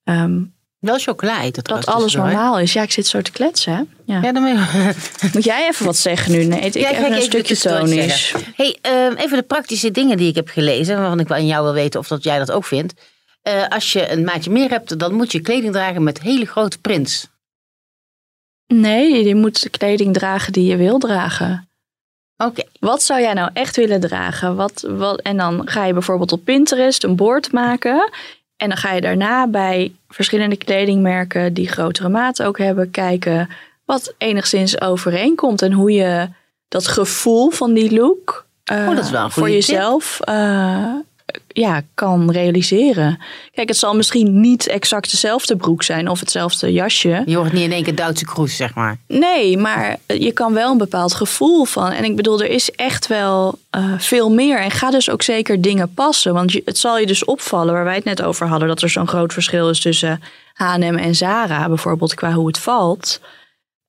um, 0.03 0.53
wel 0.79 0.99
chocola 0.99 1.41
eten 1.41 1.63
Dat 1.63 1.85
alles 1.85 2.15
normaal 2.15 2.59
is. 2.59 2.73
Ja, 2.73 2.81
ik 2.81 2.91
zit 2.91 3.07
zo 3.07 3.21
te 3.21 3.31
kletsen. 3.31 3.73
Hè? 3.73 3.81
Ja. 4.13 4.21
ja 4.21 4.31
dan 4.31 4.43
moet 5.33 5.43
jij 5.43 5.67
even 5.67 5.85
wat 5.85 5.97
zeggen 5.97 6.31
nu? 6.31 6.43
Nee, 6.43 6.59
ik 6.59 6.73
ja, 6.73 6.91
even 6.91 7.15
een 7.15 7.21
stukje 7.21 7.57
tonisch. 7.57 8.33
Hey, 8.55 8.77
um, 8.81 9.13
even 9.13 9.37
de 9.37 9.43
praktische 9.43 9.91
dingen 9.91 10.17
die 10.17 10.29
ik 10.29 10.35
heb 10.35 10.49
gelezen. 10.49 10.99
Waarvan 10.99 11.19
ik 11.19 11.31
aan 11.31 11.45
jou 11.45 11.63
wil 11.63 11.73
weten 11.73 11.99
of 11.99 12.07
dat 12.07 12.23
jij 12.23 12.37
dat 12.37 12.51
ook 12.51 12.65
vindt. 12.65 12.93
Uh, 13.43 13.67
als 13.67 13.93
je 13.93 14.11
een 14.11 14.23
maatje 14.23 14.51
meer 14.51 14.69
hebt, 14.69 14.99
dan 14.99 15.13
moet 15.13 15.31
je 15.31 15.41
kleding 15.41 15.73
dragen 15.73 16.03
met 16.03 16.21
hele 16.21 16.45
grote 16.45 16.79
prints. 16.79 17.27
Nee, 18.67 19.25
je 19.25 19.35
moet 19.35 19.67
kleding 19.71 20.13
dragen 20.13 20.53
die 20.53 20.65
je 20.65 20.75
wil 20.75 20.99
dragen. 20.99 21.69
Oké. 22.37 22.63
Wat 22.79 23.03
zou 23.03 23.21
jij 23.21 23.33
nou 23.33 23.49
echt 23.53 23.75
willen 23.75 23.99
dragen? 23.99 24.55
Wat, 24.55 24.85
wat, 24.89 25.21
en 25.21 25.37
dan 25.37 25.61
ga 25.69 25.85
je 25.85 25.93
bijvoorbeeld 25.93 26.31
op 26.31 26.43
Pinterest 26.43 27.03
een 27.03 27.15
bord 27.15 27.51
maken. 27.51 28.11
En 28.57 28.67
dan 28.67 28.77
ga 28.77 28.91
je 28.91 29.01
daarna 29.01 29.47
bij 29.47 29.91
verschillende 30.09 30.55
kledingmerken 30.55 31.53
die 31.53 31.67
grotere 31.67 32.09
maten 32.09 32.45
ook 32.45 32.57
hebben, 32.57 32.91
kijken 32.91 33.49
wat 33.85 34.13
enigszins 34.17 34.81
overeenkomt 34.81 35.61
en 35.61 35.71
hoe 35.71 35.91
je 35.91 36.27
dat 36.67 36.87
gevoel 36.87 37.49
van 37.49 37.73
die 37.73 37.93
look 37.93 38.45
uh, 38.71 38.77
oh, 38.77 38.95
dat 38.95 39.03
is 39.03 39.11
wel 39.11 39.29
voor 39.29 39.49
jezelf 39.49 40.19
uh, 40.29 40.93
ja, 41.47 41.81
kan 41.93 42.31
realiseren. 42.31 43.19
Kijk, 43.51 43.67
het 43.67 43.77
zal 43.77 43.95
misschien 43.95 44.39
niet 44.39 44.67
exact 44.67 45.11
dezelfde 45.11 45.55
broek 45.55 45.83
zijn 45.83 46.09
of 46.09 46.19
hetzelfde 46.19 46.73
jasje. 46.73 47.23
Je 47.25 47.35
hoort 47.35 47.53
niet 47.53 47.63
in 47.63 47.71
één 47.71 47.83
keer 47.83 47.95
Duitse 47.95 48.25
kroes, 48.25 48.55
zeg 48.55 48.75
maar. 48.75 48.97
Nee, 49.07 49.57
maar 49.57 49.97
je 50.07 50.31
kan 50.31 50.53
wel 50.53 50.71
een 50.71 50.77
bepaald 50.77 51.13
gevoel 51.13 51.65
van. 51.65 51.91
En 51.91 52.03
ik 52.03 52.15
bedoel, 52.15 52.41
er 52.41 52.49
is 52.49 52.71
echt 52.71 53.07
wel 53.07 53.59
uh, 53.77 53.93
veel 53.97 54.31
meer. 54.31 54.59
En 54.59 54.71
ga 54.71 54.91
dus 54.91 55.09
ook 55.09 55.21
zeker 55.21 55.61
dingen 55.61 55.93
passen. 55.93 56.33
Want 56.33 56.51
je, 56.51 56.61
het 56.65 56.77
zal 56.77 56.97
je 56.97 57.05
dus 57.05 57.25
opvallen, 57.25 57.73
waar 57.73 57.83
wij 57.83 57.95
het 57.95 58.03
net 58.03 58.21
over 58.21 58.47
hadden, 58.47 58.67
dat 58.67 58.81
er 58.81 58.89
zo'n 58.89 59.07
groot 59.07 59.33
verschil 59.33 59.69
is 59.69 59.81
tussen 59.81 60.21
HM 60.53 60.97
en 60.97 61.15
Zara, 61.15 61.67
bijvoorbeeld 61.67 62.13
qua 62.13 62.31
hoe 62.31 62.47
het 62.47 62.59
valt. 62.59 63.21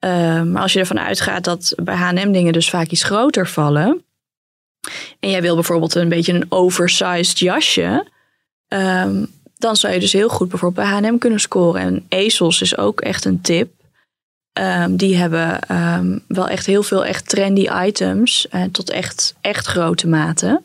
Uh, 0.04 0.42
maar 0.42 0.62
als 0.62 0.72
je 0.72 0.78
ervan 0.78 1.00
uitgaat 1.00 1.44
dat 1.44 1.72
bij 1.76 1.96
HM 1.96 2.32
dingen 2.32 2.52
dus 2.52 2.70
vaak 2.70 2.88
iets 2.88 3.02
groter 3.02 3.46
vallen. 3.48 4.02
En 5.20 5.30
jij 5.30 5.42
wil 5.42 5.54
bijvoorbeeld 5.54 5.94
een 5.94 6.08
beetje 6.08 6.32
een 6.32 6.46
oversized 6.48 7.38
jasje. 7.38 8.06
Um, 8.68 9.26
dan 9.56 9.76
zou 9.76 9.92
je 9.92 10.00
dus 10.00 10.12
heel 10.12 10.28
goed 10.28 10.48
bijvoorbeeld 10.48 10.86
bij 10.86 10.98
H&M 10.98 11.18
kunnen 11.18 11.40
scoren. 11.40 11.80
En 11.80 12.04
Ezels 12.08 12.60
is 12.60 12.76
ook 12.76 13.00
echt 13.00 13.24
een 13.24 13.40
tip. 13.40 13.72
Um, 14.52 14.96
die 14.96 15.16
hebben 15.16 15.76
um, 15.76 16.24
wel 16.28 16.48
echt 16.48 16.66
heel 16.66 16.82
veel 16.82 17.04
echt 17.04 17.28
trendy 17.28 17.68
items. 17.86 18.46
Uh, 18.50 18.64
tot 18.64 18.90
echt, 18.90 19.34
echt 19.40 19.66
grote 19.66 20.08
maten. 20.08 20.62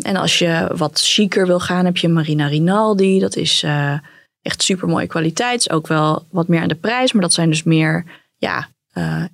en 0.00 0.16
als 0.16 0.38
je 0.38 0.70
wat 0.76 1.00
chiquer 1.00 1.46
wil 1.46 1.60
gaan, 1.60 1.84
heb 1.84 1.96
je 1.96 2.08
Marina 2.08 2.46
Rinaldi. 2.46 3.18
Dat 3.18 3.36
is 3.36 3.62
uh, 3.62 3.98
echt 4.42 4.62
super 4.62 4.88
mooie 4.88 5.06
kwaliteit. 5.06 5.70
Ook 5.70 5.86
wel 5.86 6.26
wat 6.30 6.48
meer 6.48 6.60
aan 6.60 6.68
de 6.68 6.74
prijs. 6.74 7.12
Maar 7.12 7.22
dat 7.22 7.32
zijn 7.32 7.50
dus 7.50 7.62
meer 7.62 8.04
ja, 8.36 8.68
uh, 8.94 9.24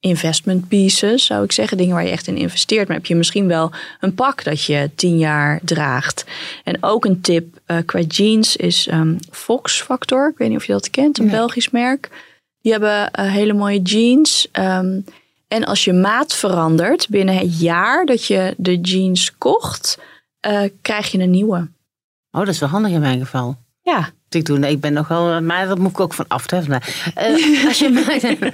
investment 0.00 0.68
pieces, 0.68 1.24
zou 1.24 1.44
ik 1.44 1.52
zeggen. 1.52 1.76
Dingen 1.76 1.94
waar 1.94 2.04
je 2.04 2.10
echt 2.10 2.26
in 2.26 2.36
investeert. 2.36 2.88
Maar 2.88 2.96
heb 2.96 3.06
je 3.06 3.14
misschien 3.14 3.46
wel 3.46 3.72
een 4.00 4.14
pak 4.14 4.44
dat 4.44 4.64
je 4.64 4.90
tien 4.94 5.18
jaar 5.18 5.60
draagt. 5.62 6.24
En 6.64 6.82
ook 6.82 7.04
een 7.04 7.20
tip 7.20 7.60
uh, 7.66 7.76
qua 7.84 8.00
jeans 8.00 8.56
is 8.56 8.88
um, 8.90 9.18
Fox 9.30 9.82
Factor. 9.82 10.28
Ik 10.28 10.38
weet 10.38 10.48
niet 10.48 10.58
of 10.58 10.64
je 10.64 10.72
dat 10.72 10.90
kent, 10.90 11.18
een 11.18 11.26
nee. 11.26 11.34
Belgisch 11.34 11.70
merk. 11.70 12.26
Die 12.60 12.72
hebben 12.72 13.10
uh, 13.20 13.32
hele 13.32 13.52
mooie 13.52 13.82
jeans. 13.82 14.48
Um, 14.52 15.04
en 15.48 15.64
als 15.64 15.84
je 15.84 15.92
maat 15.92 16.34
verandert 16.34 17.08
binnen 17.08 17.36
het 17.36 17.60
jaar 17.60 18.06
dat 18.06 18.24
je 18.24 18.54
de 18.56 18.80
jeans 18.80 19.38
kocht, 19.38 19.98
uh, 20.46 20.62
krijg 20.82 21.10
je 21.10 21.18
een 21.18 21.30
nieuwe. 21.30 21.68
Oh, 22.30 22.40
dat 22.40 22.48
is 22.48 22.58
wel 22.58 22.68
handig 22.68 22.92
in 22.92 23.00
mijn 23.00 23.18
geval. 23.18 23.56
Ja. 23.82 24.10
Ik, 24.30 24.44
doe, 24.44 24.68
ik 24.68 24.80
ben 24.80 24.92
nogal, 24.92 25.42
maar 25.42 25.66
dat 25.66 25.78
moet 25.78 25.90
ik 25.90 26.00
ook 26.00 26.14
van 26.14 26.24
af. 26.28 26.52
Uh, 26.52 26.62
als, 27.68 27.78
je 27.78 28.52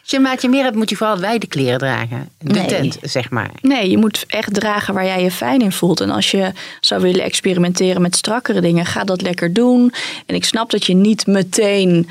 als 0.00 0.10
je 0.10 0.18
maatje 0.20 0.48
meer 0.48 0.62
hebt, 0.62 0.76
moet 0.76 0.90
je 0.90 0.96
vooral 0.96 1.18
wijde 1.18 1.46
kleren 1.46 1.78
dragen. 1.78 2.28
De 2.38 2.52
nee. 2.52 2.66
tent, 2.66 2.98
zeg 3.02 3.30
maar. 3.30 3.50
Nee, 3.60 3.90
je 3.90 3.98
moet 3.98 4.24
echt 4.28 4.54
dragen 4.54 4.94
waar 4.94 5.04
jij 5.04 5.22
je 5.22 5.30
fijn 5.30 5.60
in 5.60 5.72
voelt. 5.72 6.00
En 6.00 6.10
als 6.10 6.30
je 6.30 6.52
zou 6.80 7.02
willen 7.02 7.24
experimenteren 7.24 8.02
met 8.02 8.16
strakkere 8.16 8.60
dingen, 8.60 8.86
ga 8.86 9.04
dat 9.04 9.22
lekker 9.22 9.52
doen. 9.52 9.92
En 10.26 10.34
ik 10.34 10.44
snap 10.44 10.70
dat 10.70 10.86
je 10.86 10.94
niet 10.94 11.26
meteen 11.26 12.08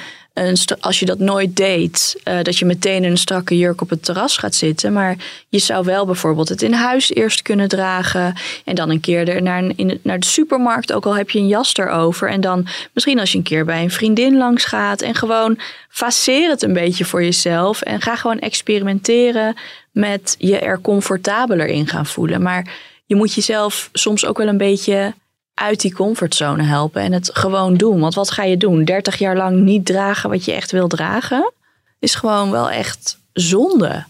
als 0.79 0.99
je 0.99 1.05
dat 1.05 1.19
nooit 1.19 1.55
deed, 1.55 2.21
uh, 2.27 2.41
dat 2.41 2.57
je 2.57 2.65
meteen 2.65 3.03
in 3.03 3.11
een 3.11 3.17
strakke 3.17 3.57
jurk 3.57 3.81
op 3.81 3.89
het 3.89 4.03
terras 4.03 4.37
gaat 4.37 4.55
zitten. 4.55 4.93
Maar 4.93 5.15
je 5.49 5.59
zou 5.59 5.85
wel 5.85 6.05
bijvoorbeeld 6.05 6.49
het 6.49 6.61
in 6.61 6.73
huis 6.73 7.13
eerst 7.13 7.41
kunnen 7.41 7.67
dragen. 7.67 8.35
En 8.65 8.75
dan 8.75 8.89
een 8.89 8.99
keer 8.99 9.29
er 9.29 9.41
naar, 9.41 9.71
in, 9.75 9.99
naar 10.03 10.19
de 10.19 10.25
supermarkt, 10.25 10.93
ook 10.93 11.05
al 11.05 11.15
heb 11.15 11.29
je 11.29 11.39
een 11.39 11.47
jas 11.47 11.75
erover. 11.75 12.29
En 12.29 12.41
dan 12.41 12.67
misschien 12.93 13.19
als 13.19 13.31
je 13.31 13.37
een 13.37 13.43
keer 13.43 13.65
bij 13.65 13.83
een 13.83 13.91
vriendin 13.91 14.37
langs 14.37 14.65
gaat. 14.65 15.01
En 15.01 15.15
gewoon 15.15 15.59
faceer 15.89 16.49
het 16.49 16.61
een 16.61 16.73
beetje 16.73 17.05
voor 17.05 17.23
jezelf. 17.23 17.81
En 17.81 18.01
ga 18.01 18.15
gewoon 18.15 18.39
experimenteren 18.39 19.55
met 19.91 20.35
je 20.39 20.59
er 20.59 20.81
comfortabeler 20.81 21.67
in 21.67 21.87
gaan 21.87 22.05
voelen. 22.05 22.41
Maar 22.41 22.73
je 23.05 23.15
moet 23.15 23.33
jezelf 23.33 23.89
soms 23.91 24.25
ook 24.25 24.37
wel 24.37 24.47
een 24.47 24.57
beetje 24.57 25.13
uit 25.53 25.81
die 25.81 25.93
comfortzone 25.93 26.63
helpen 26.63 27.01
en 27.01 27.11
het 27.11 27.29
gewoon 27.33 27.75
doen. 27.75 27.99
Want 27.99 28.13
wat 28.13 28.31
ga 28.31 28.43
je 28.43 28.57
doen? 28.57 28.85
30 28.85 29.17
jaar 29.17 29.37
lang 29.37 29.59
niet 29.59 29.85
dragen 29.85 30.29
wat 30.29 30.45
je 30.45 30.51
echt 30.51 30.71
wil 30.71 30.87
dragen? 30.87 31.53
Is 31.99 32.15
gewoon 32.15 32.51
wel 32.51 32.69
echt 32.69 33.19
zonde. 33.33 34.05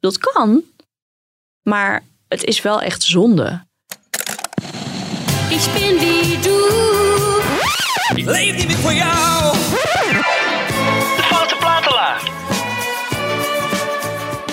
Dat 0.00 0.18
kan, 0.18 0.62
maar 1.62 2.04
het 2.28 2.44
is 2.44 2.62
wel 2.62 2.82
echt 2.82 3.02
zonde. 3.02 3.66
Ik 5.48 5.68
ben 5.74 5.98
wie 5.98 6.38
du. 6.38 6.66
Ik 8.14 8.24
leef 8.24 8.56
niet 8.56 8.66
meer 8.66 8.76
voor 8.76 8.92
jou. 8.92 9.52
De 11.16 11.22
foute 11.22 11.56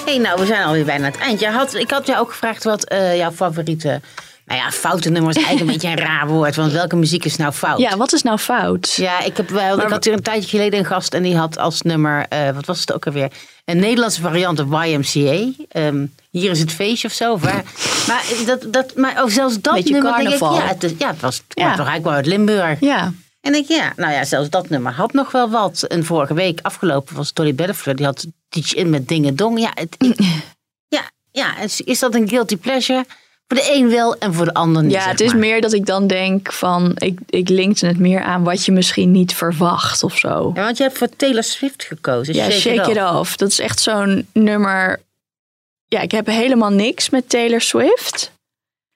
hey, 0.06 0.18
nou, 0.18 0.40
we 0.40 0.46
zijn 0.46 0.64
alweer 0.64 0.86
bijna 0.86 1.06
aan 1.06 1.12
het 1.12 1.22
eind. 1.22 1.40
Je 1.40 1.50
had, 1.50 1.74
ik 1.74 1.92
had 1.92 2.08
jou 2.08 2.20
ook 2.20 2.30
gevraagd 2.30 2.64
wat 2.64 2.92
uh, 2.92 3.18
jouw 3.18 3.32
favoriete 3.32 4.02
nou 4.46 4.60
ja, 4.60 4.72
foute 4.72 5.10
nummer 5.10 5.30
is 5.30 5.36
eigenlijk 5.36 5.66
een 5.66 5.74
beetje 5.78 6.02
een 6.02 6.08
raar 6.08 6.28
woord. 6.28 6.56
Want 6.56 6.72
welke 6.72 6.96
muziek 6.96 7.26
is 7.26 7.36
nou 7.36 7.52
fout? 7.54 7.80
Ja, 7.80 7.98
wat 7.98 8.14
is 8.14 8.22
nou 8.22 8.38
fout? 8.38 8.94
Ja, 8.94 9.22
ik, 9.22 9.38
heb 9.38 9.50
wel, 9.50 9.76
maar, 9.76 9.86
ik 9.86 9.92
had 9.92 10.04
hier 10.04 10.14
een 10.14 10.22
tijdje 10.22 10.50
geleden 10.50 10.80
een 10.80 10.86
gast 10.86 11.14
en 11.14 11.24
die 11.24 11.38
had 11.38 11.58
als 11.58 11.82
nummer, 11.82 12.26
uh, 12.34 12.50
wat 12.50 12.66
was 12.66 12.80
het 12.80 12.94
ook 12.94 13.06
alweer? 13.06 13.32
Een 13.66 13.80
Nederlandse 13.80 14.22
variant 14.22 14.60
op 14.60 14.84
YMCA. 14.84 15.64
Um, 15.80 16.14
hier 16.30 16.52
is 16.52 16.60
het 16.60 16.72
feestje 16.72 17.08
of 17.08 17.14
zo. 17.14 17.38
Maar, 17.38 17.64
maar, 18.08 18.24
dat, 18.46 18.74
dat, 18.74 18.96
maar 18.96 19.24
zelfs 19.26 19.62
dat 19.62 19.74
beetje 19.74 19.94
nummer. 19.94 20.12
carnaval. 20.12 20.54
Denk 20.54 20.64
ik, 20.64 20.68
ja, 20.68 20.74
het, 20.74 20.84
is, 20.84 20.92
ja, 20.98 21.08
het 21.08 21.22
was 21.22 21.42
ja. 21.48 21.64
toch 21.64 21.88
eigenlijk 21.88 22.04
wel 22.04 22.14
uit 22.14 22.26
Limburg. 22.26 22.80
Ja. 22.80 23.14
En 23.42 23.56
ik, 23.56 23.68
ja, 23.68 23.94
nou 23.96 24.14
ja, 24.14 24.24
zelfs 24.24 24.50
dat 24.50 24.70
nummer 24.70 24.92
had 24.94 25.14
nog 25.14 25.32
wel 25.32 25.50
wat. 25.50 25.84
En 25.84 26.06
vorige 26.06 26.34
week 26.34 26.60
afgelopen 26.62 27.16
was 27.16 27.32
Tolly 27.32 27.56
Bedford, 27.56 27.98
die 27.98 28.06
had 28.06 28.26
Teach 28.50 28.74
In 28.74 28.90
met 28.90 29.08
Dingen 29.08 29.36
Dong. 29.36 29.60
Ja, 29.60 29.72
het, 29.74 29.96
ik, 29.98 30.20
ja, 30.96 31.10
ja, 31.32 31.58
is, 31.58 31.82
is 31.82 32.00
dat 32.00 32.16
een 32.16 32.30
guilty 32.30 32.58
pleasure? 32.58 33.06
Voor 33.48 33.58
de 33.58 33.74
een 33.74 33.90
wel 33.90 34.18
en 34.18 34.34
voor 34.34 34.46
de 34.46 34.54
ander 34.54 34.84
niet. 34.84 34.92
Ja, 34.92 35.08
het 35.08 35.20
is 35.20 35.32
maar. 35.32 35.40
meer 35.40 35.62
dat 35.62 35.74
ik 35.74 35.86
dan 35.86 36.08
denk 36.08 36.52
van, 36.52 36.92
ik, 36.96 37.20
ik 37.30 37.50
linkte 37.50 37.86
het 37.86 38.00
meer 38.00 38.22
aan 38.24 38.44
wat 38.44 38.66
je 38.66 38.72
misschien 38.72 39.12
niet 39.12 39.34
verwacht 39.34 40.04
of 40.04 40.18
zo. 40.18 40.52
Ja, 40.56 40.64
want 40.64 40.78
je 40.78 40.84
hebt 40.84 40.98
voor 40.98 41.10
Taylor 41.16 41.44
Swift 41.44 41.84
gekozen. 41.84 42.34
Ja, 42.34 42.44
Shake, 42.44 42.60
Shake 42.60 42.92
It, 42.92 42.98
off. 42.98 43.20
off. 43.20 43.36
Dat 43.36 43.50
is 43.50 43.60
echt 43.60 43.80
zo'n 43.80 44.28
nummer. 44.34 45.00
Ja, 45.88 46.00
ik 46.02 46.12
heb 46.12 46.26
helemaal 46.26 46.70
niks 46.70 47.10
met 47.10 47.30
Taylor 47.30 47.62
Swift. 47.62 48.32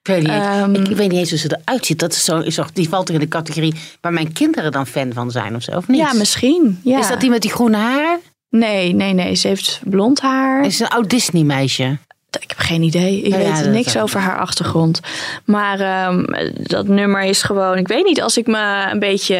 Ik 0.02 0.06
weet 0.06 0.22
niet, 0.22 0.62
um, 0.62 0.74
ik, 0.74 0.96
weet 0.96 1.10
niet 1.10 1.18
eens 1.18 1.30
hoe 1.30 1.38
ze 1.38 1.58
eruit 1.60 1.86
ziet. 1.86 1.98
Dat 1.98 2.12
is 2.12 2.24
zo, 2.24 2.38
is 2.38 2.54
toch, 2.54 2.72
die 2.72 2.88
valt 2.88 3.08
er 3.08 3.14
in 3.14 3.20
de 3.20 3.28
categorie 3.28 3.74
waar 4.00 4.12
mijn 4.12 4.32
kinderen 4.32 4.72
dan 4.72 4.86
fan 4.86 5.12
van 5.12 5.30
zijn 5.30 5.54
of 5.54 5.62
zo, 5.62 5.76
of 5.76 5.88
niet? 5.88 5.98
Ja, 5.98 6.12
misschien. 6.12 6.80
Ja. 6.84 6.98
Is 6.98 7.08
dat 7.08 7.20
die 7.20 7.30
met 7.30 7.42
die 7.42 7.50
groene 7.50 7.76
haren? 7.76 8.20
Nee, 8.48 8.92
nee, 8.92 9.12
nee. 9.12 9.34
Ze 9.34 9.48
heeft 9.48 9.80
blond 9.84 10.20
haar. 10.20 10.64
Is 10.64 10.80
een 10.80 10.88
oud 10.88 11.10
Disney 11.10 11.42
meisje? 11.42 11.98
Ik 12.40 12.48
heb 12.48 12.58
geen 12.58 12.82
idee. 12.82 13.22
Ik 13.22 13.34
Oh 13.34 13.40
ja, 13.40 13.62
weet 13.62 13.72
niks 13.72 13.98
over 13.98 14.20
haar 14.20 14.38
achtergrond. 14.38 15.00
Maar 15.44 16.08
um, 16.08 16.26
dat 16.52 16.88
nummer 16.88 17.22
is 17.22 17.42
gewoon, 17.42 17.76
ik 17.76 17.88
weet 17.88 18.04
niet, 18.04 18.22
als 18.22 18.36
ik 18.36 18.46
me 18.46 18.88
een 18.90 18.98
beetje 18.98 19.38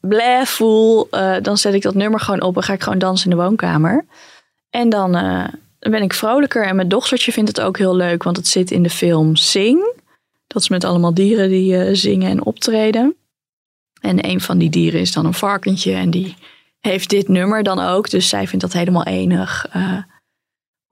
bleh 0.00 0.44
voel, 0.44 1.08
uh, 1.10 1.36
dan 1.42 1.56
zet 1.56 1.74
ik 1.74 1.82
dat 1.82 1.94
nummer 1.94 2.20
gewoon 2.20 2.42
op 2.42 2.56
en 2.56 2.62
ga 2.62 2.72
ik 2.72 2.82
gewoon 2.82 2.98
dansen 2.98 3.30
in 3.30 3.36
de 3.36 3.42
woonkamer. 3.42 4.04
En 4.70 4.88
dan, 4.88 5.16
uh, 5.16 5.44
dan 5.78 5.92
ben 5.92 6.02
ik 6.02 6.12
vrolijker. 6.12 6.66
En 6.66 6.76
mijn 6.76 6.88
dochtertje 6.88 7.32
vindt 7.32 7.56
het 7.56 7.60
ook 7.60 7.78
heel 7.78 7.96
leuk, 7.96 8.22
want 8.22 8.36
het 8.36 8.48
zit 8.48 8.70
in 8.70 8.82
de 8.82 8.90
film 8.90 9.36
Sing. 9.36 9.94
Dat 10.46 10.62
is 10.62 10.68
met 10.68 10.84
allemaal 10.84 11.14
dieren 11.14 11.48
die 11.48 11.74
uh, 11.74 11.94
zingen 11.94 12.30
en 12.30 12.44
optreden. 12.44 13.16
En 14.00 14.26
een 14.28 14.40
van 14.40 14.58
die 14.58 14.70
dieren 14.70 15.00
is 15.00 15.12
dan 15.12 15.26
een 15.26 15.34
varkentje 15.34 15.92
en 15.94 16.10
die 16.10 16.36
heeft 16.80 17.10
dit 17.10 17.28
nummer 17.28 17.62
dan 17.62 17.78
ook. 17.78 18.10
Dus 18.10 18.28
zij 18.28 18.46
vindt 18.46 18.64
dat 18.64 18.72
helemaal 18.72 19.04
enig 19.04 19.66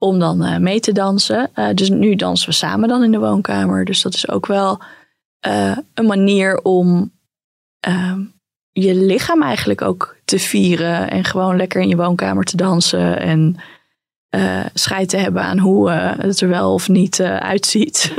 om 0.03 0.19
dan 0.19 0.45
uh, 0.45 0.57
mee 0.57 0.79
te 0.79 0.91
dansen. 0.91 1.49
Uh, 1.55 1.67
dus 1.73 1.89
nu 1.89 2.15
dansen 2.15 2.49
we 2.49 2.55
samen 2.55 2.89
dan 2.89 3.03
in 3.03 3.11
de 3.11 3.19
woonkamer. 3.19 3.85
Dus 3.85 4.01
dat 4.01 4.13
is 4.13 4.29
ook 4.29 4.45
wel 4.45 4.81
uh, 5.47 5.77
een 5.93 6.05
manier 6.05 6.61
om 6.61 7.11
ehm, 7.79 8.21
je 8.71 8.95
lichaam 8.95 9.41
eigenlijk 9.41 9.81
ook 9.81 10.15
te 10.25 10.39
vieren. 10.39 11.09
En 11.09 11.23
gewoon 11.23 11.55
lekker 11.55 11.81
in 11.81 11.87
je 11.87 11.95
woonkamer 11.95 12.43
te 12.43 12.57
dansen. 12.57 13.19
En 13.19 13.55
scheid 14.73 15.09
te 15.09 15.17
hebben 15.17 15.43
aan 15.43 15.57
hoe 15.57 15.91
het 15.91 16.41
er 16.41 16.47
wel 16.47 16.73
of 16.73 16.87
niet 16.87 17.21
uitziet. 17.21 18.13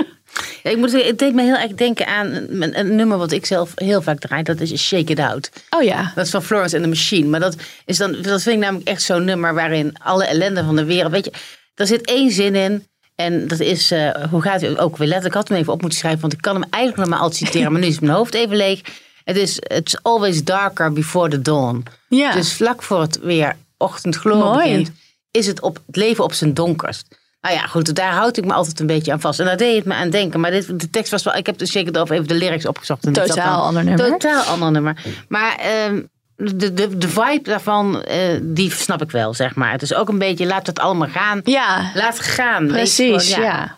Ja, 0.63 0.71
ik 0.71 0.77
moet 0.77 0.91
zeggen, 0.91 1.09
het 1.09 1.19
deed 1.19 1.35
me 1.35 1.43
heel 1.43 1.57
erg 1.57 1.73
denken 1.73 2.07
aan 2.07 2.27
een, 2.27 2.79
een, 2.79 2.95
nummer 2.95 3.19
wat 3.19 3.33
ik 3.33 3.47
zelf 3.47 3.73
heel 3.75 4.03
vaak 4.03 4.19
draai. 4.19 4.43
Dat 4.43 4.61
is 4.61 4.87
Shake 4.87 5.13
It 5.13 5.19
Out. 5.19 5.51
Oh 5.71 5.83
ja. 5.83 6.13
Dat 6.15 6.25
is 6.25 6.31
van 6.31 6.43
Florence 6.43 6.75
and 6.75 6.85
the 6.85 6.91
Machine. 6.91 7.29
Maar 7.29 7.41
dat, 7.41 7.57
is 7.85 7.97
dan, 7.97 8.13
dat 8.13 8.43
vind 8.43 8.57
ik 8.57 8.63
namelijk 8.63 8.89
echt 8.89 9.03
zo'n 9.03 9.25
nummer 9.25 9.55
waarin 9.55 9.95
alle 9.99 10.25
ellende 10.25 10.65
van 10.65 10.77
de 10.77 10.85
wereld... 10.85 11.13
Weet 11.13 11.25
je, 11.25 11.33
er 11.75 11.87
zit 11.87 12.07
één 12.07 12.31
zin 12.31 12.55
in. 12.55 12.87
En 13.15 13.49
dat 13.49 13.61
is, 13.61 13.93
uh, 13.93 14.11
hoe 14.31 14.43
gaat 14.43 14.61
het 14.61 14.79
ook 14.79 14.97
weer 14.97 15.09
letterlijk? 15.09 15.35
Ik 15.35 15.41
had 15.41 15.49
hem 15.49 15.59
even 15.59 15.73
op 15.73 15.81
moeten 15.81 15.99
schrijven, 15.99 16.21
want 16.21 16.33
ik 16.33 16.41
kan 16.41 16.55
hem 16.55 16.71
eigenlijk 16.71 17.03
nog 17.03 17.09
maar 17.09 17.19
altijd 17.19 17.47
citeren. 17.47 17.73
maar 17.73 17.81
nu 17.81 17.87
is 17.87 18.01
mijn 18.01 18.13
hoofd 18.13 18.35
even 18.35 18.57
leeg. 18.57 18.81
Het 19.25 19.37
is, 19.37 19.59
it's 19.59 19.99
always 20.03 20.45
darker 20.45 20.93
before 20.93 21.31
the 21.31 21.43
dawn. 21.43 21.85
Ja. 22.09 22.33
Dus 22.33 22.53
vlak 22.53 22.83
voor 22.83 23.01
het 23.01 23.19
weer 23.21 23.57
ochtendgloor 23.77 24.57
begint, 24.57 24.91
is 25.31 25.47
het, 25.47 25.61
op, 25.61 25.79
het 25.87 25.97
leven 25.97 26.25
op 26.25 26.33
zijn 26.33 26.55
donkerst. 26.55 27.21
Nou 27.41 27.55
ja, 27.55 27.67
goed, 27.67 27.95
daar 27.95 28.13
houd 28.13 28.37
ik 28.37 28.45
me 28.45 28.53
altijd 28.53 28.81
een 28.81 28.87
beetje 28.87 29.13
aan 29.13 29.21
vast. 29.21 29.41
En 29.41 29.47
daar 29.47 29.57
deed 29.57 29.77
het 29.77 29.85
me 29.85 29.95
aan 29.95 30.11
denken. 30.11 30.41
Maar 30.41 30.51
dit, 30.51 30.81
de 30.81 30.91
tekst 30.91 31.11
was 31.11 31.23
wel, 31.23 31.35
ik 31.35 31.47
heb 31.47 31.59
dus 31.59 31.73
zeker 31.73 32.01
over 32.01 32.15
even 32.15 32.29
de 32.29 32.35
lyrics 32.35 32.67
opgezocht. 32.67 33.07
En 33.07 33.13
Totaal 33.13 33.63
ander 33.63 33.85
nummer. 33.85 34.07
Totaal 34.07 34.43
ander 34.43 34.71
nummer. 34.71 35.05
Maar... 35.29 35.61
Um, 35.89 36.11
de, 36.45 36.73
de, 36.73 36.99
de 36.99 37.09
vibe 37.09 37.43
daarvan, 37.43 38.05
uh, 38.09 38.39
die 38.43 38.71
snap 38.71 39.03
ik 39.03 39.11
wel, 39.11 39.35
zeg 39.35 39.55
maar. 39.55 39.73
Het 39.73 39.83
is 39.83 39.95
ook 39.95 40.09
een 40.09 40.19
beetje, 40.19 40.47
laat 40.47 40.67
het 40.67 40.79
allemaal 40.79 41.09
gaan. 41.09 41.41
Ja. 41.45 41.91
Laat 41.95 42.17
het 42.17 42.27
gaan. 42.27 42.67
Precies, 42.67 43.33
gewoon, 43.33 43.45
ja. 43.45 43.53
ja. 43.53 43.77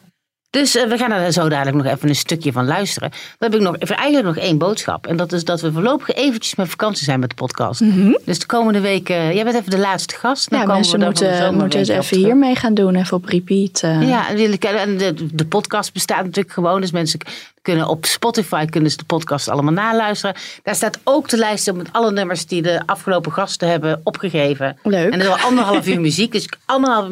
Dus 0.55 0.75
eh, 0.77 0.89
we 0.89 0.97
gaan 0.99 1.13
er 1.13 1.33
zo 1.33 1.49
dadelijk 1.49 1.77
nog 1.77 1.87
even 1.95 2.09
een 2.09 2.15
stukje 2.17 2.53
van 2.53 2.67
luisteren. 2.67 3.11
Dan 3.11 3.51
heb 3.51 3.55
ik 3.61 3.67
nog 3.67 3.77
even, 3.79 3.97
eigenlijk 3.97 4.27
nog 4.37 4.45
één 4.45 4.59
boodschap. 4.59 5.07
En 5.07 5.17
dat 5.17 5.33
is 5.33 5.45
dat 5.45 5.61
we 5.61 5.73
voorlopig 5.73 6.09
eventjes 6.15 6.55
met 6.55 6.69
vakantie 6.69 7.05
zijn 7.05 7.21
met 7.21 7.29
de 7.29 7.35
podcast. 7.35 7.83
Dus 8.25 8.39
de 8.39 8.47
komende 8.47 8.81
weken, 8.81 9.35
jij 9.35 9.45
bent 9.45 9.57
even 9.57 9.71
de 9.71 9.79
laatste 9.79 10.15
gast. 10.15 10.51
Dan 10.51 10.59
Ja, 10.59 10.65
komen 10.65 10.81
mensen 10.81 10.99
we 10.99 11.05
moeten, 11.05 11.55
moeten 11.55 11.79
het 11.79 11.89
even 11.89 12.17
hiermee 12.17 12.57
gaan 12.57 12.75
doen. 12.75 12.95
Even 12.95 13.17
op 13.17 13.25
repeat. 13.25 13.81
eh. 13.83 14.09
Ja, 14.09 14.29
en 14.29 14.97
de, 14.99 15.15
de 15.33 15.47
podcast 15.47 15.93
bestaat 15.93 16.25
natuurlijk 16.25 16.55
gewoon. 16.55 16.81
Dus 16.81 16.91
mensen 16.91 17.21
kunnen 17.63 17.89
op 17.89 18.05
Spotify 18.05 18.65
kunnen 18.67 18.91
ze 18.91 18.97
de 18.97 19.05
podcast 19.05 19.49
allemaal 19.49 19.73
naluisteren. 19.73 20.37
Daar 20.63 20.75
staat 20.75 20.99
ook 21.05 21.29
de 21.29 21.37
lijst 21.37 21.69
op 21.69 21.77
met 21.77 21.89
alle 21.93 22.13
nummers 22.13 22.47
die 22.47 22.63
de 22.63 22.83
afgelopen 22.87 23.33
gasten 23.33 23.69
hebben 23.69 24.01
opgegeven. 24.05 24.79
Leuk. 24.83 25.13
En 25.13 25.21
er 25.21 25.27
is 25.27 25.27
wel 25.27 25.49
anderhalf 25.49 25.87
uur 25.87 26.01
muziek. 26.09 26.33
Dus 26.33 26.49
anderhalf 26.65 27.09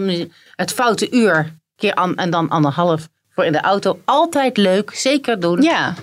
het 0.56 0.72
foute 0.72 1.10
uur 1.10 1.52
keer 1.76 1.94
an, 1.94 2.16
en 2.16 2.30
dan 2.30 2.48
anderhalf 2.48 3.08
voor 3.34 3.44
in 3.44 3.52
de 3.52 3.60
auto. 3.60 4.00
Altijd 4.04 4.56
leuk, 4.56 4.90
zeker 4.94 5.40
doen. 5.40 5.62
ja. 5.62 5.94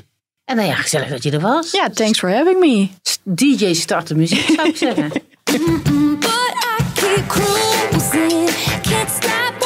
En 0.45 0.55
nou 0.55 0.67
ja, 0.67 0.75
gezellig 0.75 1.09
dat 1.09 1.23
je 1.23 1.31
er 1.31 1.39
was. 1.39 1.71
ja, 1.71 1.89
thanks 1.89 2.19
for 2.19 2.31
having 2.31 2.59
me. 2.59 2.87
DJ 3.23 3.73
start 3.73 4.07
de 4.07 4.15
muziek, 4.15 4.49
zou 4.55 4.67
ik 4.67 4.77
zeggen. 4.77 5.09
But 6.19 6.53
I 6.79 6.83
keep 6.93 7.27
cruising. 7.27 8.49
Can't 8.81 9.09
stop, 9.09 9.58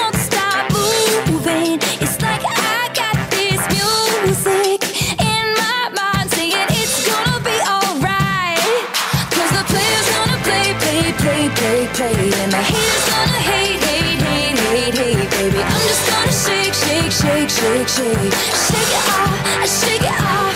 shake, 17.74 17.90
shake, 17.90 18.34
shake. 18.70 18.94
It 18.94 19.06
off, 19.10 19.34
I 19.58 19.66
shake 19.66 20.06
it 20.06 20.20
off. 20.22 20.54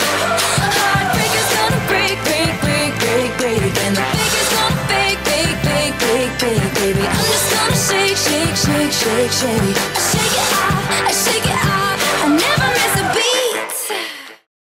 Heartbreaker's 0.78 1.50
gonna 1.58 1.82
break, 1.90 2.18
break, 2.28 2.54
break, 2.62 2.94
break, 3.02 3.30
break. 3.42 3.74
And 3.86 3.94
the 3.98 4.06
faker's 4.06 4.50
gonna 4.54 4.78
fake, 4.90 5.20
fake, 5.26 5.58
fake, 5.66 5.96
fake, 5.98 6.34
fake, 6.38 6.74
baby. 6.78 7.06
I'm 7.08 7.26
just 7.26 7.48
gonna 7.54 7.88
shake, 7.90 8.18
shake, 8.18 8.56
shake, 8.56 8.94
shake, 9.02 9.32
shake. 9.34 9.78
Shake 9.98 10.36
it 10.38 10.50
off, 10.62 11.14
shake 11.26 11.46
it 11.46 11.47